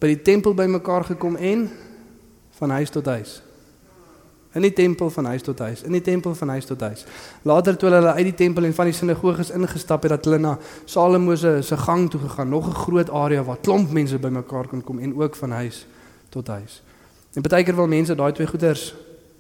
by 0.01 0.11
die 0.13 0.23
tempel 0.27 0.57
bymekaar 0.57 1.07
gekom 1.13 1.37
en 1.37 1.69
van 2.59 2.77
huis 2.77 2.93
tot 2.93 3.07
huis. 3.07 3.39
In 4.57 4.65
die 4.65 4.73
tempel 4.73 5.11
van 5.13 5.29
huis 5.29 5.43
tot 5.45 5.59
huis, 5.61 5.83
in 5.85 5.93
die 5.93 6.01
tempel 6.01 6.35
van 6.35 6.49
huis 6.55 6.65
tot 6.65 6.81
huis. 6.81 7.05
Later 7.45 7.77
toe 7.77 7.91
hulle 7.91 8.13
uit 8.17 8.29
die 8.31 8.35
tempel 8.35 8.65
en 8.65 8.73
van 8.75 8.89
die 8.89 8.95
sinagoges 8.97 9.51
ingestap 9.53 10.07
het, 10.07 10.15
dat 10.15 10.25
hulle 10.25 10.39
na 10.41 10.55
Salomo 10.89 11.37
se 11.37 11.59
se 11.63 11.77
gang 11.77 12.09
toe 12.11 12.21
gegaan, 12.21 12.49
nog 12.49 12.69
'n 12.69 12.75
groot 12.75 13.11
area 13.11 13.45
waar 13.45 13.61
klomp 13.61 13.93
mense 13.93 14.19
bymekaar 14.19 14.69
kon 14.69 14.83
kom 14.85 14.99
en 14.99 15.13
ook 15.21 15.37
van 15.37 15.51
huis 15.51 15.87
tot 16.29 16.47
huis. 16.47 16.83
En 17.35 17.43
baie 17.43 17.65
keer 17.65 17.77
wil 17.77 17.87
mense 17.87 18.15
daai 18.15 18.33
twee 18.33 18.47
goeders 18.47 18.95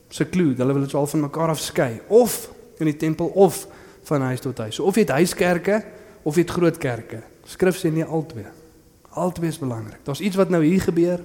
se 0.08 0.24
klou, 0.24 0.54
hulle 0.56 0.72
wil 0.72 0.82
dit 0.82 0.94
al 0.94 1.06
van 1.06 1.20
mekaar 1.20 1.48
afskei, 1.48 2.00
of 2.08 2.50
in 2.78 2.86
die 2.86 2.96
tempel 2.96 3.26
of 3.26 3.66
van 4.02 4.20
huis 4.20 4.40
tot 4.40 4.58
huis. 4.58 4.74
So 4.74 4.84
of 4.84 4.94
jy 4.94 5.00
het 5.06 5.16
huiskerke 5.16 5.84
of 6.22 6.34
jy 6.34 6.44
het 6.44 6.50
groot 6.50 6.78
kerke. 6.78 7.22
Skrif 7.46 7.78
sê 7.78 7.90
nie 7.92 8.04
albei. 8.04 8.44
Albei 9.16 9.48
is 9.48 9.58
belangrik. 9.58 10.02
Daar's 10.04 10.20
iets 10.20 10.36
wat 10.36 10.50
nou 10.52 10.62
hier 10.64 10.82
gebeur 10.82 11.22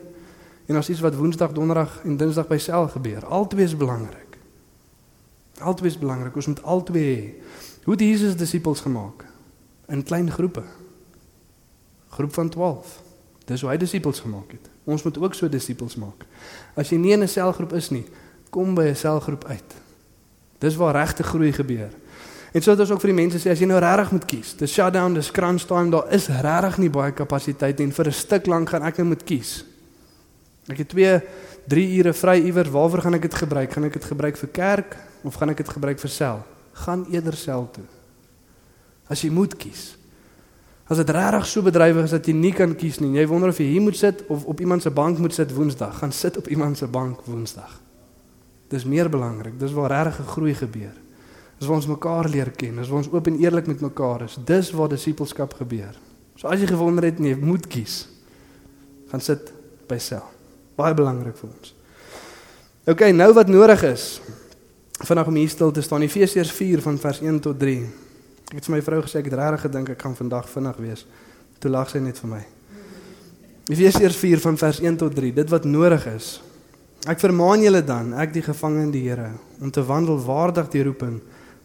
En 0.72 0.78
as 0.78 0.90
iets 0.90 1.00
wat 1.00 1.16
Woensdag, 1.16 1.52
Donderdag 1.52 2.00
en 2.04 2.18
Dinsdag 2.18 2.48
by 2.48 2.56
sel 2.58 2.88
gebeur, 2.88 3.26
albei 3.26 3.64
is 3.64 3.74
belangrik. 3.76 4.38
Albei 5.60 5.90
is 5.90 5.98
belangrik. 6.00 6.36
Ons 6.36 6.48
moet 6.48 6.62
albei 6.64 7.42
Hoe 7.84 7.94
het 7.94 8.02
Jesus 8.02 8.36
disippels 8.36 8.80
gemaak? 8.80 9.26
In 9.88 10.04
klein 10.04 10.32
groepe. 10.32 10.64
Groep 12.10 12.34
van 12.34 12.50
12. 12.50 13.02
Dis 13.46 13.62
hoe 13.62 13.70
hy 13.70 13.78
disippels 13.78 14.20
gemaak 14.20 14.52
het. 14.52 14.70
Ons 14.84 15.04
moet 15.04 15.18
ook 15.18 15.34
so 15.34 15.50
disippels 15.50 15.98
maak. 16.00 16.24
As 16.78 16.90
jy 16.90 16.98
nie 16.98 17.12
in 17.12 17.24
'n 17.24 17.28
selgroep 17.28 17.74
is 17.74 17.90
nie, 17.90 18.06
kom 18.50 18.76
by 18.76 18.86
'n 18.94 18.96
selgroep 18.96 19.44
uit. 19.46 19.74
Dis 20.60 20.76
waar 20.76 20.96
regte 20.96 21.24
groei 21.24 21.52
gebeur. 21.52 21.90
En 22.54 22.62
so 22.62 22.72
het 22.72 22.80
ons 22.80 22.92
ook 22.92 23.02
vir 23.02 23.14
die 23.14 23.22
mense 23.22 23.40
sê 23.40 23.52
as 23.52 23.60
jy 23.60 23.66
nou 23.66 23.80
regtig 23.80 24.12
moet 24.12 24.26
kies, 24.26 24.56
dis 24.56 24.74
shutdown, 24.74 25.14
dis 25.14 25.32
crunch 25.32 25.64
time, 25.64 25.90
daar 25.90 26.12
is 26.14 26.28
regtig 26.28 26.78
nie 26.78 26.90
baie 26.90 27.12
kapasiteit 27.12 27.80
en 27.80 27.92
vir 27.92 28.08
'n 28.08 28.12
stuk 28.12 28.46
lank 28.46 28.70
gaan 28.70 28.84
ek 28.84 28.98
net 28.98 29.08
moet 29.08 29.24
kies. 29.24 29.66
Ek 30.70 30.84
het 30.84 30.90
2 30.94 31.22
3 31.72 31.88
ure 31.98 32.14
vry 32.14 32.38
iewers. 32.42 32.70
Waarvoor 32.70 33.02
gaan 33.02 33.18
ek 33.18 33.22
dit 33.30 33.36
gebruik? 33.36 33.72
Gaan 33.72 33.88
ek 33.88 33.94
dit 33.94 34.06
gebruik 34.06 34.38
vir 34.38 34.50
kerk 34.50 34.98
of 35.24 35.38
gaan 35.38 35.54
ek 35.54 35.64
dit 35.64 35.70
gebruik 35.70 36.00
vir 36.02 36.12
sel? 36.12 36.42
Gaan 36.86 37.06
eerder 37.14 37.38
sel 37.38 37.68
toe. 37.74 37.86
As 39.12 39.22
jy 39.22 39.30
moet 39.34 39.56
kies. 39.58 39.96
As 40.92 41.00
dit 41.00 41.10
regtig 41.14 41.46
so 41.48 41.64
bedrywig 41.64 42.10
is 42.10 42.16
dat 42.16 42.28
jy 42.28 42.34
nie 42.36 42.52
kan 42.56 42.74
kies 42.76 43.00
nie. 43.00 43.14
Jy 43.16 43.28
wonder 43.30 43.54
of 43.54 43.62
jy 43.62 43.70
hier 43.72 43.86
moet 43.86 43.98
sit 43.98 44.26
of 44.28 44.44
op 44.50 44.60
iemand 44.60 44.84
se 44.84 44.92
bank 44.92 45.22
moet 45.24 45.34
sit 45.34 45.54
Woensdag. 45.56 46.02
Gaan 46.02 46.12
sit 46.12 46.38
op 46.38 46.50
iemand 46.52 46.78
se 46.78 46.88
bank 46.88 47.22
Woensdag. 47.30 47.78
Dis 48.72 48.86
meer 48.88 49.10
belangrik. 49.10 49.60
Dis 49.60 49.72
waar 49.76 49.92
regtig 49.92 50.28
groei 50.34 50.56
gebeur. 50.56 50.94
Dis 51.60 51.70
waar 51.70 51.78
ons 51.78 51.88
mekaar 51.88 52.30
leer 52.30 52.52
ken. 52.52 52.82
Dis 52.82 52.90
waar 52.90 53.04
ons 53.04 53.12
oop 53.14 53.28
en 53.28 53.40
eerlik 53.40 53.68
met 53.70 53.82
mekaar 53.86 54.26
is. 54.28 54.38
Dis 54.46 54.72
waar 54.76 54.90
disipelskap 54.90 55.54
gebeur. 55.62 55.96
So 56.36 56.50
as 56.50 56.60
jy 56.60 56.72
gewonder 56.74 57.06
het 57.06 57.20
nee, 57.22 57.38
moet 57.38 57.68
kies. 57.70 58.08
Gaan 59.12 59.22
sit 59.22 59.52
by 59.88 60.00
sel. 60.02 60.41
Baie 60.82 60.98
belangrik 60.98 61.38
vir 61.38 61.50
ons. 61.52 61.74
OK, 62.90 63.04
nou 63.14 63.30
wat 63.38 63.50
nodig 63.52 63.84
is. 63.92 64.06
Vanaand 65.02 65.30
om 65.30 65.38
hier 65.38 65.50
stil 65.50 65.74
te 65.74 65.84
staan, 65.86 66.06
Efesiërs 66.06 66.52
4 66.54 66.82
van 66.82 66.98
vers 67.02 67.20
1 67.22 67.42
tot 67.46 67.60
3. 67.62 67.76
Ek 68.52 68.58
het 68.58 68.68
vir 68.68 68.76
my 68.76 68.82
vrou 68.86 69.02
gesê 69.06 69.22
ek 69.22 69.30
het 69.30 69.38
regtig 69.38 69.68
gedink 69.68 69.92
ek 69.94 70.02
gaan 70.02 70.18
vandag 70.18 70.50
vinnig 70.50 70.80
wees. 70.82 71.04
Toe 71.62 71.72
lag 71.72 71.90
sy 71.90 72.02
net 72.04 72.18
vir 72.22 72.32
my. 72.32 72.42
Efesiërs 73.72 74.18
4 74.18 74.42
van 74.44 74.58
vers 74.58 74.82
1 74.82 74.98
tot 75.04 75.14
3. 75.16 75.34
Dit 75.38 75.54
wat 75.54 75.68
nodig 75.70 76.08
is. 76.12 76.32
Ek 77.10 77.22
vermaan 77.22 77.64
julle 77.64 77.82
dan, 77.86 78.12
ek 78.22 78.34
die 78.34 78.44
gevangene 78.46 78.90
in 78.90 78.94
die 78.94 79.04
Here, 79.08 79.32
om 79.62 79.72
te 79.74 79.82
wandel 79.86 80.20
waardig 80.22 80.70
die 80.74 80.84
roeping 80.86 81.20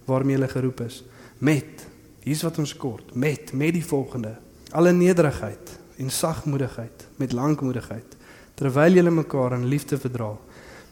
waarmee 0.08 0.38
julle 0.38 0.48
geroep 0.48 0.80
is, 0.86 1.02
met 1.44 1.84
hier's 2.24 2.44
wat 2.46 2.60
ons 2.62 2.72
kort, 2.76 3.12
met 3.12 3.52
met 3.52 3.74
die 3.76 3.84
volgende: 3.84 4.36
alle 4.72 4.92
nederigheid 4.96 5.74
en 6.00 6.12
sagmoedigheid, 6.12 7.08
met 7.20 7.36
lankmoedigheid 7.36 8.15
terwyl 8.56 8.96
julle 8.98 9.12
mekaar 9.12 9.56
in 9.58 9.68
liefde 9.68 9.98
verdra 10.00 10.32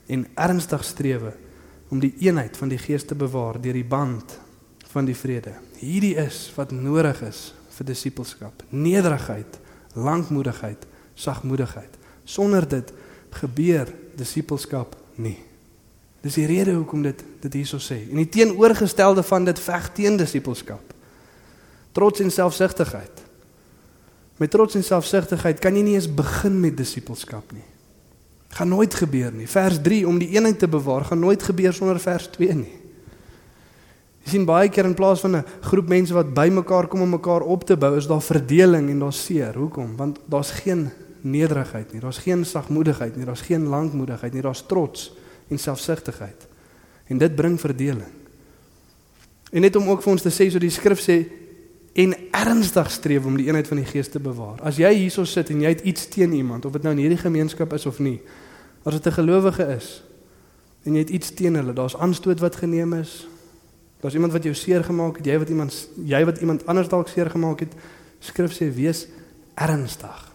en 0.07 0.27
ernstig 0.37 0.85
strewe 0.85 1.33
om 1.89 2.01
die 2.03 2.13
eenheid 2.25 2.57
van 2.57 2.73
die 2.73 2.81
gees 2.81 3.07
te 3.09 3.17
bewaar 3.17 3.61
deur 3.61 3.77
die 3.77 3.87
band 3.87 4.39
van 4.93 5.09
die 5.09 5.17
vrede. 5.17 5.55
Hierdie 5.81 6.15
is 6.21 6.47
wat 6.57 6.73
nodig 6.75 7.23
is 7.27 7.49
vir 7.75 7.89
disippelskap. 7.89 8.63
Nederigheid, 8.71 9.59
lankmoedigheid, 9.95 10.87
sagmoedigheid. 11.15 11.99
Sonder 12.25 12.69
dit 12.69 12.93
gebeur 13.35 13.91
disippelskap 14.19 14.95
nie. 15.19 15.39
Dis 16.25 16.39
die 16.39 16.47
rede 16.49 16.77
hoekom 16.77 17.03
dit 17.05 17.21
dit 17.45 17.59
hierso 17.61 17.81
sê. 17.83 17.99
En 18.09 18.23
die 18.23 18.31
teenoorgestelde 18.33 19.23
van 19.27 19.45
dit 19.45 19.59
veg 19.61 19.91
teen 19.97 20.17
disippelskap. 20.17 20.95
Trots 21.95 22.23
en 22.25 22.33
selfsugtigheid. 22.33 23.24
Met 24.37 24.51
trots 24.51 24.75
en 24.75 24.85
selfsugtigheid 24.85 25.61
kan 25.63 25.77
jy 25.77 25.83
nie 25.87 25.95
eens 25.95 26.11
begin 26.11 26.57
met 26.61 26.77
disippelskap 26.77 27.53
nie. 27.55 27.67
Gaan 28.55 28.71
nooit 28.71 28.95
gebeur 28.95 29.33
nie. 29.35 29.47
Vers 29.51 29.79
3 29.83 30.07
om 30.09 30.19
die 30.19 30.33
eenheid 30.35 30.59
te 30.59 30.69
bewaar 30.71 31.05
gaan 31.05 31.23
nooit 31.23 31.43
gebeur 31.43 31.75
sonder 31.75 32.01
vers 32.03 32.27
2 32.35 32.57
nie. 32.59 32.75
Jy 34.25 34.33
sien 34.33 34.47
baie 34.49 34.71
keer 34.73 34.89
in 34.89 34.97
plaas 34.97 35.21
van 35.21 35.37
'n 35.37 35.45
groep 35.61 35.89
mense 35.89 36.15
wat 36.15 36.35
bymekaar 36.35 36.87
kom 36.89 37.03
om 37.03 37.11
mekaar 37.11 37.43
op 37.43 37.65
te 37.65 37.77
bou, 37.77 37.97
is 37.97 38.07
daar 38.07 38.23
verdeling 38.23 38.91
en 38.91 38.99
daar's 38.99 39.25
seer. 39.25 39.55
Hoekom? 39.55 39.97
Want 39.97 40.19
daar's 40.27 40.51
geen 40.51 40.91
nederigheid 41.21 41.93
nie. 41.93 42.01
Daar's 42.01 42.19
geen 42.19 42.45
sagmoedigheid 42.45 43.17
nie. 43.17 43.25
Daar's 43.25 43.41
geen 43.41 43.67
lankmoedigheid 43.67 44.33
nie. 44.33 44.43
Daar's 44.43 44.65
trots 44.67 45.13
en 45.49 45.59
selfsugtigheid. 45.59 46.47
En 47.07 47.19
dit 47.19 47.35
bring 47.35 47.61
verdeling. 47.61 48.13
En 49.51 49.61
net 49.61 49.77
om 49.77 49.89
ook 49.89 50.03
vir 50.03 50.13
ons 50.13 50.23
te 50.23 50.33
sê 50.33 50.51
so 50.51 50.59
die 50.59 50.71
skrif 50.71 51.01
sê 51.01 51.25
en 51.95 52.15
ernstig 52.35 52.91
streef 52.91 53.25
om 53.25 53.37
die 53.39 53.47
eenheid 53.47 53.69
van 53.71 53.79
die 53.79 53.87
gees 53.87 54.09
te 54.11 54.21
bewaar. 54.21 54.59
As 54.67 54.81
jy 54.83 54.91
hierso 54.97 55.25
sit 55.25 55.53
en 55.55 55.63
jy 55.63 55.71
het 55.77 55.85
iets 55.87 56.09
teen 56.11 56.33
iemand 56.35 56.67
of 56.67 56.75
dit 56.75 56.83
nou 56.83 56.95
in 56.97 57.05
hierdie 57.05 57.21
gemeenskap 57.21 57.73
is 57.77 57.87
of 57.87 58.01
nie, 58.03 58.19
as 58.83 58.99
dit 58.99 59.07
'n 59.07 59.19
gelowige 59.21 59.67
is 59.77 60.03
en 60.85 60.93
jy 60.93 60.99
het 60.99 61.11
iets 61.11 61.31
teen 61.31 61.55
hulle, 61.55 61.73
daar's 61.73 61.97
aanstoot 61.97 62.41
wat 62.41 62.57
geneem 62.57 62.93
is. 62.93 63.27
Daar's 64.01 64.15
iemand 64.15 64.33
wat 64.33 64.43
jou 64.43 64.55
seer 64.55 64.85
gemaak 64.85 65.17
het, 65.17 65.27
jy 65.27 65.39
wat 65.39 65.49
iemand 65.49 65.89
jy 66.05 66.25
wat 66.25 66.39
iemand 66.39 66.67
anders 66.67 66.89
dalk 66.89 67.09
seer 67.09 67.31
gemaak 67.31 67.61
het. 67.61 67.73
Skrif 68.19 68.53
sê 68.53 68.75
wees 68.75 69.07
ernstig 69.55 70.33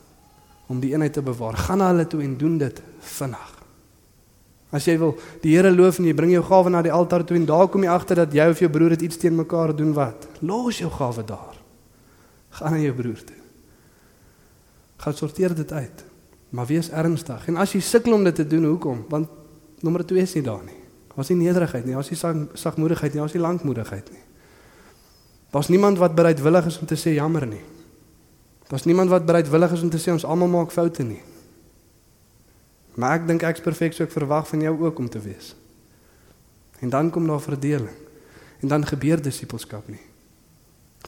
om 0.67 0.79
die 0.79 0.91
eenheid 0.93 1.13
te 1.13 1.21
bewaar. 1.21 1.57
Gaan 1.57 1.77
na 1.77 1.87
hulle 1.87 2.07
toe 2.07 2.21
en 2.21 2.37
doen 2.37 2.57
dit 2.57 2.81
vinnig. 2.99 3.58
As 4.71 4.85
jy 4.85 4.97
wil 5.01 5.15
die 5.41 5.55
Here 5.55 5.71
loof 5.73 5.97
en 5.99 6.05
jy 6.05 6.13
bring 6.13 6.31
jou 6.33 6.43
gawe 6.45 6.69
na 6.69 6.83
die 6.85 6.93
altaar 6.93 7.23
toe 7.25 7.37
en 7.39 7.47
daar 7.49 7.67
kom 7.71 7.83
jy 7.83 7.89
agter 7.89 8.21
dat 8.21 8.33
jy 8.33 8.45
of 8.51 8.59
jou 8.61 8.69
broer 8.69 8.93
het 8.93 9.05
iets 9.05 9.17
teen 9.17 9.35
mekaar 9.37 9.73
doen 9.75 9.95
wat? 9.97 10.27
Los 10.45 10.81
jou 10.81 10.91
gawe 10.93 11.25
daar. 11.25 11.57
Gaan 12.59 12.77
na 12.77 12.81
jou 12.83 12.93
broer 12.93 13.23
toe. 13.25 13.39
Gaan 14.99 15.17
sorteer 15.17 15.55
dit 15.57 15.71
uit. 15.71 16.05
Maar 16.49 16.65
wees 16.69 16.89
ernstig. 16.89 17.47
En 17.49 17.57
as 17.61 17.73
jy 17.73 17.81
sukkel 17.85 18.13
om 18.13 18.23
dit 18.25 18.35
te 18.35 18.45
doen, 18.47 18.65
hoekom? 18.65 19.05
Want 19.09 19.29
nommer 19.85 20.05
2 20.05 20.21
is 20.21 20.33
nie 20.37 20.45
daar 20.45 20.63
nie. 20.65 20.77
Daar's 21.15 21.29
nie 21.29 21.41
nederigheid 21.41 21.85
nie, 21.85 21.93
daar's 21.97 22.09
nie 22.09 22.17
sag, 22.17 22.37
sagmoedigheid 22.57 23.13
nie, 23.13 23.19
daar's 23.19 23.35
nie 23.35 23.41
lankmoedigheid 23.43 24.11
nie. 24.13 24.21
Daar's 25.51 25.67
niemand 25.67 25.97
wat 25.97 26.15
bereidwillig 26.15 26.69
is 26.69 26.77
om 26.79 26.87
te 26.87 26.97
sê 26.97 27.15
jammer 27.17 27.45
nie. 27.49 27.63
Daar's 28.69 28.85
niemand 28.85 29.09
wat 29.09 29.25
bereidwillig 29.25 29.73
is 29.73 29.81
om 29.81 29.89
te 29.89 29.99
sê 29.99 30.13
ons 30.13 30.25
almal 30.25 30.47
maak 30.53 30.71
foute 30.71 31.03
nie. 31.03 31.21
Maar 32.99 33.21
ek 33.21 33.27
dink 33.29 33.45
ek's 33.47 33.63
perfek 33.63 33.95
so 33.95 34.03
ek 34.03 34.11
verwag 34.11 34.47
van 34.49 34.65
jou 34.65 34.75
ook 34.83 34.99
om 34.99 35.07
te 35.09 35.21
wees. 35.23 35.53
En 36.83 36.91
dan 36.91 37.09
kom 37.09 37.27
daar 37.27 37.41
verdeling. 37.41 37.95
En 38.59 38.67
dan 38.67 38.85
gebeur 38.85 39.21
disippelskap 39.23 39.87
nie. 39.87 40.01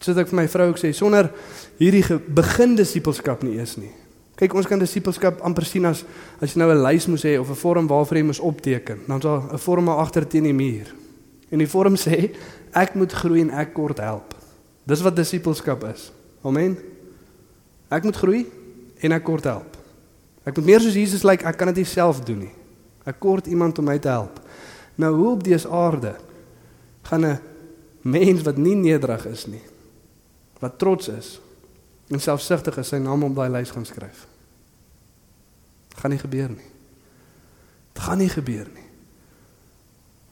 Soos 0.00 0.16
ek 0.16 0.30
vir 0.30 0.40
my 0.40 0.46
vrou 0.48 0.70
ook 0.70 0.80
sê, 0.80 0.92
sonder 0.96 1.28
hierdie 1.76 2.04
begin 2.32 2.78
disippelskap 2.78 3.44
nie 3.44 3.58
is 3.60 3.76
nie. 3.76 3.92
Kyk, 4.40 4.56
ons 4.56 4.66
kan 4.66 4.80
disippelskap 4.80 5.42
amper 5.44 5.66
sien 5.68 5.84
as 5.86 6.00
as 6.40 6.54
jy 6.54 6.62
nou 6.62 6.72
'n 6.72 6.82
lys 6.82 7.06
moes 7.06 7.22
hê 7.22 7.38
of 7.38 7.50
'n 7.50 7.60
vorm 7.60 7.86
waarvoor 7.86 8.16
jy 8.16 8.24
moes 8.24 8.40
opteken. 8.40 8.98
Dan 9.06 9.16
is 9.18 9.22
daar 9.22 9.52
'n 9.52 9.58
vorm 9.58 9.88
agter 9.88 10.26
teen 10.26 10.44
die 10.44 10.54
muur. 10.54 10.88
En 11.50 11.58
die 11.58 11.68
vorm 11.68 11.96
sê 11.96 12.34
ek 12.72 12.94
moet 12.94 13.12
groei 13.12 13.40
en 13.40 13.50
ek 13.50 13.74
kort 13.74 13.98
help. 13.98 14.34
Dis 14.86 15.02
wat 15.02 15.16
disippelskap 15.16 15.84
is. 15.84 16.10
Amen. 16.42 16.78
Ek 17.90 18.02
moet 18.02 18.16
groei 18.16 18.46
en 19.00 19.12
ek 19.12 19.24
kort 19.24 19.44
help. 19.44 19.71
Ek 20.42 20.56
moet 20.56 20.66
meer 20.66 20.82
soos 20.82 20.98
Jesus 20.98 21.22
lyk, 21.22 21.42
like, 21.42 21.48
ek 21.48 21.58
kan 21.60 21.70
dit 21.70 21.82
nie 21.82 21.88
self 21.88 22.22
doen 22.26 22.44
nie. 22.46 22.54
Ek 23.06 23.20
kort 23.22 23.46
iemand 23.50 23.78
om 23.78 23.86
my 23.86 23.98
te 23.98 24.10
help. 24.10 24.40
Nou 25.00 25.12
hoe 25.14 25.30
op 25.36 25.44
dese 25.46 25.70
aarde 25.70 26.16
gaan 27.08 27.26
'n 27.26 27.40
mens 28.02 28.42
wat 28.42 28.56
nie 28.56 28.74
nederig 28.74 29.26
is 29.26 29.46
nie, 29.46 29.62
wat 30.58 30.78
trots 30.78 31.08
is 31.08 31.40
en 32.08 32.20
selfsugtig 32.20 32.76
is 32.78 32.88
sy 32.88 32.96
naam 32.96 33.22
op 33.24 33.34
daai 33.34 33.50
lys 33.50 33.70
gaan 33.70 33.86
skryf? 33.86 34.26
Gaan 35.96 36.10
nie 36.10 36.18
gebeur 36.18 36.48
nie. 36.48 36.70
Dit 37.92 38.02
gaan 38.02 38.18
nie 38.18 38.28
gebeur 38.28 38.66
nie. 38.74 38.88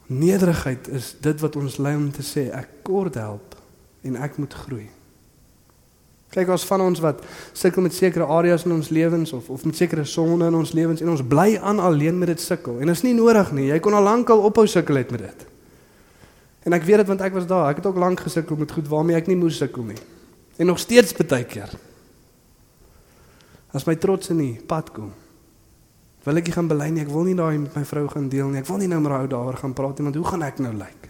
Nederigheid 0.06 0.88
is 0.88 1.16
dit 1.20 1.40
wat 1.40 1.56
ons 1.56 1.76
lei 1.76 1.96
om 1.96 2.10
te 2.12 2.22
sê 2.22 2.50
ek 2.50 2.68
kort 2.82 3.14
help 3.14 3.54
en 4.02 4.16
ek 4.16 4.36
moet 4.36 4.54
groei. 4.54 4.90
Kyk 6.30 6.50
ons 6.54 6.64
van 6.68 6.82
ons 6.84 7.00
wat 7.02 7.22
sukkel 7.58 7.82
met 7.82 7.94
sekere 7.94 8.28
areas 8.30 8.62
in 8.64 8.76
ons 8.76 8.92
lewens 8.94 9.32
of 9.34 9.48
of 9.50 9.64
met 9.66 9.76
sekere 9.76 10.04
sonde 10.06 10.46
in 10.46 10.54
ons 10.54 10.72
lewens 10.78 11.02
en 11.02 11.10
ons 11.10 11.24
bly 11.26 11.56
aan 11.58 11.82
alleen 11.82 12.18
met 12.18 12.30
dit 12.30 12.40
sukkel. 12.40 12.78
En 12.78 12.86
dit 12.86 12.96
is 12.96 13.02
nie 13.02 13.16
nodig 13.18 13.50
nie. 13.56 13.66
Jy 13.72 13.80
kon 13.82 13.96
al 13.98 14.06
lank 14.06 14.30
al 14.30 14.44
ophou 14.46 14.66
sukkel 14.70 15.02
het 15.02 15.10
met 15.10 15.26
dit. 15.26 15.46
En 16.68 16.76
ek 16.76 16.86
weet 16.86 17.02
dit 17.02 17.10
want 17.10 17.24
ek 17.26 17.34
was 17.34 17.48
daar. 17.50 17.72
Ek 17.72 17.82
het 17.82 17.90
ook 17.90 17.98
lank 17.98 18.22
gesukkel 18.22 18.60
met 18.60 18.70
goed 18.70 18.86
waarmee 18.88 19.18
ek 19.18 19.26
nie 19.26 19.38
moes 19.40 19.58
sukkel 19.58 19.90
nie. 19.90 19.98
En 20.60 20.70
nog 20.70 20.78
steeds 20.78 21.16
baie 21.18 21.44
keer. 21.44 21.74
As 23.74 23.86
my 23.86 23.96
trots 23.98 24.30
in 24.30 24.38
die 24.38 24.54
pad 24.66 24.94
kom. 24.94 25.10
Wil 26.22 26.38
ek 26.38 26.50
nie 26.50 26.54
gaan 26.54 26.70
bely 26.70 26.90
nie. 26.94 27.02
Ek 27.02 27.10
wil 27.10 27.26
nie 27.26 27.34
daai 27.38 27.58
met 27.58 27.74
my 27.74 27.82
vrou 27.88 28.06
gaan 28.12 28.30
deel 28.30 28.52
nie. 28.52 28.62
Ek 28.62 28.70
wil 28.70 28.78
nie 28.78 28.90
nou 28.90 29.00
met 29.02 29.18
haar 29.18 29.30
daaroor 29.30 29.58
gaan 29.58 29.74
praat 29.74 29.98
nie 29.98 30.10
want 30.12 30.20
hoe 30.20 30.30
gaan 30.30 30.46
ek 30.46 30.62
nou 30.62 30.74
lyk? 30.78 31.09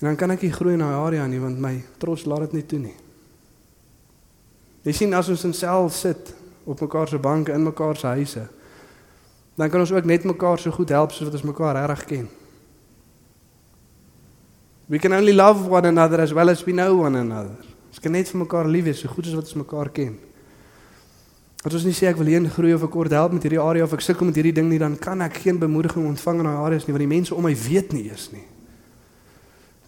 En 0.00 0.08
dan 0.08 0.16
kan 0.16 0.32
ek 0.32 0.46
nie 0.46 0.52
groei 0.52 0.74
in 0.78 0.80
daai 0.80 0.96
area 0.96 1.26
nie 1.28 1.40
want 1.42 1.60
my 1.60 1.74
trots 2.00 2.24
laat 2.24 2.46
dit 2.48 2.58
nie 2.58 2.66
toe 2.66 2.78
nie. 2.80 2.96
Jy 4.88 4.94
sien 4.96 5.12
as 5.12 5.28
ons 5.28 5.44
in 5.44 5.52
sel 5.52 5.90
sit 5.92 6.32
op 6.64 6.80
mekaar 6.80 7.10
se 7.10 7.18
banke 7.20 7.52
in 7.52 7.66
mekaar 7.66 7.98
se 8.00 8.08
huise, 8.16 8.46
dan 9.60 9.68
kan 9.68 9.82
ons 9.82 9.92
ook 9.92 10.06
net 10.08 10.24
mekaar 10.24 10.58
so 10.58 10.72
goed 10.72 10.88
help 10.88 11.12
soos 11.12 11.28
wat 11.28 11.36
ons 11.36 11.44
mekaar 11.50 11.76
reg 11.90 12.04
ken. 12.08 12.28
We 14.88 14.98
can 14.98 15.12
only 15.12 15.34
love 15.36 15.68
one 15.68 15.86
another 15.86 16.20
as 16.20 16.32
well 16.32 16.48
as 16.48 16.64
we 16.64 16.72
know 16.72 17.02
one 17.04 17.18
another. 17.18 17.60
Ons 17.92 18.00
kan 18.00 18.12
net 18.12 18.30
vir 18.32 18.40
mekaar 18.40 18.66
lief 18.66 18.88
wees 18.88 19.02
so 19.04 19.08
goed 19.12 19.28
as 19.28 19.36
wat 19.36 19.50
ons 19.50 19.60
mekaar 19.60 19.92
ken. 19.92 20.16
As 21.60 21.76
ons 21.76 21.84
nie 21.84 21.92
sê 21.92 22.08
ek 22.08 22.16
wil 22.16 22.32
heen 22.32 22.48
groei 22.48 22.72
of 22.72 22.86
ek 22.88 22.94
kort 22.94 23.12
help 23.12 23.36
met 23.36 23.44
hierdie 23.44 23.60
area 23.60 23.84
of 23.84 23.92
ek 23.92 24.00
sukkel 24.06 24.30
met 24.30 24.40
hierdie 24.40 24.54
ding 24.56 24.70
nie, 24.72 24.80
dan 24.80 24.96
kan 24.96 25.20
ek 25.20 25.42
geen 25.44 25.60
bemoediging 25.60 26.08
ontvang 26.08 26.40
in 26.40 26.48
daai 26.48 26.64
areas 26.64 26.88
nie 26.88 26.96
want 26.96 27.04
die 27.04 27.12
mense 27.12 27.36
om 27.36 27.44
my 27.44 27.52
weet 27.52 27.92
nie 27.92 28.06
eens 28.08 28.30
nie. 28.32 28.46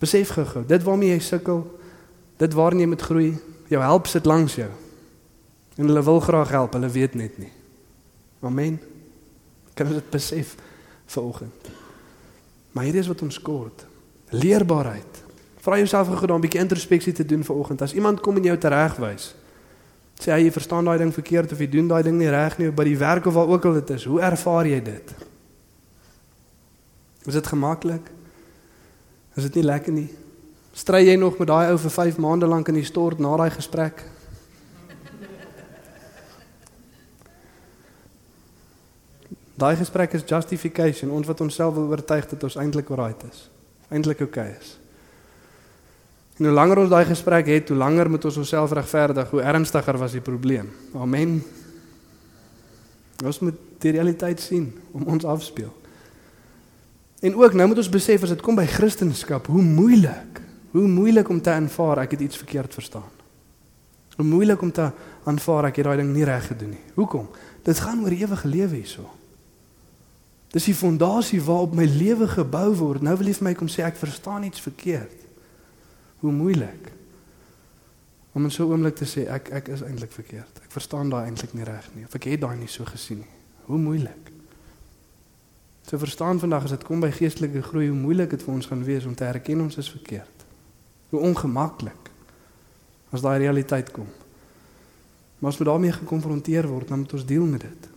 Besef 0.02 0.32
gou-gou, 0.34 0.64
dit 0.66 0.82
waarmee 0.82 1.14
jy 1.14 1.20
sukkel, 1.22 1.62
dit 2.42 2.54
waarin 2.58 2.82
jy 2.82 2.88
moet 2.90 3.02
groei, 3.06 3.28
jou 3.70 3.82
help 3.82 4.08
sit 4.10 4.26
langs 4.26 4.56
jou. 4.58 4.70
En 5.78 5.86
hulle 5.86 6.02
wil 6.02 6.20
graag 6.20 6.50
help, 6.50 6.74
hulle 6.74 6.90
weet 6.90 7.14
net 7.14 7.38
nie. 7.38 7.52
Amen. 8.42 8.80
Kan 9.78 9.92
dit 9.94 10.10
besef 10.10 10.56
vanoggend? 11.06 11.70
Maar 12.72 12.84
hier 12.84 12.98
is 12.98 13.06
wat 13.06 13.22
ons 13.22 13.38
kort. 13.40 13.86
Leerbaarheid. 14.34 15.20
Vra 15.62 15.78
jouself 15.78 16.08
gou 16.10 16.26
dan 16.26 16.36
'n 16.36 16.44
bietjie 16.48 16.60
introspeksie 16.60 17.12
te 17.12 17.24
doen 17.24 17.44
vanoggend. 17.44 17.82
As 17.82 17.94
iemand 17.94 18.20
kom 18.20 18.36
en 18.36 18.42
jou 18.42 18.58
teregwys, 18.58 19.34
sê 20.18 20.32
hy 20.32 20.44
jy 20.44 20.52
verstaan 20.52 20.84
daai 20.84 20.98
ding 20.98 21.14
verkeerd 21.14 21.52
of 21.52 21.58
jy 21.58 21.68
doen 21.68 21.88
daai 21.88 22.02
ding 22.02 22.18
nie 22.18 22.30
reg 22.30 22.58
nie 22.58 22.70
by 22.70 22.84
die 22.84 22.98
werk 22.98 23.26
of 23.26 23.34
waar 23.34 23.48
ook 23.48 23.64
al 23.64 23.72
dit 23.72 23.90
is, 23.90 24.04
hoe 24.04 24.20
ervaar 24.20 24.66
jy 24.66 24.82
dit? 24.82 25.14
Is 27.24 27.34
dit 27.34 27.46
gemaklik? 27.46 28.10
Is 29.36 29.46
dit 29.48 29.54
nie 29.60 29.64
lekker 29.64 29.92
nie? 29.92 30.08
Stry 30.76 31.02
jy 31.04 31.16
nog 31.20 31.38
met 31.40 31.48
daai 31.48 31.70
ou 31.72 31.78
vir 31.80 31.92
5 31.92 32.18
maande 32.20 32.48
lank 32.48 32.68
in 32.68 32.80
die 32.80 32.88
stort 32.88 33.20
na 33.20 33.36
daai 33.36 33.50
gesprek? 33.52 34.04
Daai 39.62 39.76
gesprek 39.78 40.16
is 40.16 40.24
justification, 40.26 41.12
ons 41.14 41.28
wat 41.28 41.40
onsself 41.44 41.76
wil 41.76 41.92
oortuig 41.92 42.26
dat 42.32 42.44
ons 42.48 42.56
eintlik 42.58 42.88
right 42.98 43.20
is. 43.28 43.44
Eintlik 43.92 44.24
oukei 44.24 44.48
okay 44.48 44.56
is. 44.58 44.78
En 46.40 46.48
hoe 46.48 46.54
langer 46.56 46.80
ons 46.82 46.90
daai 46.90 47.04
gesprek 47.06 47.46
het, 47.52 47.68
hoe 47.68 47.78
langer 47.78 48.10
moet 48.10 48.24
ons 48.24 48.40
onsself 48.42 48.72
regverdig, 48.74 49.30
hoe 49.30 49.42
ernstiger 49.44 49.98
was 50.00 50.16
die 50.16 50.24
probleem. 50.24 50.72
Amen. 50.98 51.36
Ons 53.22 53.38
moet 53.44 53.60
die 53.84 53.92
realiteit 53.94 54.40
sien 54.40 54.72
om 54.96 55.06
ons 55.12 55.28
afspeel. 55.28 55.70
En 57.22 57.36
ook 57.38 57.54
nou 57.54 57.68
moet 57.70 57.78
ons 57.78 57.88
besef 57.88 58.22
as 58.26 58.34
dit 58.34 58.40
kom 58.42 58.56
by 58.58 58.66
Christendom, 58.66 59.40
hoe 59.46 59.62
moeilik, 59.62 60.40
hoe 60.74 60.88
moeilik 60.88 61.28
om 61.30 61.40
te 61.40 61.52
aanvaar 61.54 62.02
ek 62.02 62.16
het 62.16 62.24
iets 62.26 62.40
verkeerd 62.40 62.74
verstaan. 62.74 63.10
Hoe 64.16 64.26
moeilik 64.26 64.62
om 64.62 64.72
te 64.72 64.88
aanvaar 65.24 65.68
ek 65.70 65.78
het 65.78 65.86
daai 65.86 66.00
ding 66.02 66.10
nie 66.12 66.26
reg 66.26 66.48
gedoen 66.50 66.74
nie. 66.74 66.82
Hoekom? 66.96 67.28
Dit 67.62 67.78
gaan 67.78 68.02
oor 68.02 68.10
ewige 68.16 68.48
lewe 68.48 68.80
hierso. 68.80 69.06
Dis 70.52 70.66
die 70.68 70.74
fondasie 70.76 71.40
waarop 71.40 71.76
my 71.78 71.86
lewe 71.86 72.26
gebou 72.28 72.74
word. 72.76 73.06
Nou 73.06 73.14
wil 73.16 73.30
jy 73.30 73.36
vir 73.38 73.48
my 73.48 73.54
kom 73.56 73.70
sê 73.70 73.86
ek 73.86 74.02
verstaan 74.02 74.44
iets 74.48 74.60
verkeerd. 74.60 75.22
Hoe 76.24 76.34
moeilik. 76.34 76.90
Om 78.34 78.44
in 78.44 78.50
so 78.50 78.66
'n 78.66 78.72
oomblik 78.72 78.96
te 78.96 79.06
sê 79.06 79.28
ek 79.28 79.52
ek 79.52 79.68
is 79.68 79.82
eintlik 79.82 80.12
verkeerd. 80.12 80.60
Ek 80.64 80.72
verstaan 80.72 81.08
daai 81.08 81.24
eintlik 81.30 81.54
nie 81.54 81.64
reg 81.64 81.88
nie. 81.94 82.04
Of 82.04 82.14
ek 82.14 82.24
het 82.24 82.40
daai 82.40 82.56
nie 82.56 82.68
so 82.68 82.84
gesien 82.84 83.18
nie. 83.18 83.34
Hoe 83.64 83.78
moeilik. 83.78 84.31
Te 85.84 85.98
verstaan 85.98 86.38
vandag 86.38 86.64
as 86.64 86.74
dit 86.76 86.84
kom 86.86 87.00
by 87.02 87.10
geestelike 87.10 87.62
groei, 87.62 87.88
hoe 87.88 87.98
moeilik 87.98 88.30
dit 88.30 88.42
vir 88.42 88.54
ons 88.54 88.66
gaan 88.66 88.84
wees 88.86 89.06
om 89.08 89.14
te 89.14 89.26
erken 89.26 89.60
ons 89.60 89.76
is 89.76 89.90
verkeerd. 89.90 90.46
Hoe 91.10 91.20
ongemaklik 91.20 92.10
as 93.12 93.20
daai 93.20 93.38
realiteit 93.42 93.90
kom. 93.92 94.08
Maar 95.38 95.50
as 95.50 95.58
we 95.58 95.64
daarmee 95.64 95.92
gekonfronteer 95.92 96.68
word, 96.70 96.88
dan 96.88 97.02
moet 97.02 97.12
ons 97.12 97.26
deel 97.26 97.44
met 97.44 97.60
dit. 97.60 97.88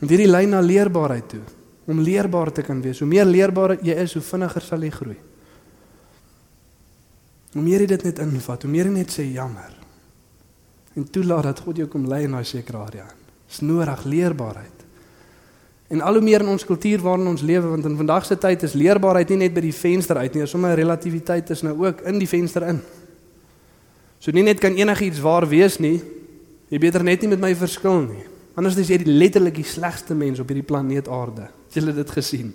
En 0.00 0.08
hierdie 0.08 0.30
lyn 0.30 0.54
na 0.54 0.62
leerbaarheid 0.64 1.28
toe, 1.28 1.42
om 1.90 2.00
leerbaar 2.00 2.52
te 2.52 2.64
kan 2.64 2.80
wees. 2.82 2.98
Hoe 2.98 3.08
meer 3.08 3.28
leerbaar 3.28 3.76
jy 3.84 3.94
is, 4.00 4.14
hoe 4.16 4.24
vinniger 4.24 4.64
sal 4.64 4.82
jy 4.86 4.90
groei. 4.94 5.18
Hoe 7.52 7.62
meer 7.62 7.84
jy 7.84 7.90
dit 7.92 8.06
net 8.08 8.22
invat, 8.24 8.64
hoe 8.64 8.70
meer 8.72 8.88
jy 8.88 8.94
net 8.94 9.12
sê 9.12 9.26
jammer. 9.28 9.74
En 10.96 11.06
toelaat 11.06 11.50
dat 11.50 11.62
God 11.66 11.82
jou 11.82 11.88
kom 11.90 12.08
lei 12.08 12.24
in 12.24 12.34
daai 12.34 12.46
sekere 12.48 12.80
area. 12.80 13.06
Dis 13.50 13.60
nodig 13.66 14.04
leerbaarheid. 14.06 14.79
En 15.90 16.00
al 16.06 16.20
hoe 16.20 16.22
meer 16.22 16.44
in 16.44 16.52
ons 16.52 16.64
kultuur 16.64 17.02
waarin 17.02 17.26
ons 17.26 17.42
lewe, 17.42 17.66
want 17.66 17.84
in 17.84 17.96
vandag 17.98 18.26
se 18.26 18.36
tyd 18.38 18.62
is 18.62 18.76
leerbaarheid 18.78 19.32
nie 19.32 19.40
net 19.42 19.54
by 19.56 19.64
die 19.64 19.74
venster 19.74 20.20
uit 20.22 20.36
nie, 20.36 20.46
sommer 20.46 20.76
relativiteit 20.78 21.50
is 21.50 21.64
nou 21.66 21.74
ook 21.82 22.04
in 22.06 22.20
die 22.20 22.28
venster 22.30 22.68
in. 22.70 22.78
So 24.22 24.30
nie 24.36 24.44
net 24.46 24.60
kan 24.62 24.76
enigiets 24.78 25.18
waar 25.24 25.48
wees 25.50 25.80
nie. 25.82 25.98
Jy 26.70 26.78
beter 26.78 27.02
net 27.02 27.24
nie 27.24 27.32
met 27.32 27.42
my 27.42 27.50
verskil 27.58 28.04
nie. 28.04 28.22
Anders 28.54 28.76
is 28.78 28.90
jy 28.92 29.00
letterlik 29.08 29.56
die 29.58 29.66
slegste 29.66 30.14
mens 30.14 30.38
op 30.38 30.50
hierdie 30.52 30.66
planeet 30.66 31.08
Aarde. 31.10 31.48
Het 31.70 31.80
jy 31.80 31.94
dit 31.96 32.12
gesien? 32.14 32.52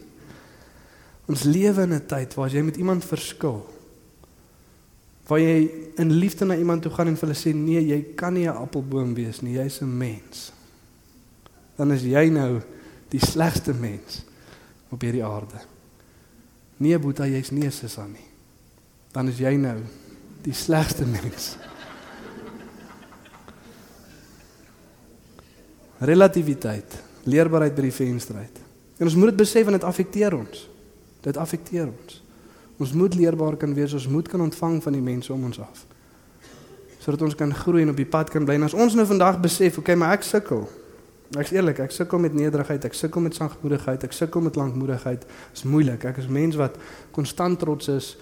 Ons 1.28 1.44
lewe 1.44 1.84
in 1.84 1.94
'n 1.94 2.06
tyd 2.06 2.34
waar 2.36 2.50
jy 2.50 2.62
met 2.62 2.78
iemand 2.78 3.04
verskil. 3.04 3.66
Waar 5.28 5.40
jy 5.40 5.72
in 5.98 6.12
liefde 6.12 6.46
na 6.46 6.56
iemand 6.56 6.82
toe 6.84 6.92
gaan 6.92 7.08
en 7.08 7.18
vir 7.18 7.28
hulle 7.28 7.40
sê 7.40 7.56
nee, 7.56 7.82
jy 7.82 8.16
kan 8.16 8.34
nie 8.34 8.48
'n 8.48 8.56
appelboom 8.56 9.14
wees 9.14 9.42
nie, 9.42 9.58
jy's 9.58 9.82
'n 9.82 9.98
mens. 9.98 10.54
Dan 11.76 11.92
is 11.92 12.04
jy 12.04 12.30
nou 12.30 12.62
die 13.16 13.24
slegste 13.24 13.74
mens 13.74 14.24
op 14.92 15.04
hierdie 15.06 15.24
aarde. 15.26 15.62
Nee, 16.84 16.98
Boeta, 17.00 17.28
jy's 17.28 17.52
nie 17.52 17.66
'n 17.66 17.72
sissa 17.72 18.06
nie. 18.06 18.28
Dan 19.12 19.30
is 19.30 19.40
jy 19.40 19.56
nou 19.56 19.80
die 20.44 20.54
slegste 20.54 21.06
mens. 21.06 21.56
Relativiteit, 26.00 27.04
leerbaarheid 27.24 27.76
by 27.76 27.82
die 27.82 27.92
venster 27.92 28.36
uit. 28.36 28.60
En 28.98 29.06
ons 29.06 29.16
moet 29.16 29.32
dit 29.32 29.38
besef 29.38 29.64
want 29.64 29.80
dit 29.80 29.88
affekteer 29.88 30.36
ons. 30.36 30.70
Dit 31.22 31.38
affekteer 31.38 31.88
ons. 31.88 32.24
Ons 32.78 32.92
moet 32.92 33.16
leerbaar 33.16 33.56
kan 33.58 33.74
wees, 33.74 33.94
ons 33.94 34.08
moet 34.08 34.28
kan 34.28 34.42
ontvang 34.42 34.84
van 34.84 34.94
die 34.94 35.02
mense 35.02 35.34
om 35.34 35.44
ons 35.44 35.60
af. 35.60 35.86
Sodat 37.00 37.22
ons 37.22 37.36
kan 37.36 37.54
groei 37.54 37.82
en 37.82 37.90
op 37.90 37.96
die 37.96 38.06
pad 38.06 38.30
kan 38.30 38.46
bly. 38.46 38.54
En 38.54 38.64
as 38.64 38.74
ons 38.74 38.94
nou 38.94 39.06
vandag 39.06 39.40
besef, 39.40 39.78
okay, 39.78 39.96
maar 39.96 40.12
ek 40.12 40.24
sukkel. 40.24 40.68
Ek's 41.42 41.52
eerlik, 41.56 41.80
ek 41.84 41.92
sukkel 41.92 42.22
met 42.22 42.34
nederigheid, 42.38 42.86
ek 42.88 42.96
sukkel 42.96 43.24
met 43.26 43.36
sagmoedigheid, 43.36 44.04
ek 44.08 44.16
sukkel 44.16 44.44
met 44.46 44.56
lankmoedigheid. 44.60 45.26
Dit 45.26 45.60
is 45.60 45.66
moeilik. 45.68 46.06
Ek 46.08 46.22
is 46.22 46.30
mens 46.32 46.58
wat 46.60 46.78
konstant 47.16 47.60
trots 47.60 47.90
is, 47.92 48.14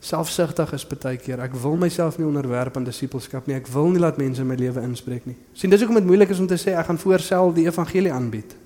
selfsugtig 0.00 0.72
is 0.76 0.86
baie 0.88 1.18
keer. 1.20 1.42
Ek 1.44 1.54
wil 1.60 1.76
myself 1.80 2.18
nie 2.18 2.26
onderwerp 2.26 2.76
aan 2.76 2.86
disippelskap 2.88 3.46
nie. 3.46 3.58
Ek 3.58 3.68
wil 3.72 3.90
nie 3.92 4.00
laat 4.00 4.20
mense 4.20 4.40
in 4.40 4.48
my 4.48 4.56
lewe 4.58 4.82
inspreek 4.86 5.26
nie. 5.28 5.36
sien 5.52 5.70
dis 5.70 5.82
hoekom 5.82 6.00
dit 6.00 6.08
moeilik 6.08 6.30
is 6.32 6.40
om 6.40 6.48
te 6.48 6.58
sê 6.60 6.72
ek 6.72 6.88
gaan 6.88 7.00
voorsel 7.00 7.52
die 7.54 7.66
evangelie 7.68 8.12
aanbied. 8.12 8.56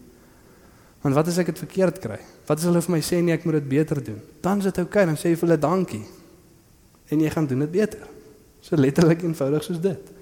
Want 1.02 1.18
wat 1.18 1.28
as 1.28 1.38
ek 1.42 1.50
dit 1.52 1.58
verkeerd 1.66 1.98
kry? 2.00 2.20
Wat 2.46 2.58
as 2.58 2.64
hulle 2.64 2.80
vir 2.80 2.94
my 2.94 3.00
sê 3.04 3.20
nee, 3.20 3.34
ek 3.34 3.44
moet 3.44 3.58
dit 3.58 3.68
beter 3.68 4.00
doen? 4.04 4.20
Dan 4.40 4.62
is 4.62 4.70
dit 4.70 4.78
oukei, 4.78 5.02
okay, 5.02 5.08
dan 5.10 5.18
sê 5.20 5.34
jy 5.34 5.40
vir 5.40 5.48
hulle 5.48 5.60
dankie. 5.60 6.04
En 7.12 7.20
jy 7.20 7.32
gaan 7.34 7.48
doen 7.50 7.66
dit 7.66 7.74
beter. 7.74 8.06
So 8.64 8.78
letterlik 8.80 9.26
eenvoudig 9.26 9.66
soos 9.66 9.82
dit. 9.84 10.13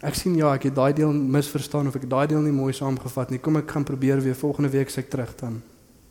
Ek 0.00 0.16
sien 0.16 0.32
ja, 0.38 0.54
ek 0.56 0.70
het 0.70 0.76
daai 0.76 0.94
deel 0.96 1.12
misverstaan 1.12 1.90
of 1.90 1.96
ek 1.98 2.06
daai 2.08 2.26
deel 2.30 2.40
nie 2.40 2.54
mooi 2.56 2.72
saamgevat 2.72 3.34
nie. 3.34 3.40
Kom 3.42 3.58
ek 3.60 3.68
gaan 3.68 3.84
probeer 3.84 4.22
weer 4.24 4.36
volgende 4.38 4.70
week 4.72 4.88
se 4.92 5.02
ek 5.02 5.10
terug 5.12 5.34
dan. 5.40 5.58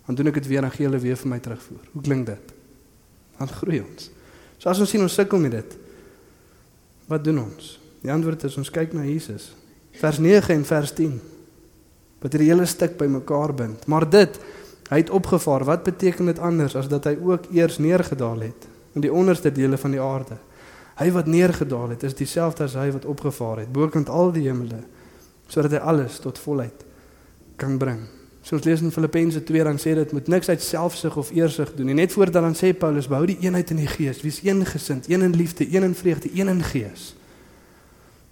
Dan 0.05 0.17
doen 0.17 0.29
ek 0.29 0.37
dit 0.41 0.49
weer 0.51 0.65
en 0.65 0.73
gee 0.73 0.85
hulle 0.85 1.01
weer 1.01 1.17
vir 1.17 1.31
my 1.31 1.39
terugvoer. 1.41 1.81
Hoe 1.93 2.03
klink 2.05 2.27
dit? 2.29 2.53
Dan 3.39 3.49
groei 3.49 3.79
ons. 3.81 4.11
So 4.61 4.69
as 4.69 4.81
ons 4.83 4.91
sien 4.93 5.01
ons 5.01 5.15
sukkel 5.17 5.41
met 5.41 5.55
dit. 5.57 5.77
Wat 7.09 7.23
doen 7.25 7.41
ons? 7.41 7.71
Die 8.03 8.11
antwoord 8.13 8.45
is 8.45 8.57
ons 8.61 8.69
kyk 8.73 8.93
na 8.93 9.07
Jesus. 9.07 9.49
Vers 9.97 10.19
9 10.21 10.53
en 10.53 10.65
vers 10.69 10.93
10. 10.97 11.15
Wat 12.21 12.35
hierdie 12.35 12.51
hele 12.51 12.67
stuk 12.69 12.97
bymekaar 12.99 13.55
bind. 13.57 13.87
Maar 13.89 14.05
dit, 14.09 14.37
hy 14.91 15.01
het 15.01 15.09
opgevaar. 15.09 15.65
Wat 15.65 15.87
beteken 15.87 16.29
dit 16.29 16.41
anders 16.43 16.77
as 16.77 16.91
dat 16.91 17.09
hy 17.09 17.15
ook 17.17 17.49
eers 17.55 17.79
neergedaal 17.81 18.45
het 18.51 18.69
in 18.97 19.05
die 19.05 19.13
onderste 19.13 19.49
dele 19.53 19.79
van 19.81 19.97
die 19.97 20.03
aarde? 20.03 20.37
Hy 21.00 21.12
wat 21.16 21.30
neergedaal 21.32 21.95
het, 21.95 22.04
is 22.04 22.18
dieselfde 22.20 22.66
as 22.68 22.76
hy 22.76 22.89
wat 22.91 23.08
opgevaar 23.08 23.64
het, 23.64 23.72
bokant 23.72 24.10
al 24.12 24.34
die 24.36 24.50
hemele, 24.50 24.82
sodat 25.47 25.78
hy 25.78 25.84
alles 25.91 26.20
tot 26.20 26.39
volheid 26.43 26.84
kan 27.60 27.78
bring. 27.80 28.02
So 28.43 28.58
ons 28.58 28.66
lees 28.68 28.82
in 28.84 28.91
Filippense 28.91 29.43
2 29.43 29.64
dan 29.68 29.80
sê 29.80 29.93
dit 29.95 30.12
moet 30.16 30.28
niks 30.32 30.50
uit 30.50 30.64
selfsug 30.64 31.16
of 31.20 31.32
eersug 31.36 31.72
doen 31.76 31.91
nie. 31.91 31.95
Net 32.00 32.12
voordat 32.16 32.43
dan 32.43 32.56
sê 32.56 32.72
Paulus 32.76 33.08
behou 33.08 33.28
die 33.30 33.38
eenheid 33.43 33.72
in 33.72 33.82
die 33.84 33.88
gees, 33.91 34.22
wees 34.24 34.41
een 34.43 34.66
gesind, 34.66 35.10
een 35.12 35.24
in 35.28 35.36
liefde, 35.36 35.68
een 35.68 35.88
in 35.88 35.95
vreugde, 35.95 36.32
een 36.34 36.52
in 36.52 36.64
gees. 36.64 37.14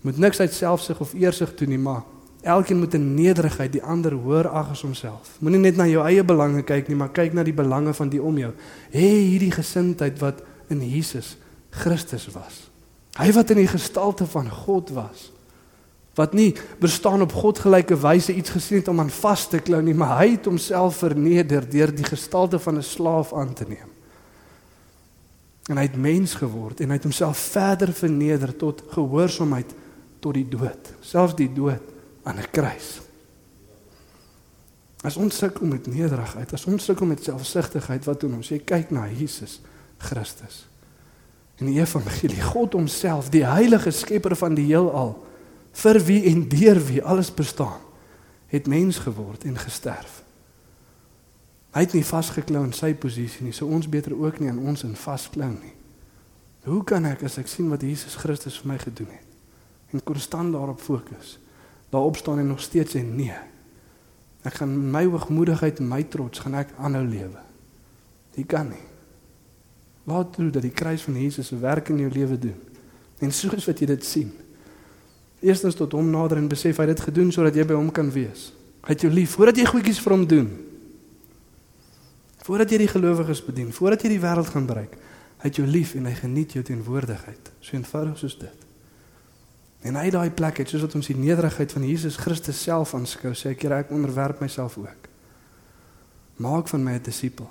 Moet 0.01 0.17
niks 0.17 0.39
uit 0.39 0.53
selfsug 0.53 0.99
of 1.03 1.13
eersug 1.13 1.55
doen 1.55 1.69
nie, 1.75 1.79
maar 1.79 2.03
elkeen 2.41 2.79
moet 2.79 2.93
in 2.93 3.13
nederigheid 3.13 3.71
die 3.71 3.83
ander 3.83 4.15
hoër 4.15 4.47
ag 4.47 4.71
as 4.75 4.81
homself. 4.81 5.35
Moenie 5.39 5.59
net 5.59 5.75
na 5.75 5.87
jou 5.87 6.03
eie 6.05 6.23
belange 6.23 6.63
kyk 6.63 6.87
nie, 6.87 6.95
maar 6.95 7.11
kyk 7.11 7.35
na 7.35 7.43
die 7.43 7.55
belange 7.55 7.93
van 7.93 8.11
die 8.11 8.21
om 8.23 8.37
jou. 8.39 8.53
Hê 8.91 9.09
hierdie 9.27 9.51
gesindheid 9.51 10.19
wat 10.23 10.43
in 10.71 10.83
Jesus 10.83 11.35
Christus 11.77 12.27
was. 12.33 12.65
Hy 13.17 13.31
wat 13.33 13.51
in 13.53 13.61
die 13.61 13.71
gestalte 13.71 14.27
van 14.29 14.49
God 14.49 14.91
was. 14.95 15.31
Wat 16.17 16.33
nie 16.33 16.51
bestaan 16.81 17.21
op 17.21 17.35
godgelyke 17.37 17.97
wyse 18.01 18.33
iets 18.33 18.49
gesien 18.55 18.81
het 18.81 18.89
om 18.89 18.99
aan 18.99 19.13
vas 19.13 19.47
te 19.49 19.59
klou 19.61 19.81
nie, 19.85 19.93
maar 19.97 20.17
hy 20.21 20.31
het 20.33 20.49
homself 20.49 21.03
verneder 21.03 21.65
deur 21.69 21.93
die 21.93 22.07
gestalte 22.07 22.59
van 22.59 22.77
'n 22.77 22.83
slaaf 22.83 23.33
aan 23.33 23.53
te 23.53 23.65
neem. 23.67 23.89
En 25.67 25.77
hy 25.77 25.83
het 25.83 25.95
mens 25.95 26.33
geword 26.33 26.79
en 26.79 26.89
hy 26.89 26.95
het 26.95 27.03
homself 27.03 27.37
verder 27.37 27.93
verneder 27.93 28.55
tot 28.55 28.83
gehoorsaamheid 28.89 29.73
tot 30.19 30.33
die 30.33 30.47
dood, 30.47 30.93
selfs 31.01 31.35
die 31.35 31.53
dood 31.53 31.83
aan 32.23 32.39
'n 32.39 32.51
kruis. 32.51 33.01
As 35.03 35.17
ons 35.17 35.37
sukkel 35.37 35.67
met 35.67 35.87
nederigheid, 35.87 36.53
as 36.53 36.65
ons 36.65 36.83
sukkel 36.83 37.05
met 37.05 37.23
selfsugtigheid, 37.23 38.05
wat 38.05 38.19
doen 38.19 38.33
ons? 38.33 38.49
Jy 38.49 38.59
kyk 38.59 38.91
na 38.91 39.07
Jesus 39.07 39.61
Christus. 39.97 40.66
In 41.57 41.71
die 41.71 41.79
evangelie 41.79 42.41
God 42.41 42.75
homself, 42.77 43.31
die 43.33 43.45
heilige 43.45 43.91
skepper 43.91 44.35
van 44.37 44.55
die 44.57 44.67
heelal, 44.69 45.15
vir 45.77 45.99
wie 46.05 46.21
en 46.31 46.45
deur 46.49 46.79
wie 46.87 47.01
alles 47.03 47.31
bestaan, 47.33 47.81
het 48.47 48.67
mens 48.67 49.01
geword 49.03 49.43
en 49.43 49.57
gesterf. 49.59 50.21
Hy 51.75 51.83
het 51.83 51.93
nie 51.93 52.05
vasgeklou 52.05 52.63
in 52.65 52.73
sy 52.73 52.93
posisie 52.97 53.43
nie, 53.45 53.53
so 53.53 53.67
ons 53.69 53.89
beter 53.91 54.15
ook 54.17 54.39
nie 54.41 54.49
aan 54.49 54.61
ons 54.69 54.85
in 54.87 54.95
vasklou 54.97 55.49
nie. 55.51 55.73
Hoe 56.67 56.81
kan 56.87 57.05
ek 57.07 57.21
as 57.27 57.37
ek 57.39 57.49
sien 57.51 57.69
wat 57.71 57.83
Jesus 57.85 58.17
Christus 58.19 58.57
vir 58.61 58.73
my 58.73 58.79
gedoen 58.81 59.11
het 59.13 59.93
en 59.95 60.03
konstant 60.03 60.51
daarop 60.51 60.81
fokus, 60.83 61.37
daarop 61.93 62.17
staan 62.19 62.41
en 62.41 62.49
nog 62.51 62.59
steeds 62.59 62.97
sê 62.97 63.03
nee. 63.05 63.35
Ek 64.43 64.57
gaan 64.59 64.73
my 64.91 65.05
hoogmoedigheid 65.07 65.79
en 65.79 65.87
my 65.87 66.01
trots 66.11 66.43
gaan 66.43 66.57
ek 66.59 66.73
aanhou 66.75 67.05
lewe. 67.07 67.43
Jy 68.35 68.43
kan 68.51 68.67
nie. 68.73 68.86
Laat 70.07 70.33
toe 70.37 70.49
dat 70.49 70.63
die 70.63 70.71
kruis 70.71 71.03
van 71.03 71.17
Jesus 71.19 71.49
se 71.51 71.57
werk 71.59 71.89
in 71.91 71.99
jou 71.99 72.11
lewe 72.11 72.37
doen. 72.39 72.55
En 73.19 73.31
soos 73.31 73.65
wat 73.67 73.79
jy 73.81 73.89
dit 73.89 74.05
sien. 74.05 74.29
Eerstens 75.43 75.75
tot 75.75 75.91
hom 75.97 76.07
nader 76.09 76.39
en 76.39 76.47
besef 76.47 76.79
hy 76.79 76.87
het 76.87 76.95
dit 76.95 77.07
gedoen 77.09 77.33
sodat 77.33 77.57
jy 77.57 77.65
by 77.67 77.75
hom 77.75 77.91
kan 77.91 78.07
wees. 78.13 78.51
Hy 78.87 78.95
het 78.95 79.03
jou 79.03 79.11
lief 79.11 79.35
voordat 79.35 79.59
jy 79.59 79.65
goedjies 79.67 79.99
vir 79.99 80.15
hom 80.15 80.23
doen. 80.29 80.47
Voordat 82.47 82.71
jy 82.71 82.79
die 82.85 82.87
gelowiges 82.87 83.43
bedien, 83.43 83.73
voordat 83.75 84.05
jy 84.05 84.13
die 84.15 84.23
wêreld 84.23 84.53
gaan 84.53 84.69
bereik. 84.69 84.95
Hy 85.41 85.49
het 85.49 85.59
jou 85.59 85.67
lief 85.67 85.91
en 85.99 86.07
hy 86.07 86.15
geniet 86.15 86.55
jou 86.55 86.63
teenwoordigheid. 86.65 87.51
So 87.59 87.75
eenvoudig 87.75 88.15
soos 88.21 88.37
dit. 88.39 88.63
En 89.85 89.99
hy 89.99 90.07
daai 90.13 90.31
plek 90.31 90.63
het 90.63 90.71
soos 90.71 90.87
wat 90.87 90.95
ons 90.97 91.11
die 91.11 91.19
nederigheid 91.19 91.75
van 91.75 91.83
Jesus 91.85 92.17
Christus 92.21 92.63
self 92.63 92.95
aanskou, 92.97 93.35
sê 93.37 93.51
ek, 93.53 93.67
ek 93.67 93.93
onderwerp 93.93 94.39
myself 94.41 94.79
ook. 94.79 95.11
Maak 96.41 96.71
van 96.71 96.83
my 96.83 96.95
'n 96.97 97.03
disipel. 97.03 97.49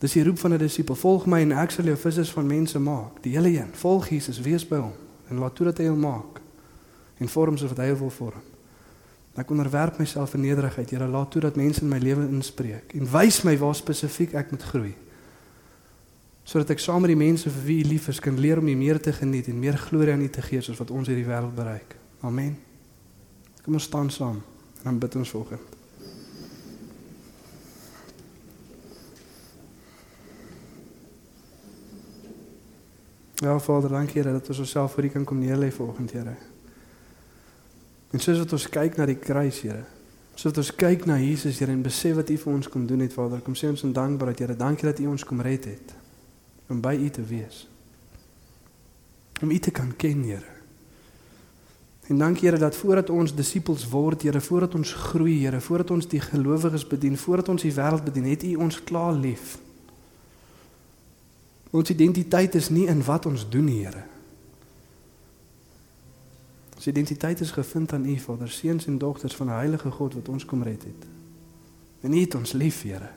Dis 0.00 0.16
die 0.16 0.24
roep 0.24 0.38
van 0.38 0.52
'n 0.52 0.58
disipel. 0.58 0.94
Volg 0.94 1.26
my 1.26 1.40
en 1.40 1.52
ek 1.52 1.70
sal 1.70 1.84
jou 1.84 1.96
vissers 1.96 2.32
van 2.32 2.46
mense 2.46 2.78
maak. 2.78 3.22
Die 3.22 3.32
hele 3.36 3.48
een. 3.48 3.68
Volg 3.72 4.08
Jesus, 4.08 4.40
wees 4.40 4.68
by 4.68 4.76
hom 4.76 4.92
en 5.28 5.38
laat 5.38 5.54
toe 5.54 5.66
dat 5.66 5.78
hy 5.78 5.84
jou 5.84 5.96
maak 5.96 6.40
en 7.18 7.28
vorm 7.28 7.56
soos 7.56 7.68
wat 7.68 7.78
hy 7.78 7.94
wil 7.94 8.10
vorm. 8.10 8.42
Ek 9.34 9.50
onderwerp 9.50 9.98
myself 9.98 10.34
in 10.34 10.40
nederigheid. 10.40 10.90
Here, 10.90 11.06
laat 11.06 11.30
toe 11.30 11.40
dat 11.40 11.56
mense 11.56 11.80
in 11.80 11.88
my 11.88 11.98
lewe 11.98 12.26
inspreek 12.28 12.92
en 12.94 13.10
wys 13.10 13.42
my 13.42 13.58
waar 13.58 13.74
spesifiek 13.74 14.34
ek 14.34 14.50
moet 14.50 14.62
groei. 14.62 14.94
Sodat 16.42 16.70
ek 16.70 16.78
saam 16.78 17.00
met 17.00 17.12
die 17.12 17.20
mense 17.20 17.50
vir 17.50 17.64
wie 17.64 17.84
U 17.84 17.88
lief 17.88 18.08
is 18.08 18.20
kan 18.20 18.40
leer 18.40 18.58
om 18.58 18.68
U 18.68 18.76
meer 18.76 19.00
te 19.00 19.12
geniet 19.12 19.46
en 19.46 19.58
meer 19.58 19.78
glorie 19.78 20.12
aan 20.12 20.22
U 20.22 20.28
te 20.28 20.42
gee 20.42 20.60
soos 20.60 20.78
wat 20.78 20.90
ons 20.90 21.08
hierdie 21.08 21.28
wêreld 21.28 21.54
bereik. 21.54 21.96
Amen. 22.20 22.56
Kom 23.64 23.74
ons 23.74 23.84
staan 23.84 24.10
saam 24.10 24.40
en 24.80 24.82
dan 24.82 24.98
bid 24.98 25.16
ons 25.16 25.30
volgende. 25.30 25.79
Ja, 33.40 33.58
Vader, 33.58 33.88
dankie 33.88 34.20
Here 34.20 34.32
dat 34.36 34.48
ons 34.52 34.58
osself 34.60 34.92
vir 34.98 35.06
U 35.08 35.08
kan 35.14 35.24
kom 35.24 35.38
neerlê 35.40 35.70
vanoggend, 35.72 36.12
Here. 36.12 36.34
En 38.12 38.20
soos 38.20 38.42
wat 38.42 38.52
ons 38.52 38.66
kyk 38.68 38.98
na 39.00 39.06
die 39.08 39.16
kruis, 39.16 39.62
Here, 39.64 39.86
soos 40.34 40.50
wat 40.50 40.60
ons 40.60 40.72
kyk 40.76 41.06
na 41.08 41.16
Jesus, 41.16 41.56
Here, 41.62 41.72
en 41.72 41.80
besef 41.80 42.18
wat 42.18 42.28
U 42.28 42.36
vir 42.42 42.52
ons 42.52 42.68
kom 42.68 42.84
doen 42.90 43.00
het, 43.00 43.14
Vader, 43.16 43.40
kom 43.40 43.56
sê 43.56 43.70
ons 43.72 43.86
in 43.88 43.94
dankbaarheid, 43.96 44.42
Here, 44.44 44.56
dankie 44.60 44.90
dat 44.90 45.00
U 45.00 45.08
ons 45.14 45.24
kom 45.24 45.40
red 45.40 45.70
het 45.70 45.96
om 46.70 46.82
by 46.84 46.92
U 47.00 47.08
te 47.10 47.24
wees. 47.26 47.64
Om 49.40 49.50
U 49.50 49.58
te 49.58 49.72
kan 49.72 49.88
ken, 49.96 50.20
Here. 50.28 50.58
En 52.12 52.20
dankie 52.20 52.50
Here 52.50 52.60
dat 52.60 52.76
voordat 52.76 53.08
ons 53.14 53.32
disippels 53.32 53.88
word, 53.88 54.28
Here, 54.28 54.44
voordat 54.44 54.76
ons 54.76 54.92
groei, 55.08 55.38
Here, 55.46 55.64
voordat 55.64 55.96
ons 55.96 56.12
die 56.12 56.20
gelowiges 56.20 56.84
bedien, 56.92 57.16
voordat 57.16 57.48
ons 57.56 57.64
die 57.64 57.72
wêreld 57.72 58.04
bedien, 58.04 58.28
het 58.34 58.44
U 58.52 58.54
ons 58.68 58.82
klaar 58.84 59.16
lief. 59.16 59.56
Ons 61.70 61.90
identiteit 61.90 62.54
is 62.54 62.68
nie 62.68 62.86
in 62.90 63.04
wat 63.06 63.26
ons 63.26 63.46
doen, 63.48 63.68
Here. 63.70 64.02
Ons 66.80 66.86
identiteit 66.86 67.40
is 67.40 67.50
gevind 67.54 67.92
aan 67.92 68.06
U, 68.08 68.16
Vader, 68.18 68.48
seuns 68.48 68.86
en 68.86 68.98
dogters 68.98 69.36
van 69.36 69.46
die 69.52 69.54
Heilige 69.54 69.90
God 69.90 70.14
wat 70.14 70.28
ons 70.28 70.44
kom 70.44 70.62
red 70.62 70.82
het. 70.82 71.06
En 72.00 72.12
U 72.12 72.20
het 72.20 72.34
ons 72.34 72.52
lief, 72.52 72.82
Here. 72.82 73.12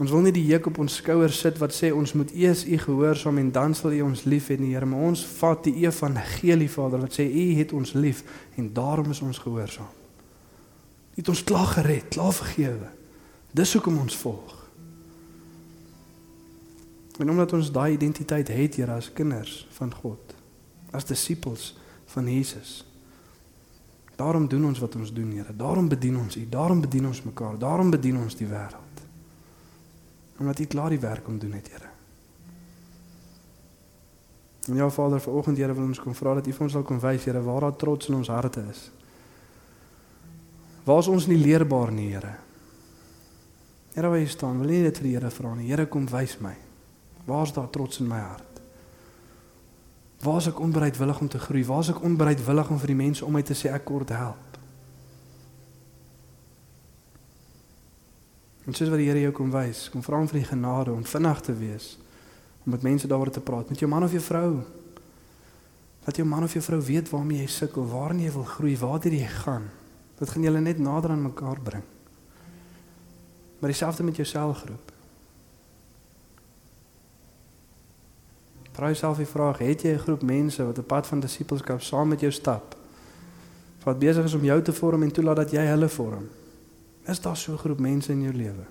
Ons 0.00 0.12
wil 0.14 0.22
nie 0.24 0.32
die 0.32 0.46
juk 0.46 0.70
op 0.70 0.78
ons 0.80 1.00
skouers 1.00 1.40
sit 1.42 1.58
wat 1.60 1.74
sê 1.76 1.90
ons 1.92 2.12
moet 2.16 2.30
eers 2.32 2.62
U 2.64 2.78
gehoorsaam 2.80 3.40
en 3.42 3.50
dan 3.52 3.74
sal 3.76 3.96
U 3.98 4.04
ons 4.06 4.22
lief 4.28 4.52
hê 4.52 4.56
nie, 4.60 4.70
Here, 4.76 4.86
maar 4.88 5.10
ons 5.10 5.24
vat 5.40 5.66
die 5.66 5.82
evangelie, 5.82 6.70
Vader, 6.72 7.02
wat 7.02 7.18
sê 7.18 7.26
U 7.26 7.48
het 7.58 7.74
ons 7.76 7.96
lief 7.98 8.22
en 8.60 8.70
daarom 8.76 9.10
is 9.16 9.24
ons 9.24 9.42
gehoorsaam. 9.42 9.90
U 11.10 11.18
het 11.18 11.28
ons 11.28 11.44
klaar 11.44 11.72
gered, 11.74 12.08
klaar 12.12 12.32
vergewe. 12.32 12.94
Dis 13.56 13.74
hoekom 13.74 13.98
ons 14.04 14.16
volg. 14.16 14.59
En 17.20 17.30
omdat 17.30 17.52
ons 17.52 17.72
daai 17.72 17.92
identiteit 17.92 18.48
het, 18.48 18.76
Here, 18.80 18.92
as 18.96 19.12
kinders 19.12 19.66
van 19.76 19.92
God, 19.94 20.34
as 20.90 21.04
disippels 21.04 21.74
van 22.14 22.28
Jesus. 22.28 22.80
Daarom 24.16 24.48
doen 24.48 24.64
ons 24.64 24.78
wat 24.80 24.96
ons 24.96 25.12
doen, 25.12 25.28
Here. 25.36 25.52
Daarom 25.56 25.88
bedien 25.88 26.16
ons 26.16 26.36
U, 26.36 26.46
daarom 26.48 26.80
bedien 26.80 27.06
ons 27.06 27.22
mekaar, 27.22 27.58
daarom 27.58 27.90
bedien 27.90 28.16
ons 28.16 28.36
die 28.36 28.48
wêreld. 28.48 29.04
Omdat 30.40 30.58
U 30.64 30.66
klaar 30.72 30.96
die 30.96 31.00
werk 31.00 31.28
om 31.28 31.36
doen 31.38 31.52
het, 31.52 31.68
Here. 31.68 31.90
En 34.68 34.80
ja, 34.80 34.88
Vader, 34.90 35.20
vanoggend, 35.20 35.60
Here, 35.60 35.76
wil 35.76 35.90
ons 35.92 36.00
kom 36.00 36.16
vra 36.16 36.34
dat 36.40 36.48
U 36.48 36.56
vir 36.56 36.66
ons 36.70 36.78
sal 36.78 36.88
kom 36.88 37.02
wys, 37.04 37.28
Here, 37.28 37.44
waar 37.44 37.68
daar 37.68 37.76
trots 37.76 38.08
in 38.08 38.16
ons 38.16 38.32
harte 38.32 38.64
is. 38.70 38.86
Waar 40.88 41.04
is 41.04 41.12
ons 41.12 41.28
nie 41.28 41.38
leerbaar 41.40 41.92
nie, 41.92 42.08
Here? 42.14 42.32
Here 43.92 44.08
waar 44.08 44.22
jy 44.22 44.32
staan, 44.32 44.64
wil 44.64 44.72
jy 44.72 44.82
dit 44.88 45.04
vir 45.04 45.08
die 45.10 45.14
Here 45.18 45.36
vra 45.36 45.54
nie. 45.58 45.68
Here 45.68 45.88
kom 45.90 46.08
wys 46.08 46.38
my. 46.40 46.56
Waar 47.24 47.42
is 47.46 47.52
daar 47.52 47.70
trots 47.70 48.00
in 48.00 48.08
my 48.08 48.18
hart? 48.18 48.60
Waar 50.20 50.36
is 50.36 50.50
ek 50.50 50.60
onbereidwillig 50.60 51.20
om 51.20 51.28
te 51.28 51.38
groei? 51.38 51.64
Waar 51.64 51.80
is 51.80 51.92
ek 51.94 52.02
onbereidwillig 52.04 52.70
om 52.70 52.78
vir 52.78 52.92
die 52.92 53.00
mense 53.00 53.24
om 53.24 53.32
my 53.32 53.42
te 53.42 53.56
sê 53.56 53.72
ek 53.72 53.86
kort 53.88 54.12
help? 54.12 54.58
En 58.68 58.76
soos 58.76 58.90
wat 58.92 59.00
die 59.00 59.08
Here 59.08 59.22
jou 59.24 59.32
kom 59.34 59.50
wys, 59.50 59.88
kom 59.90 60.04
vra 60.04 60.20
hom 60.20 60.28
vir 60.30 60.42
die 60.42 60.50
genade 60.50 60.92
om 60.92 61.06
vinnig 61.08 61.40
te 61.46 61.56
wees 61.56 61.96
om 62.60 62.74
met 62.74 62.84
mense 62.84 63.08
daaroor 63.08 63.30
te 63.32 63.40
praat, 63.40 63.70
met 63.72 63.80
jou 63.80 63.88
man 63.88 64.04
of 64.04 64.12
jou 64.12 64.20
vrou. 64.20 64.60
Laat 66.04 66.16
jou 66.20 66.26
man 66.28 66.44
of 66.44 66.52
jou 66.52 66.62
vrou 66.64 66.80
weet 66.84 67.08
waarmee 67.08 67.40
jy 67.40 67.48
sukkel, 67.48 67.86
waarna 67.88 68.26
jy 68.26 68.34
wil 68.34 68.44
groei, 68.44 68.74
waartoe 68.76 69.14
jy 69.16 69.30
gaan. 69.40 69.70
Dit 70.20 70.28
gaan 70.28 70.44
julle 70.44 70.60
net 70.60 70.78
nader 70.78 71.14
aan 71.14 71.24
mekaar 71.24 71.60
bring. 71.64 71.86
Maar 73.60 73.72
dieselfde 73.72 74.04
met 74.04 74.20
jou 74.20 74.28
selgroep. 74.28 74.92
Vra 78.80 78.88
jouself 78.88 79.16
die 79.16 79.26
vraag: 79.26 79.58
Het 79.58 79.82
jy 79.82 79.92
'n 79.92 79.98
groep 79.98 80.22
mense 80.22 80.64
wat 80.64 80.78
op 80.78 80.86
pad 80.86 81.06
van 81.06 81.20
disippelskap 81.20 81.80
saam 81.80 82.08
met 82.08 82.20
jou 82.20 82.32
stap? 82.32 82.76
Wat 83.84 83.98
besig 83.98 84.24
is 84.24 84.34
om 84.34 84.44
jou 84.44 84.62
te 84.62 84.72
vorm 84.72 85.02
en 85.02 85.12
toelaat 85.12 85.36
dat 85.36 85.50
jy 85.50 85.64
hulle 85.66 85.88
vorm? 85.88 86.28
Is 87.04 87.20
daar 87.20 87.36
so 87.36 87.52
'n 87.52 87.58
groep 87.58 87.78
mense 87.78 88.12
in 88.12 88.22
jou 88.22 88.34
lewe? 88.34 88.64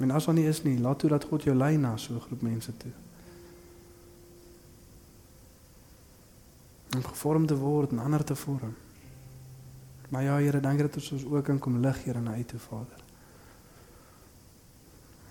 En 0.00 0.10
as 0.10 0.24
daar 0.24 0.34
nie 0.34 0.48
is 0.48 0.62
nie, 0.62 0.80
laat 0.80 0.98
toe 0.98 1.10
dat 1.10 1.24
God 1.24 1.42
jou 1.42 1.56
lei 1.56 1.76
na 1.76 1.96
so 1.96 2.14
'n 2.14 2.20
groep 2.20 2.42
mense 2.42 2.76
toe. 2.76 2.92
Om 6.96 7.04
gevorm 7.04 7.46
te 7.46 7.56
word 7.56 7.90
en 7.90 7.98
ander 7.98 8.24
te 8.24 8.36
vorm. 8.36 8.74
Maar 10.08 10.22
ja, 10.22 10.36
Here, 10.36 10.60
dankie 10.60 10.88
dat 10.88 11.12
ons 11.12 11.24
ook 11.24 11.44
kan 11.44 11.58
kom 11.58 11.78
lig 11.78 12.04
hier 12.04 12.20
na 12.20 12.38
U 12.38 12.44
toe, 12.44 12.58
Vader. 12.58 13.03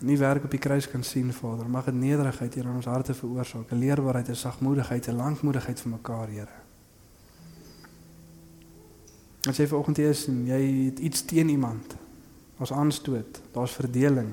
Nie 0.03 0.17
werk 0.19 0.43
op 0.43 0.51
die 0.51 0.59
kruis 0.59 0.89
kan 0.91 1.03
sien, 1.03 1.31
Vader, 1.33 1.69
mag 1.69 1.85
dit 1.87 1.95
nederigheid 1.95 2.53
hier 2.53 2.65
in 2.67 2.75
ons 2.75 2.89
harte 2.91 3.13
veroorsaak, 3.15 3.71
'n 3.71 3.79
leerbaarheid, 3.79 4.29
'n 4.29 4.35
sagmoedigheid, 4.35 5.07
'n 5.07 5.15
lankmoedigheid 5.15 5.79
vir 5.79 5.91
mekaar, 5.91 6.27
Here. 6.27 6.63
As 9.47 9.57
jy 9.57 9.67
vanoggend 9.67 9.97
hier 9.97 10.09
is 10.09 10.27
en 10.27 10.45
jy 10.47 10.61
het 10.85 10.99
iets 10.99 11.25
teen 11.25 11.49
iemand, 11.49 11.95
ons 12.59 12.71
aanstoot, 12.71 13.41
daar's 13.51 13.71
verdeling. 13.71 14.29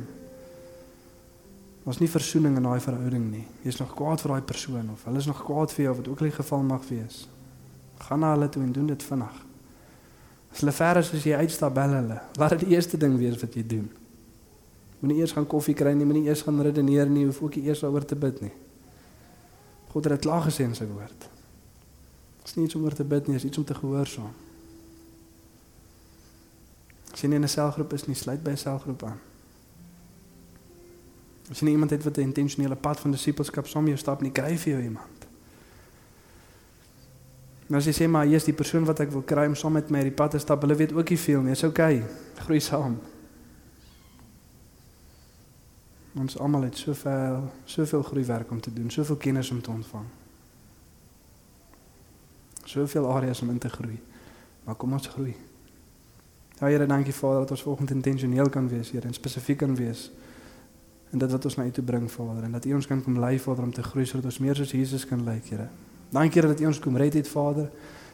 Daar's 1.84 1.98
nie 1.98 2.10
versoening 2.10 2.56
in 2.56 2.62
daai 2.62 2.80
verhouding 2.80 3.30
nie. 3.30 3.46
Jy's 3.62 3.80
nog 3.80 3.94
kwaad 3.94 4.20
vir 4.20 4.30
daai 4.30 4.42
persoon 4.42 4.90
of 4.92 5.04
hulle 5.04 5.18
is 5.18 5.26
nog 5.26 5.44
kwaad 5.44 5.72
vir 5.72 5.84
jou 5.84 5.94
wat 5.96 6.08
ook 6.08 6.20
al 6.20 6.30
die 6.30 6.36
geval 6.36 6.62
mag 6.62 6.88
wees. 6.88 7.28
Gaan 7.98 8.20
na 8.20 8.34
hulle 8.34 8.48
toe 8.48 8.62
en 8.62 8.72
doen 8.72 8.86
dit 8.86 9.02
vinnig. 9.02 9.46
As 10.52 10.60
hulle 10.60 10.72
ver 10.72 10.96
is 10.96 11.12
as 11.14 11.24
jy 11.24 11.34
uitstap 11.34 11.74
bel 11.74 11.96
hulle. 11.98 12.20
Laat 12.38 12.50
dit 12.50 12.68
die 12.68 12.76
eerste 12.76 12.96
ding 12.96 13.18
wees 13.18 13.40
wat 13.40 13.54
jy 13.54 13.66
doen. 13.66 13.90
Moenie 15.00 15.20
eers 15.22 15.32
gaan 15.32 15.46
koffie 15.48 15.74
kry 15.74 15.94
nie, 15.96 16.04
moenie 16.04 16.26
eers 16.28 16.42
gaan 16.44 16.60
redeneer 16.60 17.08
nie, 17.08 17.24
hoef 17.24 17.40
ook 17.42 17.56
nie 17.56 17.70
eers 17.70 17.80
daaroor 17.80 18.04
te 18.04 18.16
bid 18.16 18.40
nie. 18.44 18.52
God 19.90 20.04
het 20.04 20.12
dit 20.12 20.26
klaar 20.26 20.44
gesê 20.44 20.66
in 20.68 20.76
sy 20.76 20.86
woord. 20.86 21.26
Dit 22.40 22.52
is 22.52 22.56
nie 22.56 22.66
iets 22.68 22.76
om 22.76 22.84
oor 22.84 22.94
te 22.94 23.04
bid 23.04 23.26
nie, 23.26 23.38
dit 23.38 23.44
is 23.44 23.48
iets 23.48 23.58
om 23.58 23.64
te 23.64 23.74
gehoorsaam. 23.74 24.34
As 27.10 27.22
jy 27.24 27.28
nie 27.28 27.40
in 27.40 27.44
'n 27.44 27.48
selgroep 27.48 27.92
is 27.92 28.06
nie, 28.06 28.14
sluit 28.14 28.42
by 28.42 28.50
'n 28.50 28.56
selgroep 28.56 29.02
aan. 29.04 29.18
As 31.50 31.60
jy 31.60 31.64
nie 31.64 31.72
iemand 31.72 31.90
het 31.90 32.04
wat 32.04 32.16
'n 32.16 32.20
intentionele 32.20 32.76
pad 32.76 33.00
van 33.00 33.10
disippelskap 33.10 33.66
saam 33.66 33.86
jou 33.86 33.96
stap 33.96 34.20
nie, 34.20 34.32
kry 34.32 34.56
vir 34.56 34.72
jou 34.72 34.82
iemand. 34.82 35.26
As 37.70 37.84
jy 37.84 37.92
sê 37.92 38.08
maar 38.08 38.26
jy's 38.26 38.44
die 38.44 38.52
persoon 38.52 38.84
wat 38.84 39.00
ek 39.00 39.10
wil 39.10 39.22
kry 39.22 39.46
om 39.46 39.54
saam 39.54 39.72
met 39.72 39.90
my 39.90 40.02
die 40.02 40.10
pad 40.10 40.30
te 40.30 40.38
stap, 40.38 40.60
hulle 40.62 40.74
weet 40.74 40.92
ook 40.92 41.08
nie 41.08 41.18
veel 41.18 41.40
nie. 41.40 41.54
Dis 41.54 41.64
oukei. 41.64 41.96
Okay. 41.96 42.08
Groei 42.44 42.60
saam. 42.60 42.98
Ons 46.18 46.38
almal 46.38 46.62
het 46.62 46.76
soveel 46.76 47.50
soveel 47.64 48.02
groeiwerk 48.02 48.50
om 48.50 48.60
te 48.60 48.72
doen, 48.72 48.90
soveel 48.90 49.16
kennis 49.16 49.50
om 49.50 49.62
te 49.62 49.70
ontvang. 49.70 50.04
Soveel 52.64 53.12
areas 53.12 53.40
om 53.40 53.50
in 53.50 53.58
te 53.58 53.68
groei. 53.68 54.00
Maar 54.64 54.74
kom 54.74 54.92
ons 54.92 55.06
groei. 55.06 55.36
Ja 56.60 56.66
Here, 56.66 56.86
dankie 56.86 57.14
Vader 57.14 57.38
dat 57.38 57.50
ons 57.50 57.62
volgens 57.62 57.90
intentioneel 57.90 58.48
kan 58.48 58.68
wees, 58.68 58.90
Here, 58.90 59.06
en 59.06 59.14
spesifiek 59.14 59.58
kan 59.58 59.74
wees. 59.76 60.10
En 61.10 61.18
dit 61.18 61.30
wat 61.30 61.44
ons 61.44 61.56
na 61.56 61.64
U 61.64 61.70
toe 61.70 61.84
bring, 61.84 62.10
Vader, 62.10 62.42
en 62.42 62.52
dat 62.52 62.64
U 62.64 62.74
ons 62.74 62.86
kan 62.86 63.02
kom 63.02 63.18
lei, 63.18 63.38
Vader, 63.38 63.64
om 63.64 63.72
te 63.72 63.82
groei 63.82 64.04
sodat 64.06 64.24
ons 64.24 64.38
meer 64.38 64.54
soos 64.54 64.70
Jesus 64.70 65.06
kan 65.06 65.24
lyk, 65.24 65.48
Here. 65.48 65.68
Dankie 66.10 66.42
dat 66.42 66.60
U 66.60 66.66
ons 66.66 66.78
kom 66.78 66.96
red 66.96 67.16
het, 67.16 67.28
Vader, 67.28 67.70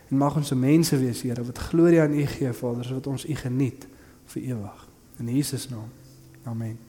en 0.09 0.17
mag 0.17 0.37
ons 0.37 0.47
se 0.47 0.57
mense 0.57 0.99
wees, 0.99 1.23
Here, 1.27 1.45
wat 1.45 1.59
glorie 1.59 2.01
aan 2.01 2.15
U 2.15 2.27
gee, 2.27 2.53
Vader, 2.53 2.85
sodat 2.85 3.07
ons 3.07 3.27
U 3.27 3.35
geniet 3.35 3.89
vir 4.27 4.43
ewig. 4.43 4.89
In 5.19 5.37
Jesus 5.37 5.69
naam. 5.69 5.91
Amen. 6.45 6.86